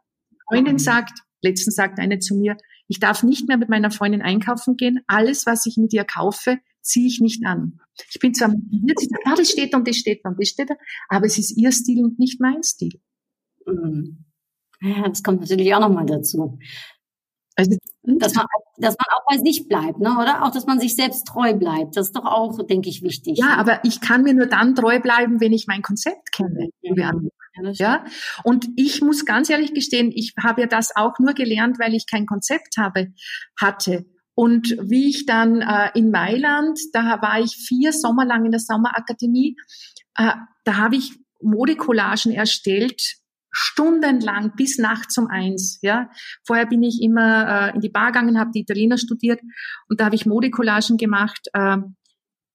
Freundin 0.50 0.76
mhm. 0.76 0.80
sagt, 0.80 1.20
letztens 1.42 1.76
sagt 1.76 2.00
eine 2.00 2.20
zu 2.20 2.36
mir, 2.36 2.58
ich 2.88 3.00
darf 3.00 3.24
nicht 3.24 3.48
mehr 3.48 3.58
mit 3.58 3.70
meiner 3.70 3.92
Freundin 3.92 4.22
einkaufen 4.22 4.78
gehen. 4.78 5.02
Alles, 5.08 5.46
was 5.46 5.66
ich 5.66 5.78
mit 5.78 5.94
ihr 5.94 6.06
kaufe, 6.06 6.58
ziehe 6.88 7.08
ich 7.08 7.20
nicht 7.20 7.46
an. 7.46 7.80
Ich 8.10 8.20
bin 8.20 8.34
zwar 8.34 8.50
motiviert, 8.50 9.00
ich 9.02 9.10
sage, 9.10 9.24
ah, 9.26 9.36
das 9.36 9.50
steht 9.50 9.74
da 9.74 9.78
und 9.78 9.88
das 9.88 9.98
steht 9.98 10.22
da 10.24 10.30
und 10.30 10.40
das 10.40 10.48
steht 10.48 10.70
da, 10.70 10.76
aber 11.10 11.26
es 11.26 11.38
ist 11.38 11.58
ihr 11.58 11.72
Stil 11.72 12.04
und 12.04 12.20
nicht 12.20 12.40
mein 12.40 12.64
Stil. 12.64 13.02
Mhm. 13.66 14.26
Ja, 14.82 15.08
das 15.08 15.24
kommt 15.24 15.42
natürlich 15.42 15.74
auch 15.74 15.80
nochmal 15.80 16.06
dazu. 16.06 16.60
Also, 17.56 17.76
dass 18.04 18.36
man, 18.36 18.46
dass 18.78 18.96
man 18.96 19.08
auch 19.16 19.26
bei 19.28 19.38
sich 19.40 19.68
bleibt, 19.68 20.00
ne? 20.00 20.16
oder? 20.20 20.44
Auch, 20.44 20.52
dass 20.52 20.68
man 20.68 20.80
sich 20.80 20.96
selbst 20.96 21.26
treu 21.26 21.56
bleibt. 21.56 21.98
Das 21.98 22.08
ist 22.08 22.16
doch 22.16 22.26
auch, 22.26 22.60
denke 22.68 22.88
ich, 22.88 23.02
wichtig. 23.02 23.40
Ja, 23.40 23.56
aber 23.58 23.84
ich 23.84 24.00
kann 24.00 24.22
mir 24.22 24.36
nur 24.36 24.46
dann 24.46 24.76
treu 24.76 25.00
bleiben, 25.00 25.42
wenn 25.42 25.54
ich 25.54 25.66
mein 25.68 25.82
Konzept 25.82 26.32
kenne. 26.32 26.70
Mhm. 26.84 27.30
Ja, 27.74 28.06
und 28.44 28.68
ich 28.76 29.02
muss 29.02 29.26
ganz 29.26 29.50
ehrlich 29.50 29.74
gestehen, 29.74 30.12
ich 30.14 30.34
habe 30.40 30.62
ja 30.62 30.68
das 30.68 30.96
auch 30.96 31.18
nur 31.18 31.34
gelernt, 31.34 31.80
weil 31.80 31.96
ich 31.96 32.06
kein 32.06 32.28
Konzept 32.28 32.78
habe, 32.78 33.08
hatte. 33.60 34.06
Und 34.40 34.78
wie 34.80 35.10
ich 35.10 35.26
dann 35.26 35.62
äh, 35.62 35.90
in 35.96 36.12
Mailand, 36.12 36.80
da 36.94 37.24
war 37.24 37.40
ich 37.40 37.56
vier 37.56 37.92
Sommer 37.92 38.24
lang 38.24 38.46
in 38.46 38.52
der 38.52 38.60
Sommerakademie, 38.60 39.58
äh, 40.16 40.34
da 40.64 40.78
habe 40.78 40.96
ich 40.96 41.18
Modecollagen 41.42 42.32
erstellt, 42.32 43.16
stundenlang 43.50 44.54
bis 44.56 44.78
nachts 44.78 45.18
um 45.18 45.26
eins. 45.26 45.80
Ja, 45.82 46.12
vorher 46.46 46.68
bin 46.68 46.84
ich 46.84 47.02
immer 47.02 47.72
äh, 47.72 47.76
in 47.76 47.82
die 47.82 47.90
Bar 47.90 48.12
gegangen, 48.12 48.40
habe 48.40 48.52
die 48.54 48.60
Italiener 48.60 49.00
studiert 49.00 49.40
und 49.90 50.00
da 50.00 50.06
habe 50.06 50.16
ich 50.16 50.28
Modecollagen 50.28 50.98
gemacht. 50.98 51.48
Äh, 51.54 51.78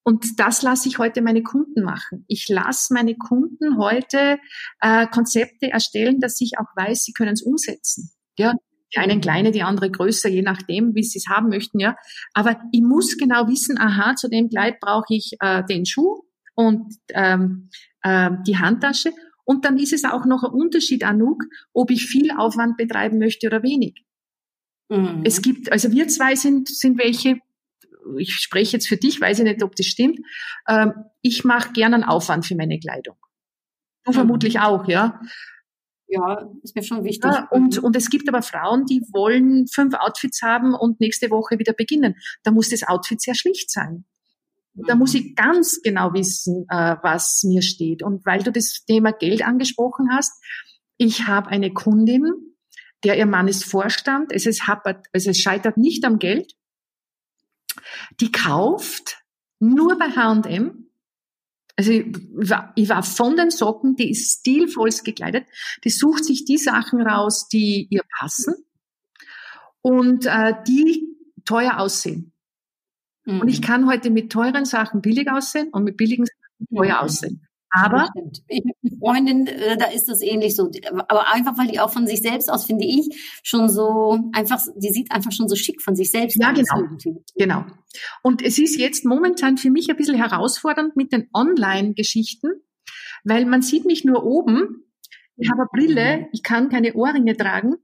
und 0.04 0.38
das 0.38 0.62
lasse 0.62 0.88
ich 0.88 0.98
heute 0.98 1.20
meine 1.20 1.42
Kunden 1.42 1.82
machen. 1.82 2.24
Ich 2.28 2.48
lasse 2.48 2.94
meine 2.94 3.16
Kunden 3.16 3.76
heute 3.76 4.38
äh, 4.80 5.08
Konzepte 5.08 5.72
erstellen, 5.72 6.20
dass 6.20 6.40
ich 6.40 6.58
auch 6.58 6.76
weiß, 6.76 7.02
sie 7.02 7.12
können 7.12 7.32
es 7.32 7.42
umsetzen. 7.42 8.12
Ja, 8.38 8.54
die 8.94 8.98
einen 8.98 9.20
kleine, 9.20 9.50
die 9.50 9.62
andere 9.62 9.90
größer, 9.90 10.28
je 10.28 10.42
nachdem, 10.42 10.94
wie 10.94 11.02
sie 11.02 11.18
es 11.18 11.28
haben 11.28 11.48
möchten. 11.48 11.78
Ja, 11.78 11.96
aber 12.34 12.60
ich 12.72 12.82
muss 12.82 13.16
genau 13.16 13.48
wissen, 13.48 13.78
aha, 13.78 14.14
zu 14.16 14.28
dem 14.28 14.48
Kleid 14.48 14.80
brauche 14.80 15.14
ich 15.14 15.32
äh, 15.40 15.62
den 15.64 15.86
Schuh 15.86 16.22
und 16.54 16.94
ähm, 17.10 17.70
äh, 18.02 18.30
die 18.46 18.58
Handtasche. 18.58 19.12
Und 19.44 19.64
dann 19.64 19.78
ist 19.78 19.92
es 19.92 20.04
auch 20.04 20.24
noch 20.24 20.44
ein 20.44 20.52
Unterschied, 20.52 21.04
Anouk, 21.04 21.44
ob 21.72 21.90
ich 21.90 22.06
viel 22.06 22.30
Aufwand 22.30 22.76
betreiben 22.76 23.18
möchte 23.18 23.46
oder 23.46 23.62
wenig. 23.62 24.04
Mhm. 24.88 25.22
Es 25.24 25.42
gibt, 25.42 25.72
also 25.72 25.90
wir 25.90 26.08
zwei 26.08 26.36
sind, 26.36 26.68
sind 26.68 26.98
welche, 26.98 27.38
ich 28.18 28.34
spreche 28.34 28.74
jetzt 28.74 28.88
für 28.88 28.96
dich, 28.96 29.20
weiß 29.20 29.40
ich 29.40 29.44
nicht, 29.44 29.62
ob 29.62 29.74
das 29.74 29.86
stimmt. 29.86 30.20
Ähm, 30.68 30.92
ich 31.22 31.44
mache 31.44 31.72
gerne 31.72 31.96
einen 31.96 32.04
Aufwand 32.04 32.46
für 32.46 32.56
meine 32.56 32.78
Kleidung. 32.78 33.16
Du 34.04 34.12
mhm. 34.12 34.14
vermutlich 34.14 34.60
auch, 34.60 34.86
ja. 34.86 35.20
Ja, 36.14 36.46
ist 36.62 36.76
mir 36.76 36.82
schon 36.82 37.04
wichtig. 37.04 37.30
Ja, 37.32 37.48
und, 37.50 37.78
mhm. 37.78 37.84
und 37.84 37.96
es 37.96 38.10
gibt 38.10 38.28
aber 38.28 38.42
Frauen, 38.42 38.84
die 38.84 39.00
wollen 39.14 39.66
fünf 39.66 39.94
Outfits 39.94 40.42
haben 40.42 40.74
und 40.74 41.00
nächste 41.00 41.30
Woche 41.30 41.58
wieder 41.58 41.72
beginnen. 41.72 42.16
Da 42.42 42.50
muss 42.50 42.68
das 42.68 42.82
Outfit 42.82 43.22
sehr 43.22 43.34
schlicht 43.34 43.70
sein. 43.70 44.04
Da 44.74 44.94
muss 44.94 45.14
ich 45.14 45.34
ganz 45.34 45.80
genau 45.82 46.12
wissen, 46.12 46.66
äh, 46.68 46.96
was 47.02 47.42
mir 47.44 47.62
steht. 47.62 48.02
Und 48.02 48.26
weil 48.26 48.42
du 48.42 48.52
das 48.52 48.84
Thema 48.86 49.12
Geld 49.12 49.42
angesprochen 49.42 50.08
hast, 50.12 50.32
ich 50.98 51.26
habe 51.26 51.48
eine 51.48 51.72
Kundin, 51.72 52.24
der 53.04 53.16
ihr 53.16 53.26
Mann 53.26 53.48
ist 53.48 53.64
Vorstand, 53.64 54.32
es, 54.32 54.44
ist 54.44 54.66
happert, 54.66 55.06
also 55.14 55.30
es 55.30 55.38
scheitert 55.38 55.78
nicht 55.78 56.04
am 56.04 56.18
Geld, 56.18 56.52
die 58.20 58.30
kauft 58.30 59.22
nur 59.60 59.98
bei 59.98 60.10
H&M, 60.10 60.81
also 61.76 61.90
ich 61.90 62.04
war, 62.32 62.72
ich 62.76 62.88
war 62.88 63.02
von 63.02 63.36
den 63.36 63.50
Socken, 63.50 63.96
die 63.96 64.10
ist 64.10 64.40
stilvollst 64.40 65.04
gekleidet, 65.04 65.46
die 65.84 65.90
sucht 65.90 66.24
sich 66.24 66.44
die 66.44 66.58
Sachen 66.58 67.00
raus, 67.00 67.48
die 67.48 67.88
ihr 67.90 68.02
passen 68.18 68.54
und 69.80 70.26
äh, 70.26 70.54
die 70.66 71.08
teuer 71.44 71.78
aussehen. 71.78 72.32
Mhm. 73.24 73.40
Und 73.40 73.48
ich 73.48 73.60
mhm. 73.60 73.64
kann 73.64 73.88
heute 73.88 74.10
mit 74.10 74.30
teuren 74.30 74.64
Sachen 74.64 75.00
billig 75.00 75.30
aussehen 75.30 75.70
und 75.70 75.84
mit 75.84 75.96
billigen 75.96 76.26
Sachen 76.26 76.76
teuer 76.76 76.96
mhm. 76.96 77.00
aussehen. 77.00 77.48
Aber 77.74 78.06
ich 78.48 78.62
mit 78.82 78.98
Freundin, 78.98 79.46
äh, 79.46 79.78
da 79.78 79.86
ist 79.86 80.04
das 80.04 80.20
ähnlich 80.20 80.54
so. 80.54 80.70
Aber 81.08 81.32
einfach, 81.32 81.56
weil 81.56 81.68
die 81.68 81.80
auch 81.80 81.90
von 81.90 82.06
sich 82.06 82.20
selbst 82.20 82.50
aus, 82.50 82.66
finde 82.66 82.84
ich, 82.84 83.40
schon 83.42 83.70
so 83.70 84.18
einfach, 84.34 84.60
die 84.76 84.90
sieht 84.90 85.10
einfach 85.10 85.32
schon 85.32 85.48
so 85.48 85.56
schick 85.56 85.80
von 85.80 85.96
sich 85.96 86.10
selbst 86.10 86.38
ja, 86.38 86.50
aus. 86.50 86.58
Ja, 86.58 86.62
genau. 86.62 86.84
Irgendwie. 86.84 87.24
Genau. 87.34 87.64
Und 88.22 88.42
es 88.42 88.58
ist 88.58 88.78
jetzt 88.78 89.06
momentan 89.06 89.56
für 89.56 89.70
mich 89.70 89.88
ein 89.88 89.96
bisschen 89.96 90.16
herausfordernd 90.16 90.96
mit 90.96 91.12
den 91.12 91.30
Online-Geschichten, 91.32 92.50
weil 93.24 93.46
man 93.46 93.62
sieht 93.62 93.86
mich 93.86 94.04
nur 94.04 94.22
oben. 94.22 94.84
Ich 95.36 95.50
habe 95.50 95.62
eine 95.62 95.68
Brille, 95.72 96.18
mhm. 96.18 96.26
ich 96.32 96.42
kann 96.42 96.68
keine 96.68 96.92
Ohrringe 96.92 97.36
tragen. 97.36 97.76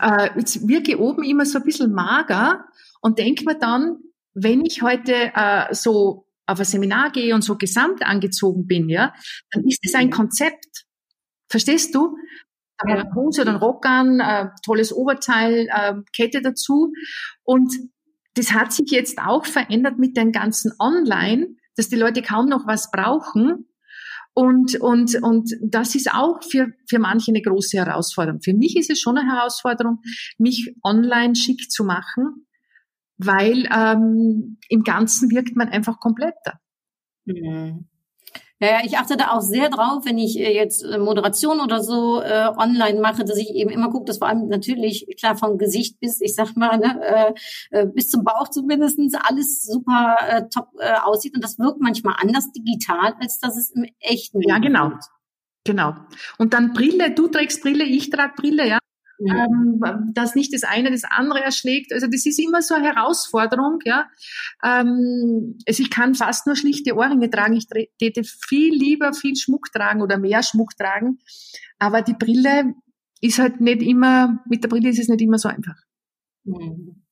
Äh, 0.00 0.30
jetzt 0.36 0.68
wirke 0.68 1.00
oben 1.00 1.24
immer 1.24 1.46
so 1.46 1.58
ein 1.58 1.64
bisschen 1.64 1.92
mager 1.92 2.66
und 3.00 3.18
denke 3.18 3.44
mir 3.44 3.58
dann, 3.58 4.00
wenn 4.34 4.66
ich 4.66 4.82
heute 4.82 5.32
äh, 5.34 5.72
so 5.72 6.25
auf 6.46 6.58
ein 6.58 6.64
Seminar 6.64 7.10
gehe 7.10 7.34
und 7.34 7.42
so 7.42 7.56
gesamt 7.56 8.02
angezogen 8.04 8.66
bin, 8.66 8.88
ja, 8.88 9.12
dann 9.50 9.64
ist 9.64 9.80
es 9.84 9.94
ein 9.94 10.10
Konzept. 10.10 10.84
Verstehst 11.48 11.94
du? 11.94 12.16
Habe 12.80 13.02
ich 13.02 13.14
Hose 13.14 13.42
oder 13.42 13.50
einen 13.50 13.60
Rock 13.60 13.86
an, 13.86 14.20
äh, 14.20 14.48
tolles 14.64 14.92
Oberteil, 14.92 15.68
äh, 15.70 15.94
Kette 16.14 16.42
dazu. 16.42 16.92
Und 17.42 17.72
das 18.34 18.52
hat 18.52 18.72
sich 18.72 18.90
jetzt 18.90 19.18
auch 19.18 19.46
verändert 19.46 19.98
mit 19.98 20.16
den 20.16 20.30
ganzen 20.30 20.72
Online, 20.78 21.48
dass 21.76 21.88
die 21.88 21.96
Leute 21.96 22.22
kaum 22.22 22.48
noch 22.48 22.66
was 22.66 22.90
brauchen. 22.90 23.66
Und, 24.34 24.78
und, 24.80 25.14
und 25.22 25.50
das 25.62 25.94
ist 25.94 26.12
auch 26.12 26.42
für, 26.42 26.68
für 26.86 26.98
manche 26.98 27.30
eine 27.30 27.40
große 27.40 27.78
Herausforderung. 27.78 28.42
Für 28.42 28.52
mich 28.52 28.76
ist 28.76 28.90
es 28.90 29.00
schon 29.00 29.16
eine 29.16 29.32
Herausforderung, 29.32 30.00
mich 30.36 30.74
online 30.82 31.34
schick 31.34 31.70
zu 31.70 31.84
machen, 31.84 32.45
weil 33.18 33.68
ähm, 33.74 34.58
im 34.68 34.82
Ganzen 34.82 35.30
wirkt 35.30 35.56
man 35.56 35.68
einfach 35.68 36.00
kompletter. 36.00 36.60
Mhm. 37.24 37.88
Ja, 38.58 38.80
ich 38.82 38.96
achte 38.96 39.18
da 39.18 39.32
auch 39.32 39.42
sehr 39.42 39.68
drauf, 39.68 40.06
wenn 40.06 40.16
ich 40.16 40.38
äh, 40.38 40.54
jetzt 40.54 40.82
äh, 40.82 40.96
Moderation 40.96 41.60
oder 41.60 41.82
so 41.82 42.22
äh, 42.22 42.48
online 42.56 43.00
mache, 43.00 43.22
dass 43.22 43.36
ich 43.36 43.50
eben 43.50 43.68
immer 43.68 43.90
gucke, 43.90 44.06
dass 44.06 44.16
vor 44.16 44.28
allem 44.28 44.48
natürlich 44.48 45.06
klar 45.18 45.36
vom 45.36 45.58
Gesicht 45.58 46.00
bis, 46.00 46.22
ich 46.22 46.34
sag 46.34 46.56
mal, 46.56 46.78
ne, 46.78 47.34
äh, 47.70 47.80
äh 47.82 47.86
bis 47.86 48.08
zum 48.08 48.24
Bauch 48.24 48.48
zumindestens 48.48 49.14
alles 49.14 49.62
super 49.62 50.16
äh, 50.26 50.42
top 50.48 50.68
äh, 50.78 50.94
aussieht. 51.04 51.34
Und 51.34 51.44
das 51.44 51.58
wirkt 51.58 51.82
manchmal 51.82 52.14
anders 52.18 52.50
digital, 52.52 53.14
als 53.20 53.38
dass 53.40 53.58
es 53.58 53.72
im 53.72 53.84
echten 54.00 54.40
Ja, 54.40 54.58
genau. 54.58 54.88
Wird. 54.88 55.04
Genau. 55.64 55.92
Und 56.38 56.54
dann 56.54 56.72
Brille, 56.72 57.10
du 57.10 57.28
trägst 57.28 57.60
Brille, 57.60 57.84
ich 57.84 58.08
trage 58.08 58.34
Brille, 58.36 58.66
ja 58.66 58.78
ähm, 59.20 59.80
dass 60.12 60.34
nicht 60.34 60.52
das 60.52 60.64
eine 60.64 60.90
das 60.90 61.02
andere 61.04 61.42
erschlägt. 61.42 61.92
Also 61.92 62.06
das 62.06 62.26
ist 62.26 62.38
immer 62.38 62.62
so 62.62 62.74
eine 62.74 62.86
Herausforderung, 62.86 63.78
ja. 63.84 64.06
Ähm, 64.62 65.58
also 65.66 65.82
ich 65.82 65.90
kann 65.90 66.14
fast 66.14 66.46
nur 66.46 66.56
schlichte 66.56 66.94
Ohrringe 66.96 67.30
tragen. 67.30 67.54
Ich 67.54 67.66
täte 67.98 68.22
viel 68.24 68.74
lieber 68.74 69.12
viel 69.12 69.36
Schmuck 69.36 69.72
tragen 69.72 70.02
oder 70.02 70.18
mehr 70.18 70.42
Schmuck 70.42 70.76
tragen. 70.76 71.18
Aber 71.78 72.02
die 72.02 72.14
Brille 72.14 72.74
ist 73.20 73.38
halt 73.38 73.60
nicht 73.60 73.82
immer, 73.82 74.42
mit 74.48 74.62
der 74.62 74.68
Brille 74.68 74.90
ist 74.90 74.98
es 74.98 75.08
nicht 75.08 75.22
immer 75.22 75.38
so 75.38 75.48
einfach. 75.48 75.76
Mhm. 76.44 77.02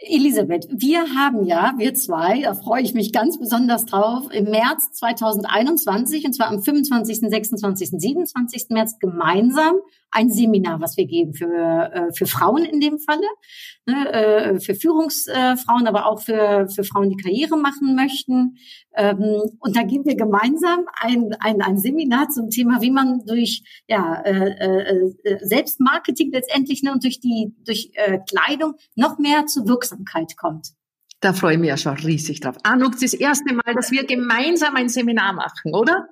Elisabeth, 0.00 0.68
wir 0.70 1.00
haben 1.16 1.44
ja, 1.44 1.74
wir 1.76 1.92
zwei, 1.92 2.42
da 2.42 2.54
freue 2.54 2.82
ich 2.82 2.94
mich 2.94 3.12
ganz 3.12 3.36
besonders 3.38 3.84
drauf, 3.84 4.28
im 4.32 4.44
März 4.44 4.92
2021, 4.92 6.24
und 6.24 6.34
zwar 6.34 6.48
am 6.48 6.62
25., 6.62 7.18
26., 7.28 7.90
27. 7.90 8.66
März 8.70 8.98
gemeinsam 9.00 9.74
ein 10.10 10.30
Seminar, 10.30 10.80
was 10.80 10.96
wir 10.96 11.06
geben 11.06 11.34
für, 11.34 11.46
äh, 11.92 12.12
für 12.12 12.26
Frauen 12.26 12.64
in 12.64 12.80
dem 12.80 12.98
Falle, 12.98 13.26
ne, 13.86 14.12
äh, 14.12 14.60
für 14.60 14.74
Führungsfrauen, 14.74 15.86
aber 15.86 16.06
auch 16.06 16.20
für, 16.20 16.68
für 16.68 16.84
Frauen, 16.84 17.10
die 17.10 17.22
Karriere 17.22 17.56
machen 17.56 17.94
möchten. 17.94 18.56
Ähm, 18.94 19.40
und 19.60 19.76
da 19.76 19.82
geben 19.82 20.04
wir 20.06 20.16
gemeinsam 20.16 20.86
ein, 21.00 21.34
ein, 21.40 21.60
ein 21.60 21.78
Seminar 21.78 22.28
zum 22.30 22.50
Thema, 22.50 22.80
wie 22.80 22.90
man 22.90 23.24
durch 23.26 23.62
ja, 23.86 24.22
äh, 24.22 25.10
Selbstmarketing 25.40 26.32
letztendlich 26.32 26.82
ne, 26.82 26.92
und 26.92 27.04
durch 27.04 27.20
die 27.20 27.54
durch 27.64 27.92
Kleidung 28.28 28.74
noch 28.94 29.18
mehr 29.18 29.46
zur 29.46 29.68
Wirksamkeit 29.68 30.36
kommt. 30.36 30.72
Da 31.20 31.32
freue 31.32 31.54
ich 31.54 31.58
mich 31.58 31.68
ja 31.68 31.76
schon 31.76 31.96
riesig 31.96 32.40
drauf. 32.40 32.56
Anuk, 32.62 32.98
das 33.00 33.12
erste 33.12 33.52
Mal, 33.52 33.74
dass 33.74 33.90
wir 33.90 34.06
gemeinsam 34.06 34.76
ein 34.76 34.88
Seminar 34.88 35.32
machen, 35.32 35.74
oder? 35.74 36.08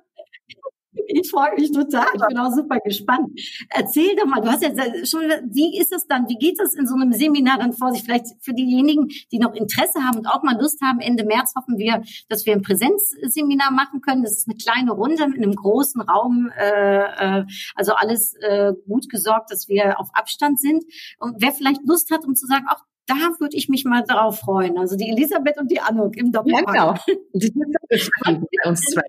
Ich 1.07 1.29
freue 1.29 1.55
mich 1.55 1.71
total. 1.71 2.07
Ich 2.13 2.27
bin 2.27 2.37
auch 2.37 2.51
super 2.51 2.79
gespannt. 2.79 3.29
Erzähl 3.69 4.15
doch 4.15 4.25
mal, 4.25 4.41
du 4.41 4.49
hast 4.49 4.63
ja 4.63 4.69
schon, 5.05 5.21
wie 5.49 5.79
ist 5.79 5.93
es 5.93 6.07
dann, 6.07 6.27
wie 6.27 6.37
geht 6.37 6.59
es 6.59 6.73
in 6.73 6.87
so 6.87 6.95
einem 6.95 7.13
Seminar 7.13 7.57
dann 7.57 7.73
vor 7.73 7.91
sich? 7.93 8.03
Vielleicht 8.03 8.27
für 8.41 8.53
diejenigen, 8.53 9.07
die 9.31 9.39
noch 9.39 9.53
Interesse 9.53 9.99
haben 10.03 10.19
und 10.19 10.27
auch 10.27 10.43
mal 10.43 10.59
Lust 10.59 10.81
haben, 10.81 10.99
Ende 10.99 11.25
März 11.25 11.53
hoffen 11.55 11.77
wir, 11.77 12.03
dass 12.29 12.45
wir 12.45 12.53
ein 12.53 12.61
Präsenzseminar 12.61 13.71
machen 13.71 14.01
können. 14.01 14.23
Das 14.23 14.33
ist 14.33 14.47
eine 14.47 14.57
kleine 14.57 14.91
Runde 14.91 15.27
mit 15.27 15.37
einem 15.37 15.55
großen 15.55 16.01
Raum, 16.01 16.51
äh, 16.57 17.39
äh, 17.39 17.45
also 17.75 17.93
alles 17.93 18.33
äh, 18.41 18.73
gut 18.87 19.09
gesorgt, 19.09 19.51
dass 19.51 19.67
wir 19.67 19.99
auf 19.99 20.09
Abstand 20.13 20.59
sind. 20.59 20.83
Und 21.19 21.41
wer 21.41 21.51
vielleicht 21.51 21.81
Lust 21.85 22.11
hat, 22.11 22.25
um 22.25 22.35
zu 22.35 22.45
sagen, 22.47 22.65
auch 22.69 22.83
da 23.07 23.15
würde 23.39 23.55
ich 23.55 23.69
mich 23.69 23.85
mal 23.85 24.03
darauf 24.03 24.39
freuen. 24.39 24.77
Also 24.77 24.97
die 24.97 25.09
Elisabeth 25.09 25.57
und 25.57 25.71
die 25.71 25.79
Anuk 25.79 26.17
im 26.17 26.31
Doppelpack. 26.31 26.75
Ja, 26.75 26.95
genau. 27.07 27.21
Die 27.33 27.47
sind 27.47 27.75
bei 27.89 28.69
uns 28.69 28.81
zwei. 28.81 29.03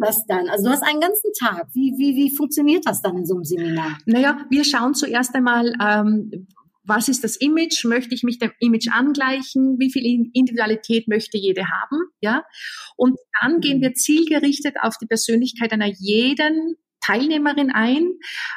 Das 0.00 0.26
dann? 0.26 0.48
Also 0.48 0.64
du 0.64 0.70
hast 0.70 0.82
einen 0.82 1.00
ganzen 1.00 1.30
Tag. 1.38 1.68
Wie, 1.74 1.94
wie, 1.98 2.16
wie 2.16 2.34
funktioniert 2.34 2.86
das 2.86 3.02
dann 3.02 3.18
in 3.18 3.26
so 3.26 3.34
einem 3.34 3.44
Seminar? 3.44 3.98
Naja, 4.06 4.38
wir 4.50 4.64
schauen 4.64 4.94
zuerst 4.94 5.34
einmal, 5.34 5.74
ähm, 5.80 6.46
was 6.84 7.08
ist 7.08 7.22
das 7.22 7.36
Image? 7.36 7.84
Möchte 7.84 8.14
ich 8.14 8.22
mich 8.22 8.38
dem 8.38 8.52
Image 8.58 8.88
angleichen? 8.90 9.76
Wie 9.78 9.92
viel 9.92 10.30
Individualität 10.32 11.06
möchte 11.08 11.38
jede 11.38 11.62
haben? 11.68 11.98
Ja. 12.20 12.44
Und 12.96 13.18
dann 13.40 13.60
gehen 13.60 13.78
mhm. 13.78 13.82
wir 13.82 13.94
zielgerichtet 13.94 14.76
auf 14.80 14.96
die 14.98 15.06
Persönlichkeit 15.06 15.72
einer 15.72 15.90
jeden 15.98 16.76
Teilnehmerin 17.00 17.70
ein. 17.70 18.08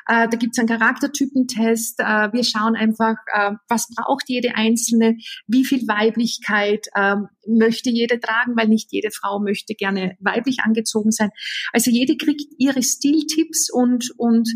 Äh, 0.08 0.28
da 0.30 0.38
gibt 0.38 0.54
es 0.56 0.60
einen 0.60 0.68
Charaktertypentest. 0.68 2.00
Äh, 2.00 2.34
wir 2.34 2.44
schauen 2.44 2.76
einfach, 2.76 3.16
äh, 3.34 3.52
was 3.70 3.88
braucht 3.96 4.26
jede 4.28 4.56
Einzelne, 4.56 5.18
wie 5.48 5.66
viel 5.66 5.88
Weiblichkeit 5.88 6.88
ähm, 6.96 7.28
möchte 7.48 7.90
jede 7.90 8.20
tragen, 8.20 8.56
weil 8.56 8.68
nicht 8.68 8.92
jede 8.92 9.12
Frau 9.12 9.40
möchte 9.40 9.76
gerne 9.76 10.18
weiblich 10.20 10.60
angezogen 10.62 11.12
sein. 11.12 11.30
Also 11.72 11.92
jede 11.92 12.18
kriegt 12.18 12.54
ihre 12.58 12.84
Stiltipps 12.84 13.70
und, 13.72 14.12
und 14.18 14.50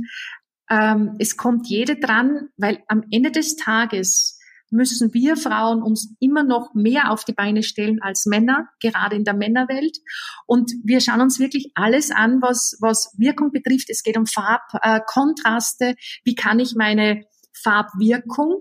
ähm, 0.69 1.15
es 1.19 1.37
kommt 1.37 1.67
jede 1.67 1.97
dran, 1.97 2.49
weil 2.57 2.79
am 2.87 3.03
Ende 3.11 3.31
des 3.31 3.55
Tages 3.55 4.36
müssen 4.69 5.13
wir 5.13 5.37
Frauen 5.37 5.81
uns 5.81 6.15
immer 6.19 6.43
noch 6.43 6.73
mehr 6.73 7.11
auf 7.11 7.23
die 7.23 7.33
Beine 7.33 7.63
stellen 7.63 8.01
als 8.01 8.25
Männer, 8.25 8.67
gerade 8.81 9.15
in 9.15 9.23
der 9.23 9.35
Männerwelt. 9.35 9.97
Und 10.45 10.71
wir 10.83 11.01
schauen 11.01 11.21
uns 11.21 11.39
wirklich 11.39 11.71
alles 11.75 12.11
an, 12.11 12.41
was, 12.41 12.77
was 12.81 13.13
Wirkung 13.17 13.51
betrifft. 13.51 13.89
Es 13.89 14.03
geht 14.03 14.17
um 14.17 14.25
Farbkontraste. 14.25 15.85
Äh, 15.85 15.95
Wie 16.23 16.35
kann 16.35 16.59
ich 16.59 16.75
meine 16.75 17.23
Farbwirkung 17.53 18.59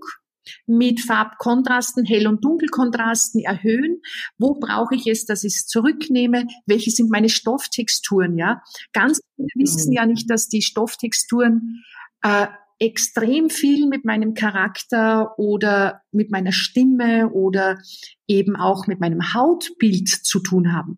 mit 0.65 1.01
Farbkontrasten, 1.01 2.05
Hell- 2.05 2.27
und 2.27 2.43
Dunkelkontrasten 2.43 3.41
erhöhen. 3.41 4.01
Wo 4.37 4.53
brauche 4.53 4.95
ich 4.95 5.07
es, 5.07 5.25
dass 5.25 5.43
ich 5.43 5.55
es 5.55 5.67
zurücknehme? 5.67 6.45
Welche 6.65 6.91
sind 6.91 7.09
meine 7.09 7.29
Stofftexturen? 7.29 8.37
Ja, 8.37 8.61
ganz 8.93 9.21
viele 9.35 9.49
wissen 9.55 9.89
mhm. 9.89 9.95
ja 9.95 10.05
nicht, 10.05 10.29
dass 10.29 10.47
die 10.47 10.61
Stofftexturen 10.61 11.83
äh, 12.21 12.47
extrem 12.79 13.49
viel 13.49 13.87
mit 13.87 14.05
meinem 14.05 14.33
Charakter 14.33 15.37
oder 15.37 16.01
mit 16.11 16.31
meiner 16.31 16.51
Stimme 16.51 17.29
oder 17.31 17.79
eben 18.27 18.55
auch 18.55 18.87
mit 18.87 18.99
meinem 18.99 19.33
Hautbild 19.33 20.09
zu 20.09 20.39
tun 20.39 20.73
haben. 20.73 20.97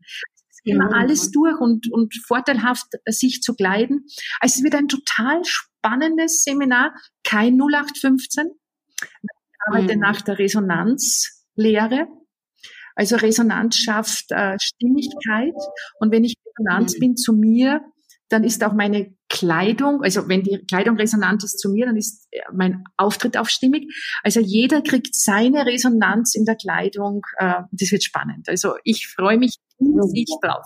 Immer 0.65 0.93
alles 0.93 1.31
durch 1.31 1.57
und, 1.59 1.91
und 1.91 2.13
vorteilhaft 2.27 2.87
sich 3.05 3.41
zu 3.41 3.55
kleiden. 3.55 4.05
Also 4.39 4.59
es 4.59 4.63
wird 4.63 4.75
ein 4.75 4.89
total 4.89 5.41
spannendes 5.45 6.43
Seminar, 6.43 6.93
kein 7.23 7.57
0815 7.59 8.51
arbeite 9.67 9.95
mhm. 9.95 10.01
nach 10.01 10.21
der 10.21 10.39
Resonanzlehre. 10.39 12.07
Also 12.95 13.15
Resonanz 13.15 13.77
schafft 13.77 14.31
äh, 14.31 14.57
Stimmigkeit. 14.59 15.55
Und 15.99 16.11
wenn 16.11 16.23
ich 16.23 16.35
Resonanz 16.45 16.95
mhm. 16.95 16.99
bin 16.99 17.15
zu 17.15 17.33
mir, 17.33 17.81
dann 18.29 18.43
ist 18.43 18.63
auch 18.63 18.73
meine 18.73 19.15
Kleidung, 19.29 20.01
also 20.03 20.27
wenn 20.27 20.43
die 20.43 20.57
Kleidung 20.67 20.97
resonant 20.97 21.43
ist 21.43 21.59
zu 21.59 21.69
mir, 21.69 21.85
dann 21.85 21.95
ist 21.95 22.27
äh, 22.31 22.39
mein 22.51 22.83
Auftritt 22.97 23.37
auch 23.37 23.47
stimmig. 23.47 23.93
Also 24.23 24.39
jeder 24.39 24.81
kriegt 24.81 25.13
seine 25.15 25.65
Resonanz 25.65 26.35
in 26.35 26.45
der 26.45 26.55
Kleidung. 26.55 27.21
Äh, 27.37 27.61
das 27.71 27.91
wird 27.91 28.03
spannend. 28.03 28.49
Also 28.49 28.75
ich 28.83 29.07
freue 29.07 29.37
mich 29.37 29.55
riesig 29.79 30.35
drauf. 30.41 30.65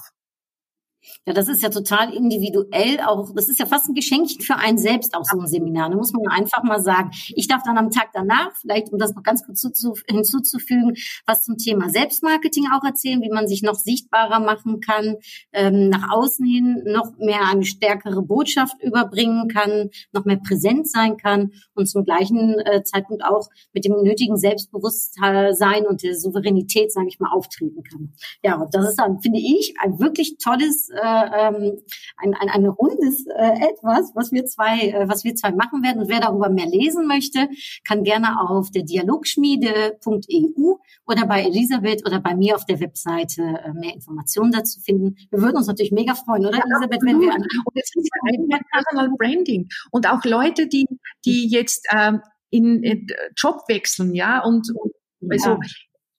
Ja, 1.26 1.34
das 1.34 1.48
ist 1.48 1.62
ja 1.62 1.70
total 1.70 2.14
individuell 2.14 3.00
auch. 3.02 3.34
Das 3.34 3.50
ist 3.50 3.60
ja 3.60 3.66
fast 3.66 3.88
ein 3.88 3.94
Geschenkchen 3.94 4.42
für 4.42 4.56
einen 4.56 4.78
selbst 4.78 5.16
auch 5.16 5.24
so 5.24 5.40
ein 5.40 5.48
Seminar. 5.48 5.90
Da 5.90 5.96
muss 5.96 6.14
man 6.14 6.28
einfach 6.28 6.64
mal 6.64 6.82
sagen. 6.82 7.12
Ich 7.30 7.48
darf 7.48 7.64
dann 7.64 7.78
am 7.78 7.92
Tag 7.92 8.10
danach, 8.14 8.52
vielleicht 8.60 8.92
um 8.92 9.00
das 9.00 9.14
noch 9.14 9.24
ganz 9.24 9.46
kurz 9.46 9.62
hinzuzufügen, 9.62 10.96
was 11.26 11.44
zum 11.44 11.58
Thema 11.58 11.90
Selbstmarketing 11.90 12.66
auch 12.74 12.84
erzählen, 12.84 13.22
wie 13.22 13.30
man 13.30 13.48
sich 13.48 13.64
noch 13.64 13.76
sichtbarer 13.76 14.40
machen 14.40 14.80
kann, 14.80 15.16
ähm, 15.52 15.90
nach 15.90 16.12
außen 16.12 16.46
hin 16.46 16.84
noch 16.86 17.18
mehr 17.18 17.48
eine 17.48 17.66
stärkere 17.66 18.22
Botschaft 18.22 18.82
überbringen 18.82 19.48
kann, 19.48 19.90
noch 20.12 20.26
mehr 20.26 20.38
präsent 20.38 20.90
sein 20.90 21.18
kann 21.18 21.52
und 21.74 21.88
zum 21.88 22.04
gleichen 22.04 22.60
äh, 22.60 22.84
Zeitpunkt 22.84 23.24
auch 23.24 23.50
mit 23.74 23.86
dem 23.86 24.02
nötigen 24.04 24.38
Selbstbewusstsein 24.38 25.86
und 25.88 26.04
der 26.04 26.16
Souveränität, 26.16 26.92
sage 26.92 27.08
ich 27.08 27.20
mal, 27.20 27.32
auftreten 27.32 27.84
kann. 27.84 28.14
Ja, 28.44 28.56
und 28.56 28.74
das 28.74 28.90
ist 28.90 28.96
dann, 29.00 29.22
finde 29.22 29.40
ich, 29.40 29.76
ein 29.82 30.00
wirklich 30.00 30.38
tolles 30.38 30.90
äh, 30.94 31.48
ähm, 31.48 31.82
ein, 32.18 32.34
ein, 32.36 32.50
ein 32.50 32.66
rundes 32.66 33.26
äh, 33.28 33.70
etwas, 33.72 34.12
was 34.16 34.32
wir 34.32 34.46
zwei, 34.46 34.90
äh, 34.90 35.08
was 35.08 35.24
wir 35.24 35.36
zwei 35.36 35.52
machen 35.52 35.84
werden. 35.84 36.02
Und 36.02 36.10
wer 36.10 36.20
darüber 36.20 36.50
mehr 36.50 36.68
lesen 36.68 37.08
möchte, 37.08 37.50
kann 37.88 38.04
gerne 38.04 38.40
auf 38.40 38.72
der 38.72 38.84
dialogschmiede.eu 38.84 40.76
oder 41.06 41.26
bei 41.26 41.44
Elisabeth 41.44 42.06
oder 42.06 42.20
bei 42.20 42.36
mir 42.36 42.56
auf 42.56 42.66
der 42.66 42.80
Webseite 42.80 43.42
äh, 43.42 43.74
mehr 43.74 43.94
Informationen 43.94 44.52
dazu 44.52 44.80
finden. 44.80 45.16
Wir 45.30 45.42
würden 45.42 45.58
uns 45.58 45.68
natürlich 45.68 45.92
mega 45.92 46.16
freuen, 46.16 46.46
oder 46.46 46.62
Elisabeth, 46.64 47.02
wenn 47.04 47.20
wir 47.20 47.34
an 47.34 47.42
und 47.42 47.76
es 47.76 47.92
ist 47.96 48.10
ein 48.30 48.48
Personal 48.72 49.10
Branding 49.18 49.68
und 49.92 50.08
auch 50.10 50.24
Leute, 50.24 50.68
die 50.68 50.88
die 51.26 51.48
jetzt 51.50 51.88
ähm, 51.92 52.22
in, 52.50 52.84
in 52.84 53.08
Job 53.36 53.62
wechseln, 53.68 54.14
ja 54.14 54.44
und, 54.44 54.70
und 54.76 54.94
also 55.30 55.52
ja 55.52 55.60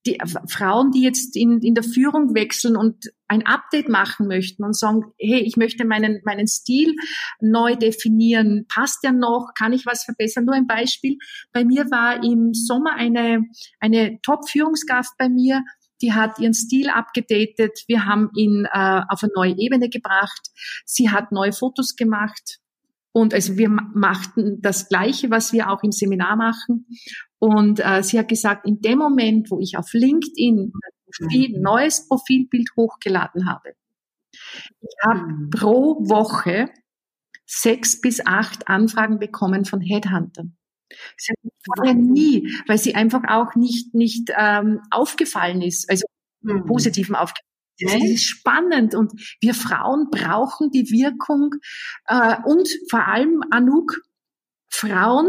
die 0.07 0.19
Frauen, 0.49 0.91
die 0.91 1.03
jetzt 1.03 1.37
in, 1.37 1.61
in 1.61 1.75
der 1.75 1.85
Führung 1.85 2.35
wechseln 2.35 2.77
und 2.77 3.11
ein 3.27 3.47
Update 3.47 3.89
machen 3.89 4.29
möchten 4.29 4.63
und 4.63 4.77
sagen, 4.77 5.05
hey, 5.19 5.41
ich 5.41 5.57
möchte 5.57 5.85
meinen, 5.87 6.21
meinen 6.25 6.47
Stil 6.47 6.95
neu 7.41 7.75
definieren, 7.75 8.67
passt 8.69 9.03
der 9.03 9.13
noch, 9.13 9.53
kann 9.57 9.73
ich 9.73 9.87
was 9.87 10.05
verbessern? 10.05 10.45
Nur 10.45 10.55
ein 10.55 10.67
Beispiel. 10.67 11.17
Bei 11.53 11.65
mir 11.65 11.91
war 11.91 12.23
im 12.23 12.53
Sommer 12.53 12.95
eine, 12.95 13.45
eine 13.81 14.21
Top-Führungskraft 14.23 15.13
bei 15.19 15.29
mir, 15.29 15.63
die 16.03 16.13
hat 16.13 16.39
ihren 16.39 16.55
Stil 16.55 16.91
abgedatet. 16.91 17.85
Wir 17.87 18.05
haben 18.05 18.31
ihn 18.37 18.67
äh, 18.71 19.01
auf 19.09 19.23
eine 19.23 19.33
neue 19.35 19.57
Ebene 19.57 19.89
gebracht. 19.89 20.51
Sie 20.85 21.09
hat 21.09 21.33
neue 21.33 21.53
Fotos 21.53 21.97
gemacht. 21.97 22.59
Und 23.17 23.33
also 23.33 23.57
wir 23.57 23.69
machten 23.69 24.61
das 24.61 24.89
Gleiche, 24.89 25.31
was 25.31 25.53
wir 25.53 25.71
auch 25.71 25.85
im 25.85 25.93
Seminar 25.93 26.35
machen. 26.35 26.89
Und 27.39 27.79
äh, 27.79 28.03
sie 28.03 28.19
hat 28.19 28.27
gesagt, 28.27 28.67
in 28.67 28.81
dem 28.81 28.99
Moment, 28.99 29.53
wo 29.53 29.61
ich 29.61 29.79
auf 29.79 29.93
LinkedIn 29.93 30.73
ein 31.21 31.53
mhm. 31.53 31.61
neues 31.61 32.09
Profilbild 32.09 32.71
hochgeladen 32.77 33.49
habe, 33.49 33.75
ich 34.81 34.97
habe 35.05 35.21
mhm. 35.21 35.51
pro 35.51 35.97
Woche 36.09 36.71
sechs 37.47 38.01
bis 38.01 38.27
acht 38.27 38.67
Anfragen 38.67 39.21
bekommen 39.21 39.65
von 39.65 39.81
Headhuntern. 39.81 40.57
Sie 41.17 41.35
vorher 41.65 41.95
nie, 41.95 42.53
weil 42.67 42.79
sie 42.79 42.97
einfach 42.97 43.23
auch 43.29 43.55
nicht 43.55 43.95
nicht 43.95 44.33
ähm, 44.37 44.81
aufgefallen 44.91 45.63
ist, 45.63 45.89
also 45.89 46.05
mhm. 46.41 46.67
positiven 46.67 47.15
aufgefallen. 47.15 47.54
Das 47.81 48.03
ist 48.05 48.25
spannend 48.25 48.95
und 48.95 49.13
wir 49.41 49.55
Frauen 49.55 50.09
brauchen 50.11 50.71
die 50.71 50.91
Wirkung 50.91 51.55
äh, 52.07 52.37
und 52.45 52.69
vor 52.89 53.07
allem 53.09 53.43
Anouk, 53.51 54.01
Frauen 54.69 55.29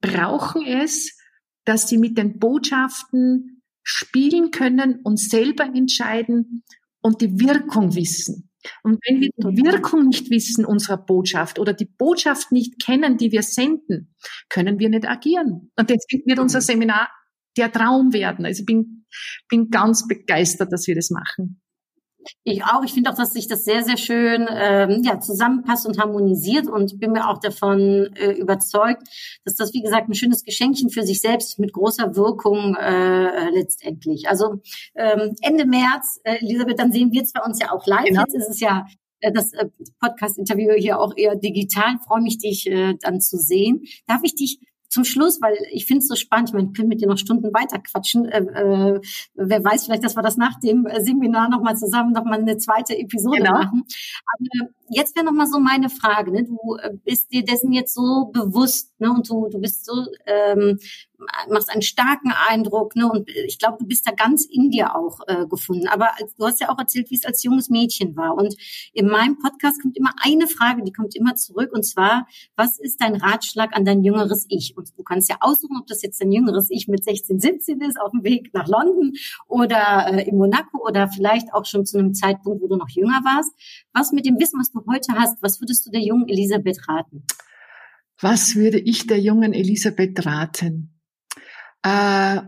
brauchen 0.00 0.66
es, 0.66 1.18
dass 1.64 1.88
sie 1.88 1.98
mit 1.98 2.18
den 2.18 2.38
Botschaften 2.38 3.62
spielen 3.82 4.50
können 4.50 5.00
und 5.02 5.18
selber 5.18 5.64
entscheiden 5.64 6.64
und 7.00 7.20
die 7.20 7.40
Wirkung 7.40 7.94
wissen. 7.94 8.50
Und 8.82 9.00
wenn 9.06 9.20
wir 9.20 9.30
die 9.36 9.64
Wirkung 9.64 10.06
nicht 10.08 10.30
wissen 10.30 10.64
unserer 10.64 10.96
Botschaft 10.96 11.58
oder 11.58 11.72
die 11.72 11.86
Botschaft 11.86 12.52
nicht 12.52 12.80
kennen, 12.82 13.16
die 13.16 13.32
wir 13.32 13.42
senden, 13.42 14.14
können 14.48 14.78
wir 14.78 14.88
nicht 14.88 15.08
agieren. 15.08 15.72
Und 15.76 15.90
deswegen 15.90 16.26
wird 16.26 16.38
unser 16.38 16.60
Seminar 16.60 17.10
der 17.56 17.72
Traum 17.72 18.12
werden. 18.12 18.44
Also 18.44 18.60
ich 18.60 18.66
bin, 18.66 19.06
bin 19.48 19.70
ganz 19.70 20.06
begeistert, 20.06 20.72
dass 20.72 20.86
wir 20.86 20.94
das 20.94 21.10
machen. 21.10 21.61
Ich 22.44 22.64
auch. 22.64 22.82
Ich 22.84 22.92
finde 22.92 23.10
auch, 23.10 23.14
dass 23.14 23.32
sich 23.32 23.48
das 23.48 23.64
sehr, 23.64 23.82
sehr 23.82 23.96
schön 23.96 24.46
ähm, 24.50 25.02
ja, 25.04 25.20
zusammenpasst 25.20 25.86
und 25.86 25.98
harmonisiert 25.98 26.68
und 26.68 26.98
bin 26.98 27.12
mir 27.12 27.28
auch 27.28 27.38
davon 27.38 28.10
äh, 28.14 28.32
überzeugt, 28.32 29.02
dass 29.44 29.56
das, 29.56 29.72
wie 29.72 29.82
gesagt, 29.82 30.08
ein 30.08 30.14
schönes 30.14 30.44
Geschenkchen 30.44 30.90
für 30.90 31.02
sich 31.02 31.20
selbst 31.20 31.58
mit 31.58 31.72
großer 31.72 32.16
Wirkung 32.16 32.76
äh, 32.76 33.50
letztendlich. 33.50 34.28
Also 34.28 34.60
ähm, 34.94 35.34
Ende 35.40 35.66
März, 35.66 36.20
äh, 36.24 36.36
Elisabeth, 36.36 36.78
dann 36.78 36.92
sehen 36.92 37.12
wir 37.12 37.24
zwar 37.24 37.46
uns 37.46 37.58
ja 37.60 37.72
auch 37.72 37.86
live. 37.86 38.06
Genau. 38.06 38.22
Jetzt 38.22 38.34
ist 38.34 38.48
es 38.48 38.60
ja 38.60 38.86
äh, 39.20 39.32
das 39.32 39.52
äh, 39.52 39.68
Podcast-Interview 40.00 40.72
hier 40.76 41.00
auch 41.00 41.16
eher 41.16 41.36
digital. 41.36 41.98
Freue 42.06 42.22
mich, 42.22 42.38
dich 42.38 42.66
äh, 42.66 42.94
dann 43.00 43.20
zu 43.20 43.38
sehen. 43.38 43.82
Darf 44.06 44.20
ich 44.24 44.34
dich 44.34 44.58
zum 44.92 45.04
Schluss, 45.04 45.40
weil 45.40 45.56
ich 45.70 45.86
finde 45.86 46.00
es 46.00 46.08
so 46.08 46.16
spannend, 46.16 46.50
ich 46.50 46.54
meine, 46.54 46.68
ich 46.68 46.74
könnte 46.74 46.88
mit 46.88 47.00
dir 47.00 47.08
noch 47.08 47.16
Stunden 47.16 47.52
weiter 47.54 47.78
quatschen. 47.78 48.26
Äh, 48.26 48.40
äh, 48.40 49.00
wer 49.34 49.64
weiß, 49.64 49.86
vielleicht, 49.86 50.04
dass 50.04 50.16
wir 50.16 50.22
das 50.22 50.36
nach 50.36 50.60
dem 50.60 50.86
Seminar 51.00 51.48
nochmal 51.48 51.76
zusammen 51.76 52.12
nochmal 52.12 52.40
eine 52.40 52.58
zweite 52.58 52.96
Episode 52.98 53.38
genau. 53.38 53.52
machen. 53.52 53.84
Aber 54.26 54.70
jetzt 54.90 55.16
wäre 55.16 55.24
nochmal 55.24 55.46
so 55.46 55.58
meine 55.60 55.88
Frage. 55.88 56.30
Ne? 56.30 56.44
Du 56.44 56.76
äh, 56.76 56.90
bist 57.04 57.32
dir 57.32 57.42
dessen 57.42 57.72
jetzt 57.72 57.94
so 57.94 58.26
bewusst 58.34 58.92
ne? 58.98 59.10
und 59.10 59.28
du, 59.30 59.48
du 59.48 59.58
bist 59.58 59.86
so 59.86 59.94
ähm, 60.26 60.78
machst 61.48 61.70
einen 61.70 61.82
starken 61.82 62.32
Eindruck, 62.48 62.96
ne? 62.96 63.10
Und 63.10 63.28
ich 63.28 63.58
glaube, 63.58 63.76
du 63.80 63.86
bist 63.86 64.06
da 64.06 64.12
ganz 64.12 64.44
in 64.44 64.70
dir 64.70 64.94
auch 64.96 65.20
äh, 65.26 65.46
gefunden. 65.46 65.88
Aber 65.88 66.10
du 66.38 66.46
hast 66.46 66.60
ja 66.60 66.68
auch 66.68 66.78
erzählt, 66.78 67.10
wie 67.10 67.16
es 67.16 67.24
als 67.24 67.42
junges 67.42 67.68
Mädchen 67.68 68.16
war. 68.16 68.34
Und 68.34 68.56
in 68.92 69.06
meinem 69.06 69.38
Podcast 69.38 69.80
kommt 69.80 69.96
immer 69.96 70.12
eine 70.22 70.46
Frage, 70.46 70.82
die 70.82 70.92
kommt 70.92 71.14
immer 71.16 71.34
zurück. 71.34 71.70
Und 71.72 71.84
zwar, 71.84 72.26
was 72.56 72.78
ist 72.78 73.00
dein 73.00 73.16
Ratschlag 73.16 73.74
an 73.76 73.84
dein 73.84 74.02
jüngeres 74.02 74.46
Ich? 74.48 74.76
Und 74.76 74.90
du 74.96 75.02
kannst 75.02 75.28
ja 75.28 75.36
aussuchen, 75.40 75.78
ob 75.80 75.86
das 75.86 76.02
jetzt 76.02 76.20
dein 76.20 76.32
jüngeres 76.32 76.68
Ich 76.70 76.88
mit 76.88 77.04
16, 77.04 77.40
17 77.40 77.80
ist, 77.80 78.00
auf 78.00 78.10
dem 78.12 78.24
Weg 78.24 78.50
nach 78.54 78.68
London 78.68 79.12
oder 79.46 80.06
äh, 80.08 80.28
in 80.28 80.36
Monaco 80.36 80.86
oder 80.86 81.08
vielleicht 81.08 81.52
auch 81.52 81.64
schon 81.64 81.86
zu 81.86 81.98
einem 81.98 82.14
Zeitpunkt, 82.14 82.62
wo 82.62 82.68
du 82.68 82.76
noch 82.76 82.88
jünger 82.90 83.20
warst. 83.24 83.52
Was 83.92 84.12
mit 84.12 84.26
dem 84.26 84.38
Wissen, 84.38 84.58
was 84.58 84.70
du 84.70 84.80
heute 84.90 85.12
hast, 85.14 85.42
was 85.42 85.60
würdest 85.60 85.86
du 85.86 85.90
der 85.90 86.02
jungen 86.02 86.28
Elisabeth 86.28 86.88
raten? 86.88 87.24
Was 88.20 88.54
würde 88.54 88.78
ich 88.78 89.08
der 89.08 89.18
jungen 89.18 89.52
Elisabeth 89.52 90.24
raten? 90.24 90.91
Äh, 91.82 92.40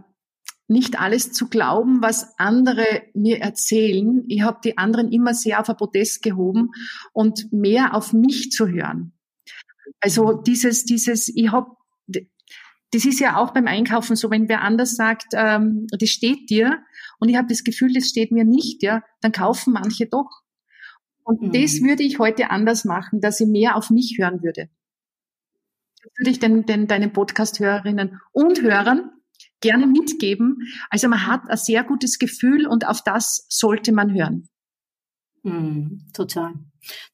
nicht 0.67 0.99
alles 0.99 1.33
zu 1.33 1.49
glauben, 1.49 2.01
was 2.01 2.39
andere 2.39 3.03
mir 3.13 3.41
erzählen. 3.41 4.25
Ich 4.29 4.43
habe 4.43 4.61
die 4.65 4.79
anderen 4.79 5.13
immer 5.13 5.35
sehr 5.35 5.61
auf 5.61 5.69
ein 5.69 5.77
Protest 5.77 6.23
gehoben 6.23 6.71
und 7.13 7.53
mehr 7.53 7.95
auf 7.95 8.13
mich 8.13 8.51
zu 8.51 8.69
hören. 8.69 9.13
Also 10.01 10.33
dieses, 10.33 10.85
dieses, 10.85 11.29
ich 11.29 11.53
habe, 11.53 11.71
das 12.07 13.05
ist 13.05 13.21
ja 13.21 13.37
auch 13.37 13.53
beim 13.53 13.67
Einkaufen 13.67 14.17
so, 14.17 14.31
wenn 14.31 14.49
wer 14.49 14.63
anders 14.63 14.97
sagt, 14.97 15.29
ähm, 15.35 15.87
das 15.91 16.09
steht 16.09 16.49
dir 16.49 16.83
und 17.19 17.29
ich 17.29 17.37
habe 17.37 17.49
das 17.49 17.65
Gefühl, 17.65 17.93
das 17.93 18.09
steht 18.09 18.33
mir 18.33 18.45
nicht, 18.45 18.83
ja, 18.83 19.03
dann 19.21 19.33
kaufen 19.33 19.73
manche 19.75 20.07
doch. 20.07 20.31
Und 21.25 21.43
mhm. 21.43 21.53
das 21.53 21.81
würde 21.83 22.03
ich 22.03 22.19
heute 22.19 22.51
anders 22.51 22.85
machen, 22.85 23.21
dass 23.21 23.41
ich 23.41 23.49
mehr 23.49 23.77
auf 23.77 23.91
mich 23.91 24.17
hören 24.19 24.43
würde. 24.43 24.69
Das 26.03 26.13
würde 26.19 26.31
ich 26.31 26.39
den, 26.39 26.67
den, 26.67 26.87
deinen 26.87 27.13
Podcast-Hörerinnen 27.13 28.21
und 28.33 28.63
Hörern 28.63 29.11
gerne 29.65 29.87
mitgeben. 29.87 30.59
Also 30.91 31.09
man 31.09 31.27
hat 31.27 31.49
ein 31.49 31.57
sehr 31.57 31.83
gutes 31.83 32.19
Gefühl 32.19 32.67
und 32.67 32.87
auf 32.87 33.03
das 33.03 33.47
sollte 33.49 33.93
man 33.93 34.13
hören. 34.13 34.49
Mm, 35.43 36.01
total. 36.13 36.53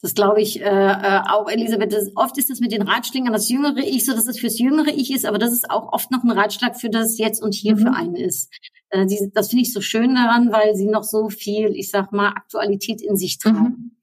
Das 0.03 0.14
glaube 0.14 0.42
ich 0.42 0.61
äh, 0.61 0.64
äh, 0.64 1.20
auch, 1.28 1.48
Elisabeth. 1.48 1.92
Das, 1.92 2.11
oft 2.16 2.36
ist 2.38 2.51
das 2.51 2.61
mit 2.61 2.72
den 2.72 2.82
Ratschlägen 2.82 3.32
das 3.32 3.48
jüngere 3.48 3.78
Ich 3.78 4.05
so, 4.05 4.12
dass 4.12 4.26
es 4.26 4.38
fürs 4.38 4.59
jüngere 4.59 4.88
Ich 4.88 5.12
ist, 5.12 5.24
aber 5.24 5.38
das 5.38 5.53
ist 5.53 5.70
auch 5.70 5.92
oft 5.92 6.11
noch 6.11 6.24
ein 6.24 6.30
Ratschlag 6.30 6.78
für 6.78 6.90
das 6.90 7.18
Jetzt 7.18 7.42
und 7.42 7.55
Hier 7.55 7.76
mhm. 7.76 7.78
für 7.78 7.92
einen 7.94 8.16
ist. 8.16 8.53
Äh, 8.90 9.07
die, 9.07 9.30
das 9.32 9.51
finde 9.51 9.62
ich 9.62 9.72
so 9.72 9.80
schön 9.80 10.14
daran, 10.14 10.53
weil 10.53 10.74
sie 10.74 10.86
noch 10.86 11.05
so 11.05 11.28
viel, 11.28 11.74
ich 11.74 11.90
sag 11.90 12.12
mal, 12.12 12.30
Aktualität 12.30 13.01
in 13.01 13.16
sich 13.16 13.38
tragen. 13.38 13.62
Mhm. 13.62 13.99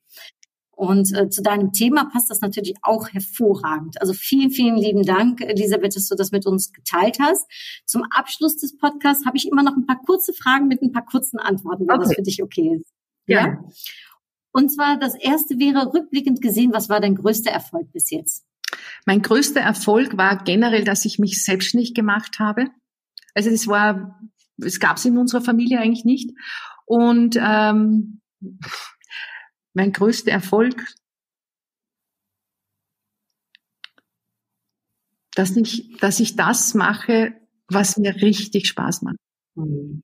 Und 0.77 1.11
äh, 1.17 1.27
zu 1.27 1.41
deinem 1.41 1.71
Thema 1.71 2.05
passt 2.05 2.29
das 2.29 2.39
natürlich 2.39 2.75
auch 2.83 3.09
hervorragend. 3.09 3.99
Also 3.99 4.13
vielen, 4.13 4.51
vielen 4.51 4.77
lieben 4.77 5.01
Dank, 5.01 5.41
Elisabeth, 5.41 5.95
dass 5.95 6.07
du 6.07 6.13
das 6.13 6.31
mit 6.31 6.45
uns 6.45 6.71
geteilt 6.71 7.17
hast. 7.19 7.49
Zum 7.87 8.03
Abschluss 8.11 8.57
des 8.57 8.77
Podcasts 8.77 9.25
habe 9.25 9.37
ich 9.37 9.47
immer 9.47 9.63
noch 9.63 9.75
ein 9.75 9.87
paar 9.87 9.99
kurze 10.05 10.33
Fragen 10.33 10.67
mit 10.67 10.83
ein 10.83 10.91
paar 10.91 11.03
kurzen 11.03 11.39
Antworten, 11.39 11.87
wenn 11.87 11.95
okay. 11.95 12.03
das 12.03 12.13
für 12.13 12.21
dich 12.21 12.43
okay 12.43 12.77
ist. 12.79 12.93
Ja. 13.25 13.47
ja? 13.47 13.63
Und 14.51 14.69
zwar 14.69 14.99
das 14.99 15.15
erste 15.15 15.57
wäre 15.57 15.91
rückblickend 15.95 16.41
gesehen, 16.41 16.71
was 16.73 16.89
war 16.89 17.01
dein 17.01 17.15
größter 17.15 17.49
Erfolg 17.49 17.91
bis 17.91 18.11
jetzt? 18.11 18.45
Mein 19.07 19.23
größter 19.23 19.61
Erfolg 19.61 20.15
war 20.15 20.43
generell, 20.43 20.83
dass 20.83 21.05
ich 21.05 21.17
mich 21.17 21.43
selbstständig 21.43 21.95
gemacht 21.95 22.37
habe. 22.37 22.67
Also 23.33 23.49
das 23.49 23.65
war, 23.65 24.21
es 24.63 24.79
gab 24.79 24.97
es 24.97 25.05
in 25.05 25.17
unserer 25.17 25.41
Familie 25.41 25.79
eigentlich 25.79 26.05
nicht. 26.05 26.29
Und 26.85 27.35
ähm, 27.41 28.21
mein 29.77 29.91
größter 29.91 30.31
Erfolg, 30.31 30.83
dass 35.35 35.55
ich, 35.55 35.97
dass 35.99 36.19
ich 36.19 36.35
das 36.35 36.73
mache, 36.73 37.33
was 37.69 37.97
mir 37.97 38.15
richtig 38.15 38.67
Spaß 38.67 39.03
macht. 39.03 39.17
Mhm. 39.55 40.01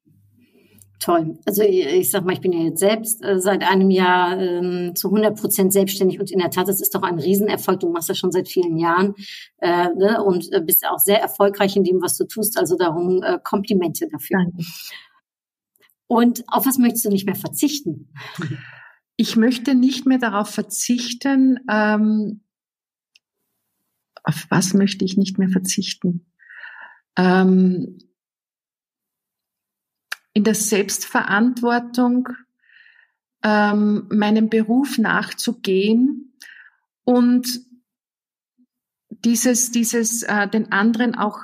Toll. 0.99 1.39
Also 1.45 1.63
ich 1.63 2.11
sag 2.11 2.23
mal, 2.23 2.33
ich 2.33 2.39
bin 2.39 2.53
ja 2.53 2.59
jetzt 2.59 2.79
selbst 2.79 3.21
äh, 3.25 3.39
seit 3.39 3.63
einem 3.63 3.89
Jahr 3.89 4.39
ähm, 4.39 4.95
zu 4.95 5.09
100 5.09 5.37
Prozent 5.37 5.73
selbstständig 5.73 6.19
und 6.19 6.31
in 6.31 6.37
der 6.37 6.51
Tat, 6.51 6.67
das 6.67 6.79
ist 6.79 6.93
doch 6.93 7.01
ein 7.01 7.19
Riesenerfolg. 7.19 7.79
Du 7.79 7.89
machst 7.89 8.09
das 8.09 8.17
schon 8.17 8.31
seit 8.31 8.47
vielen 8.47 8.77
Jahren 8.77 9.15
äh, 9.57 9.89
ne? 9.95 10.23
und 10.23 10.53
äh, 10.53 10.61
bist 10.61 10.85
auch 10.87 10.99
sehr 10.99 11.19
erfolgreich 11.19 11.75
in 11.75 11.83
dem, 11.83 11.99
was 12.01 12.15
du 12.15 12.25
tust. 12.25 12.57
Also 12.59 12.77
darum 12.77 13.23
äh, 13.23 13.39
Komplimente 13.43 14.07
dafür. 14.07 14.37
Danke. 14.37 14.63
Und 16.07 16.43
auf 16.47 16.67
was 16.67 16.77
möchtest 16.77 17.05
du 17.05 17.09
nicht 17.09 17.25
mehr 17.25 17.35
verzichten? 17.35 18.13
Ich 19.15 19.35
möchte 19.35 19.75
nicht 19.75 20.05
mehr 20.05 20.17
darauf 20.17 20.49
verzichten. 20.49 21.59
Ähm, 21.69 22.41
auf 24.23 24.45
was 24.49 24.73
möchte 24.73 25.05
ich 25.05 25.17
nicht 25.17 25.37
mehr 25.37 25.49
verzichten? 25.49 26.25
Ähm, 27.15 27.97
in 30.33 30.43
der 30.43 30.55
Selbstverantwortung 30.55 32.29
ähm, 33.43 34.07
meinem 34.09 34.49
Beruf 34.49 34.97
nachzugehen 34.97 36.33
und 37.03 37.61
dieses, 39.09 39.71
dieses 39.71 40.23
äh, 40.23 40.47
den 40.47 40.71
anderen 40.71 41.15
auch 41.15 41.37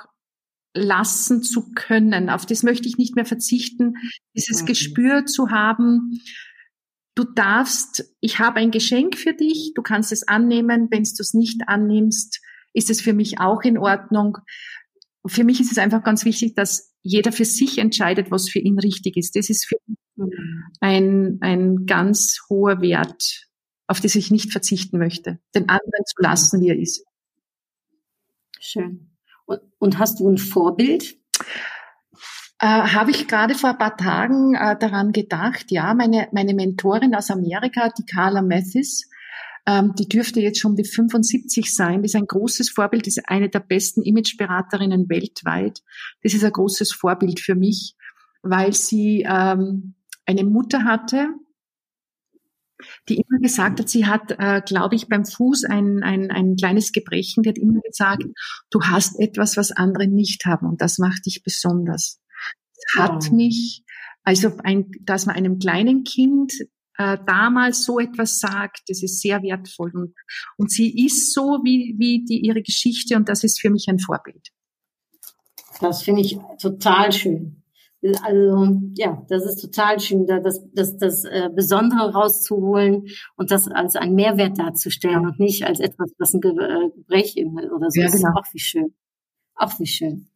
lassen 0.73 1.43
zu 1.43 1.71
können. 1.73 2.29
Auf 2.29 2.45
das 2.45 2.63
möchte 2.63 2.87
ich 2.87 2.97
nicht 2.97 3.15
mehr 3.15 3.25
verzichten, 3.25 3.95
dieses 4.35 4.61
okay. 4.61 4.71
Gespür 4.71 5.25
zu 5.25 5.49
haben, 5.49 6.21
du 7.19 7.25
darfst, 7.25 8.15
ich 8.21 8.39
habe 8.39 8.59
ein 8.59 8.71
Geschenk 8.71 9.17
für 9.17 9.33
dich, 9.33 9.73
du 9.75 9.81
kannst 9.81 10.13
es 10.13 10.27
annehmen, 10.27 10.87
wenn 10.89 11.03
du 11.03 11.21
es 11.21 11.33
nicht 11.33 11.67
annimmst, 11.67 12.39
ist 12.73 12.89
es 12.89 13.01
für 13.01 13.13
mich 13.13 13.39
auch 13.39 13.61
in 13.63 13.77
Ordnung. 13.77 14.37
Für 15.27 15.43
mich 15.43 15.59
ist 15.59 15.71
es 15.71 15.77
einfach 15.77 16.01
ganz 16.03 16.23
wichtig, 16.23 16.55
dass 16.55 16.95
jeder 17.01 17.33
für 17.33 17.43
sich 17.43 17.77
entscheidet, 17.77 18.31
was 18.31 18.49
für 18.49 18.59
ihn 18.59 18.79
richtig 18.79 19.17
ist. 19.17 19.35
Das 19.35 19.49
ist 19.49 19.65
für 19.67 19.75
mich 19.85 19.97
ein, 20.79 21.39
ein 21.41 21.85
ganz 21.85 22.39
hoher 22.49 22.81
Wert, 22.81 23.47
auf 23.87 23.99
das 23.99 24.15
ich 24.15 24.31
nicht 24.31 24.51
verzichten 24.53 24.97
möchte, 24.97 25.39
den 25.53 25.67
anderen 25.67 26.05
zu 26.05 26.21
lassen, 26.21 26.61
wie 26.61 26.69
er 26.69 26.79
ist. 26.79 27.03
Schön. 28.59 29.09
Und, 29.45 29.59
und 29.77 29.99
hast 29.99 30.21
du 30.21 30.29
ein 30.29 30.37
Vorbild? 30.37 31.18
Äh, 32.59 32.67
Habe 32.67 33.11
ich 33.11 33.27
gerade 33.27 33.55
vor 33.55 33.71
ein 33.71 33.77
paar 33.77 33.95
Tagen 33.95 34.53
äh, 34.53 34.77
daran 34.77 35.13
gedacht, 35.13 35.71
ja, 35.71 35.93
meine, 35.93 36.27
meine 36.33 36.53
Mentorin 36.53 37.15
aus 37.15 37.31
Amerika, 37.31 37.89
die 37.97 38.05
Carla 38.05 38.41
Mathis, 38.41 39.09
ähm, 39.65 39.93
die 39.97 40.09
dürfte 40.09 40.41
jetzt 40.41 40.59
schon 40.59 40.75
die 40.75 40.83
75 40.83 41.73
sein. 41.73 42.03
Ist 42.03 42.15
ein 42.15 42.27
großes 42.27 42.69
Vorbild, 42.69 43.07
ist 43.07 43.29
eine 43.29 43.49
der 43.49 43.61
besten 43.61 44.01
Imageberaterinnen 44.01 45.07
weltweit. 45.09 45.81
Das 46.21 46.33
ist 46.33 46.43
ein 46.43 46.51
großes 46.51 46.91
Vorbild 46.91 47.39
für 47.39 47.55
mich, 47.55 47.95
weil 48.41 48.73
sie 48.73 49.25
ähm, 49.29 49.95
eine 50.25 50.43
Mutter 50.43 50.83
hatte, 50.83 51.29
die 53.07 53.15
immer 53.15 53.39
gesagt 53.39 53.79
hat, 53.79 53.89
sie 53.89 54.05
hat, 54.05 54.31
äh, 54.37 54.61
glaube 54.65 54.95
ich, 54.95 55.07
beim 55.07 55.25
Fuß 55.25 55.65
ein, 55.65 56.03
ein, 56.03 56.29
ein 56.29 56.55
kleines 56.57 56.91
Gebrechen, 56.91 57.43
die 57.43 57.49
hat 57.49 57.57
immer 57.57 57.79
gesagt, 57.81 58.23
du 58.69 58.81
hast 58.81 59.17
etwas, 59.19 59.55
was 59.55 59.71
andere 59.71 60.07
nicht 60.07 60.45
haben 60.45 60.67
und 60.67 60.81
das 60.81 60.97
macht 60.97 61.25
dich 61.25 61.43
besonders 61.43 62.19
hat 62.97 63.29
oh. 63.31 63.35
mich, 63.35 63.83
also 64.23 64.51
ein, 64.63 64.91
dass 65.01 65.25
man 65.25 65.35
einem 65.35 65.59
kleinen 65.59 66.03
Kind 66.03 66.53
äh, 66.97 67.17
damals 67.25 67.85
so 67.85 67.99
etwas 67.99 68.39
sagt, 68.39 68.81
das 68.87 69.01
ist 69.01 69.21
sehr 69.21 69.41
wertvoll. 69.41 69.91
Und, 69.95 70.13
und 70.57 70.71
sie 70.71 71.05
ist 71.05 71.33
so 71.33 71.59
wie, 71.63 71.95
wie 71.97 72.25
die, 72.25 72.39
ihre 72.45 72.61
Geschichte 72.61 73.15
und 73.15 73.29
das 73.29 73.43
ist 73.43 73.59
für 73.59 73.69
mich 73.69 73.87
ein 73.87 73.99
Vorbild. 73.99 74.49
Das 75.79 76.03
finde 76.03 76.21
ich 76.21 76.37
total 76.61 77.11
schön. 77.11 77.63
Also 78.23 78.79
ja, 78.95 79.25
das 79.27 79.45
ist 79.45 79.61
total 79.61 79.99
schön, 79.99 80.25
da 80.25 80.39
das, 80.39 80.61
das, 80.73 80.97
das 80.97 81.25
äh, 81.25 81.49
Besondere 81.53 82.13
rauszuholen 82.13 83.07
und 83.35 83.51
das 83.51 83.67
als 83.67 83.95
ein 83.97 84.15
Mehrwert 84.15 84.57
darzustellen 84.57 85.25
und 85.25 85.39
nicht 85.39 85.65
als 85.65 85.81
etwas, 85.81 86.11
was 86.17 86.33
ein 86.33 86.41
äh, 86.41 86.89
Gebrechen 86.95 87.57
oder 87.71 87.91
so 87.91 87.99
ja, 87.99 88.07
genau. 88.07 88.15
ist. 88.15 88.25
Auch 88.25 88.53
wie 88.53 88.59
schön. 88.59 88.93
Auch 89.55 89.77
wie 89.79 89.87
schön. 89.87 90.29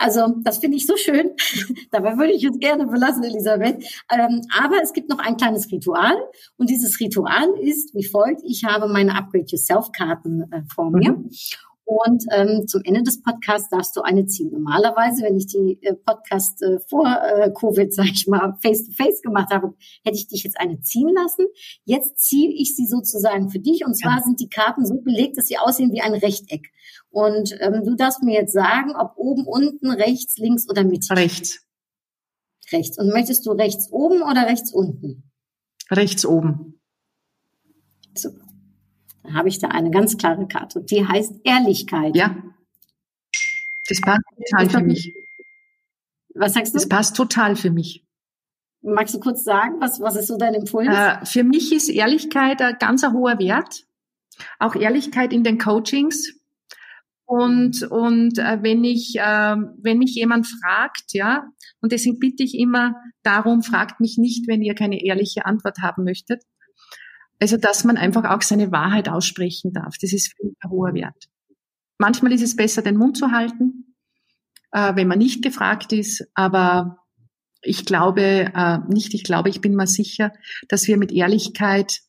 Also 0.00 0.34
das 0.42 0.58
finde 0.58 0.78
ich 0.78 0.86
so 0.86 0.96
schön. 0.96 1.32
Dabei 1.90 2.16
würde 2.16 2.32
ich 2.32 2.42
es 2.42 2.58
gerne 2.58 2.86
belassen, 2.86 3.22
Elisabeth. 3.22 3.84
Ähm, 4.10 4.40
aber 4.58 4.82
es 4.82 4.94
gibt 4.94 5.10
noch 5.10 5.18
ein 5.18 5.36
kleines 5.36 5.70
Ritual 5.70 6.16
und 6.56 6.70
dieses 6.70 6.98
Ritual 7.00 7.48
ist 7.60 7.94
wie 7.94 8.04
folgt. 8.04 8.40
Ich 8.44 8.64
habe 8.64 8.88
meine 8.88 9.14
Upgrade 9.14 9.44
Yourself 9.46 9.92
Karten 9.92 10.50
äh, 10.52 10.62
vor 10.74 10.90
mir. 10.90 11.12
Mhm. 11.12 11.30
Und 11.90 12.24
ähm, 12.30 12.68
zum 12.68 12.82
Ende 12.84 13.02
des 13.02 13.20
Podcasts 13.20 13.68
darfst 13.68 13.96
du 13.96 14.02
eine 14.02 14.24
ziehen. 14.24 14.52
Normalerweise, 14.52 15.24
wenn 15.24 15.36
ich 15.36 15.48
die 15.48 15.76
äh, 15.82 15.94
Podcast 15.94 16.62
äh, 16.62 16.78
vor 16.88 17.04
äh, 17.04 17.50
Covid, 17.50 17.92
sag 17.92 18.06
ich 18.06 18.28
mal, 18.28 18.56
face-to-face 18.62 19.18
-face 19.18 19.22
gemacht 19.22 19.52
habe, 19.52 19.74
hätte 20.04 20.16
ich 20.16 20.28
dich 20.28 20.44
jetzt 20.44 20.56
eine 20.60 20.80
ziehen 20.82 21.08
lassen. 21.12 21.46
Jetzt 21.84 22.16
ziehe 22.18 22.52
ich 22.52 22.76
sie 22.76 22.86
sozusagen 22.86 23.50
für 23.50 23.58
dich. 23.58 23.84
Und 23.84 23.94
zwar 23.94 24.18
ja. 24.18 24.22
sind 24.22 24.38
die 24.38 24.48
Karten 24.48 24.86
so 24.86 25.00
belegt, 25.00 25.36
dass 25.36 25.48
sie 25.48 25.58
aussehen 25.58 25.90
wie 25.90 26.00
ein 26.00 26.14
Rechteck. 26.14 26.68
Und 27.10 27.56
ähm, 27.58 27.82
du 27.84 27.96
darfst 27.96 28.22
mir 28.22 28.34
jetzt 28.34 28.52
sagen, 28.52 28.94
ob 28.94 29.14
oben, 29.16 29.44
unten, 29.44 29.90
rechts, 29.90 30.38
links 30.38 30.70
oder 30.70 30.84
mittig. 30.84 31.10
Rechts. 31.10 31.66
Rechts. 32.70 33.00
Und 33.00 33.08
möchtest 33.08 33.44
du 33.46 33.50
rechts 33.50 33.90
oben 33.90 34.22
oder 34.22 34.46
rechts 34.46 34.72
unten? 34.72 35.28
Rechts 35.90 36.24
oben. 36.24 36.80
Super. 38.14 38.49
Dann 39.30 39.38
habe 39.38 39.48
ich 39.48 39.60
da 39.60 39.68
eine 39.68 39.90
ganz 39.90 40.16
klare 40.16 40.48
Karte. 40.48 40.82
Die 40.82 41.06
heißt 41.06 41.40
Ehrlichkeit. 41.44 42.16
Ja. 42.16 42.36
Das 43.88 44.00
passt 44.00 44.22
total 44.36 44.68
für 44.68 44.82
mich. 44.82 45.14
Was 46.34 46.54
sagst 46.54 46.74
du? 46.74 46.78
Das 46.78 46.88
passt 46.88 47.16
total 47.16 47.54
für 47.54 47.70
mich. 47.70 48.04
Magst 48.82 49.14
du 49.14 49.20
kurz 49.20 49.44
sagen, 49.44 49.76
was, 49.78 50.00
was 50.00 50.16
ist 50.16 50.26
so 50.28 50.36
dein 50.36 50.54
Impuls? 50.54 50.88
Äh, 50.88 51.24
für 51.26 51.44
mich 51.44 51.72
ist 51.72 51.88
Ehrlichkeit 51.88 52.60
ein 52.60 52.76
ganz 52.80 53.04
hoher 53.06 53.38
Wert. 53.38 53.84
Auch 54.58 54.74
Ehrlichkeit 54.74 55.32
in 55.32 55.44
den 55.44 55.58
Coachings. 55.58 56.32
Und, 57.24 57.82
und 57.84 58.38
äh, 58.38 58.62
wenn 58.62 58.82
ich, 58.82 59.14
äh, 59.16 59.56
wenn 59.82 59.98
mich 59.98 60.16
jemand 60.16 60.48
fragt, 60.48 61.12
ja, 61.12 61.46
und 61.80 61.92
deswegen 61.92 62.18
bitte 62.18 62.42
ich 62.42 62.58
immer 62.58 62.96
darum, 63.22 63.62
fragt 63.62 64.00
mich 64.00 64.18
nicht, 64.18 64.48
wenn 64.48 64.62
ihr 64.62 64.74
keine 64.74 65.04
ehrliche 65.04 65.46
Antwort 65.46 65.78
haben 65.82 66.02
möchtet. 66.02 66.42
Also, 67.40 67.56
dass 67.56 67.84
man 67.84 67.96
einfach 67.96 68.24
auch 68.24 68.42
seine 68.42 68.70
Wahrheit 68.70 69.08
aussprechen 69.08 69.72
darf. 69.72 69.96
Das 70.00 70.12
ist 70.12 70.34
ein 70.42 70.70
hoher 70.70 70.94
Wert. 70.94 71.28
Manchmal 71.98 72.32
ist 72.32 72.42
es 72.42 72.56
besser, 72.56 72.82
den 72.82 72.96
Mund 72.96 73.16
zu 73.16 73.30
halten, 73.30 73.96
äh, 74.72 74.94
wenn 74.94 75.08
man 75.08 75.18
nicht 75.18 75.42
gefragt 75.42 75.92
ist, 75.92 76.26
aber 76.34 76.98
ich 77.62 77.84
glaube 77.84 78.22
äh, 78.54 78.78
nicht, 78.88 79.14
ich 79.14 79.24
glaube, 79.24 79.48
ich 79.48 79.60
bin 79.60 79.74
mal 79.74 79.86
sicher, 79.86 80.32
dass 80.68 80.86
wir 80.86 80.96
mit 80.96 81.12
Ehrlichkeit 81.12 82.00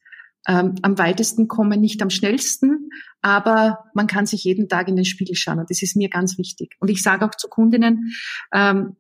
ähm, 0.48 0.76
am 0.82 0.98
weitesten 0.98 1.48
kommen, 1.48 1.80
nicht 1.82 2.02
am 2.02 2.10
schnellsten, 2.10 2.90
aber 3.22 3.86
man 3.94 4.08
kann 4.08 4.26
sich 4.26 4.44
jeden 4.44 4.70
Tag 4.70 4.88
in 4.88 4.96
den 4.96 5.06
Spiegel 5.06 5.36
schauen 5.36 5.60
und 5.60 5.70
das 5.70 5.82
ist 5.82 5.96
mir 5.96 6.10
ganz 6.10 6.38
wichtig. 6.38 6.76
Und 6.80 6.90
ich 6.90 7.04
sage 7.04 7.26
auch 7.26 7.36
zu 7.36 7.48
Kundinnen, 7.48 8.14
ähm, 8.54 8.96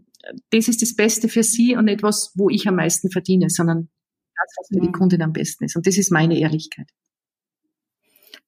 das 0.51 0.67
ist 0.67 0.81
das 0.81 0.95
Beste 0.95 1.29
für 1.29 1.43
sie 1.43 1.75
und 1.75 1.87
etwas, 1.87 2.31
wo 2.35 2.49
ich 2.49 2.67
am 2.67 2.75
meisten 2.75 3.09
verdiene, 3.09 3.49
sondern 3.49 3.89
das, 4.43 4.55
was 4.57 4.67
für 4.67 4.85
die 4.85 4.91
Kundin 4.91 5.21
am 5.21 5.33
besten 5.33 5.65
ist. 5.65 5.75
Und 5.75 5.87
das 5.87 5.97
ist 5.97 6.11
meine 6.11 6.37
Ehrlichkeit. 6.37 6.87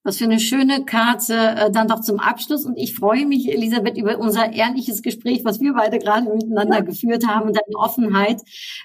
Was 0.05 0.17
für 0.17 0.25
eine 0.25 0.39
schöne 0.41 0.83
Karte 0.83 1.33
äh, 1.33 1.71
dann 1.71 1.87
doch 1.87 2.01
zum 2.01 2.19
Abschluss. 2.19 2.65
Und 2.65 2.77
ich 2.77 2.93
freue 2.93 3.25
mich, 3.25 3.49
Elisabeth, 3.49 3.97
über 3.97 4.19
unser 4.19 4.51
ehrliches 4.51 5.01
Gespräch, 5.01 5.45
was 5.45 5.61
wir 5.61 5.73
beide 5.73 5.97
gerade 5.97 6.29
miteinander 6.29 6.79
ja. 6.79 6.83
geführt 6.83 7.25
haben 7.25 7.47
und 7.47 7.55
deine 7.55 7.77
Offenheit 7.77 8.41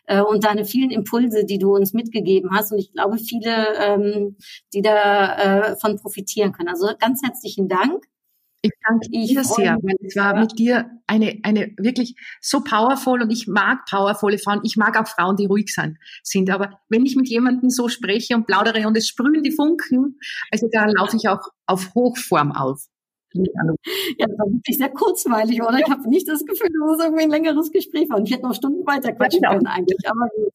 äh, 0.07 0.21
und 0.21 0.45
deine 0.45 0.65
vielen 0.65 0.91
Impulse, 0.91 1.45
die 1.45 1.59
du 1.59 1.75
uns 1.75 1.93
mitgegeben 1.93 2.51
hast. 2.53 2.71
Und 2.71 2.79
ich 2.79 2.93
glaube, 2.93 3.19
viele, 3.19 3.75
ähm, 3.81 4.37
die 4.73 4.83
da 4.83 5.73
äh, 5.73 5.77
profitieren 5.97 6.53
können. 6.53 6.69
Also 6.69 6.87
ganz 7.01 7.21
herzlichen 7.25 7.69
Dank. 7.69 8.05
Ich 8.63 8.73
danke 8.89 9.09
dir 9.11 9.45
sehr, 9.45 9.79
weil 9.83 9.95
es 10.05 10.17
war 10.17 10.39
mit 10.39 10.59
dir 10.59 10.91
eine, 11.07 11.39
eine 11.45 11.73
wirklich 11.77 12.17
so 12.41 12.61
powerful 12.61 13.23
und 13.23 13.31
ich 13.31 13.47
mag 13.47 13.85
powervolle 13.89 14.39
Frauen. 14.39 14.61
Ich 14.65 14.77
mag 14.77 14.99
auch 14.99 15.07
Frauen, 15.07 15.37
die 15.37 15.47
ruhig 15.47 15.73
sein, 15.73 15.97
sind. 16.25 16.51
Aber 16.51 16.81
wenn 16.89 17.07
ich 17.07 17.15
mit 17.15 17.29
jemandem 17.29 17.71
so 17.71 17.89
spreche 17.89 18.35
und 18.35 18.47
plaudere 18.47 18.87
und 18.89 18.97
es 18.97 19.07
sprühen 19.07 19.43
die 19.45 19.53
Funken, 19.53 20.19
also 20.51 20.69
da 20.73 20.87
laufe 20.87 21.17
ich 21.17 21.29
auch 21.29 21.43
auf 21.67 21.95
Hochform 21.95 22.51
auf. 22.51 22.83
Ja, 23.35 24.27
das 24.27 24.39
war 24.39 24.47
wirklich 24.47 24.79
sehr 24.79 24.89
kurzweilig, 24.89 25.63
oder? 25.63 25.79
Ich 25.79 25.91
habe 25.91 26.09
nicht 26.09 26.27
das 26.29 26.45
Gefühl, 26.47 26.69
dass 26.69 26.99
es 26.99 27.05
irgendwie 27.05 27.25
ein 27.25 27.31
längeres 27.31 27.71
Gespräch 27.71 28.09
war. 28.09 28.17
Und 28.17 28.27
ich 28.27 28.35
hätte 28.35 28.47
noch 28.47 28.55
Stunden 28.55 28.87
weiter 28.87 29.13
quatschen 29.13 29.43
können 29.43 29.67
eigentlich. 29.67 29.99
Aber 30.09 30.29
gut. 30.35 30.53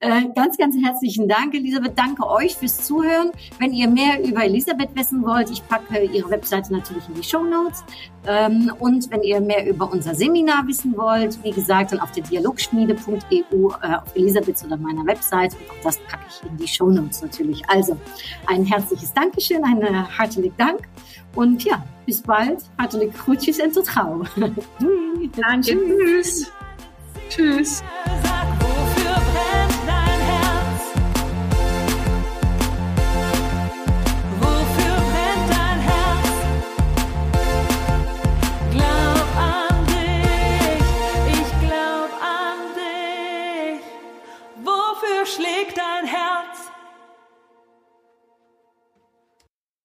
Äh, 0.00 0.28
ganz, 0.34 0.56
ganz 0.56 0.76
herzlichen 0.82 1.28
Dank, 1.28 1.54
Elisabeth. 1.54 1.92
Danke 1.96 2.26
euch 2.28 2.56
fürs 2.56 2.86
Zuhören. 2.86 3.32
Wenn 3.58 3.72
ihr 3.72 3.88
mehr 3.88 4.22
über 4.26 4.44
Elisabeth 4.44 4.90
wissen 4.94 5.22
wollt, 5.24 5.50
ich 5.50 5.66
packe 5.68 6.04
ihre 6.04 6.30
Webseite 6.30 6.72
natürlich 6.72 7.06
in 7.08 7.14
die 7.14 7.22
Show 7.22 7.44
Notes. 7.44 7.84
Ähm, 8.26 8.72
und 8.78 9.10
wenn 9.10 9.22
ihr 9.22 9.40
mehr 9.40 9.68
über 9.68 9.90
unser 9.90 10.14
Seminar 10.14 10.66
wissen 10.66 10.96
wollt, 10.96 11.42
wie 11.44 11.50
gesagt, 11.50 11.92
dann 11.92 12.00
auf 12.00 12.12
der 12.12 12.24
dialogschmiede.eu 12.24 13.70
äh, 13.82 13.94
auf 13.96 14.16
Elisabeths 14.16 14.64
oder 14.64 14.78
meiner 14.78 15.04
Website. 15.06 15.52
Und 15.52 15.70
auch 15.70 15.82
das 15.84 15.98
packe 15.98 16.24
ich 16.28 16.50
in 16.50 16.56
die 16.56 16.68
Show 16.68 16.90
Notes 16.90 17.20
natürlich. 17.20 17.62
Also 17.68 17.96
ein 18.46 18.64
herzliches 18.64 19.12
Dankeschön, 19.12 19.62
einen 19.64 20.06
herzlichen 20.16 20.56
Dank. 20.56 20.88
Und 21.34 21.62
ja, 21.64 21.84
bis 22.06 22.20
bald. 22.20 22.70
Hartelijk 22.76 23.16
groetjes 23.16 23.58
en 23.58 23.72
tot 23.72 23.88
gauw. 23.88 24.22
Doei. 24.78 25.30
Danke. 25.34 25.60
Tschüss. 25.60 26.50
Tschüss. 27.28 27.82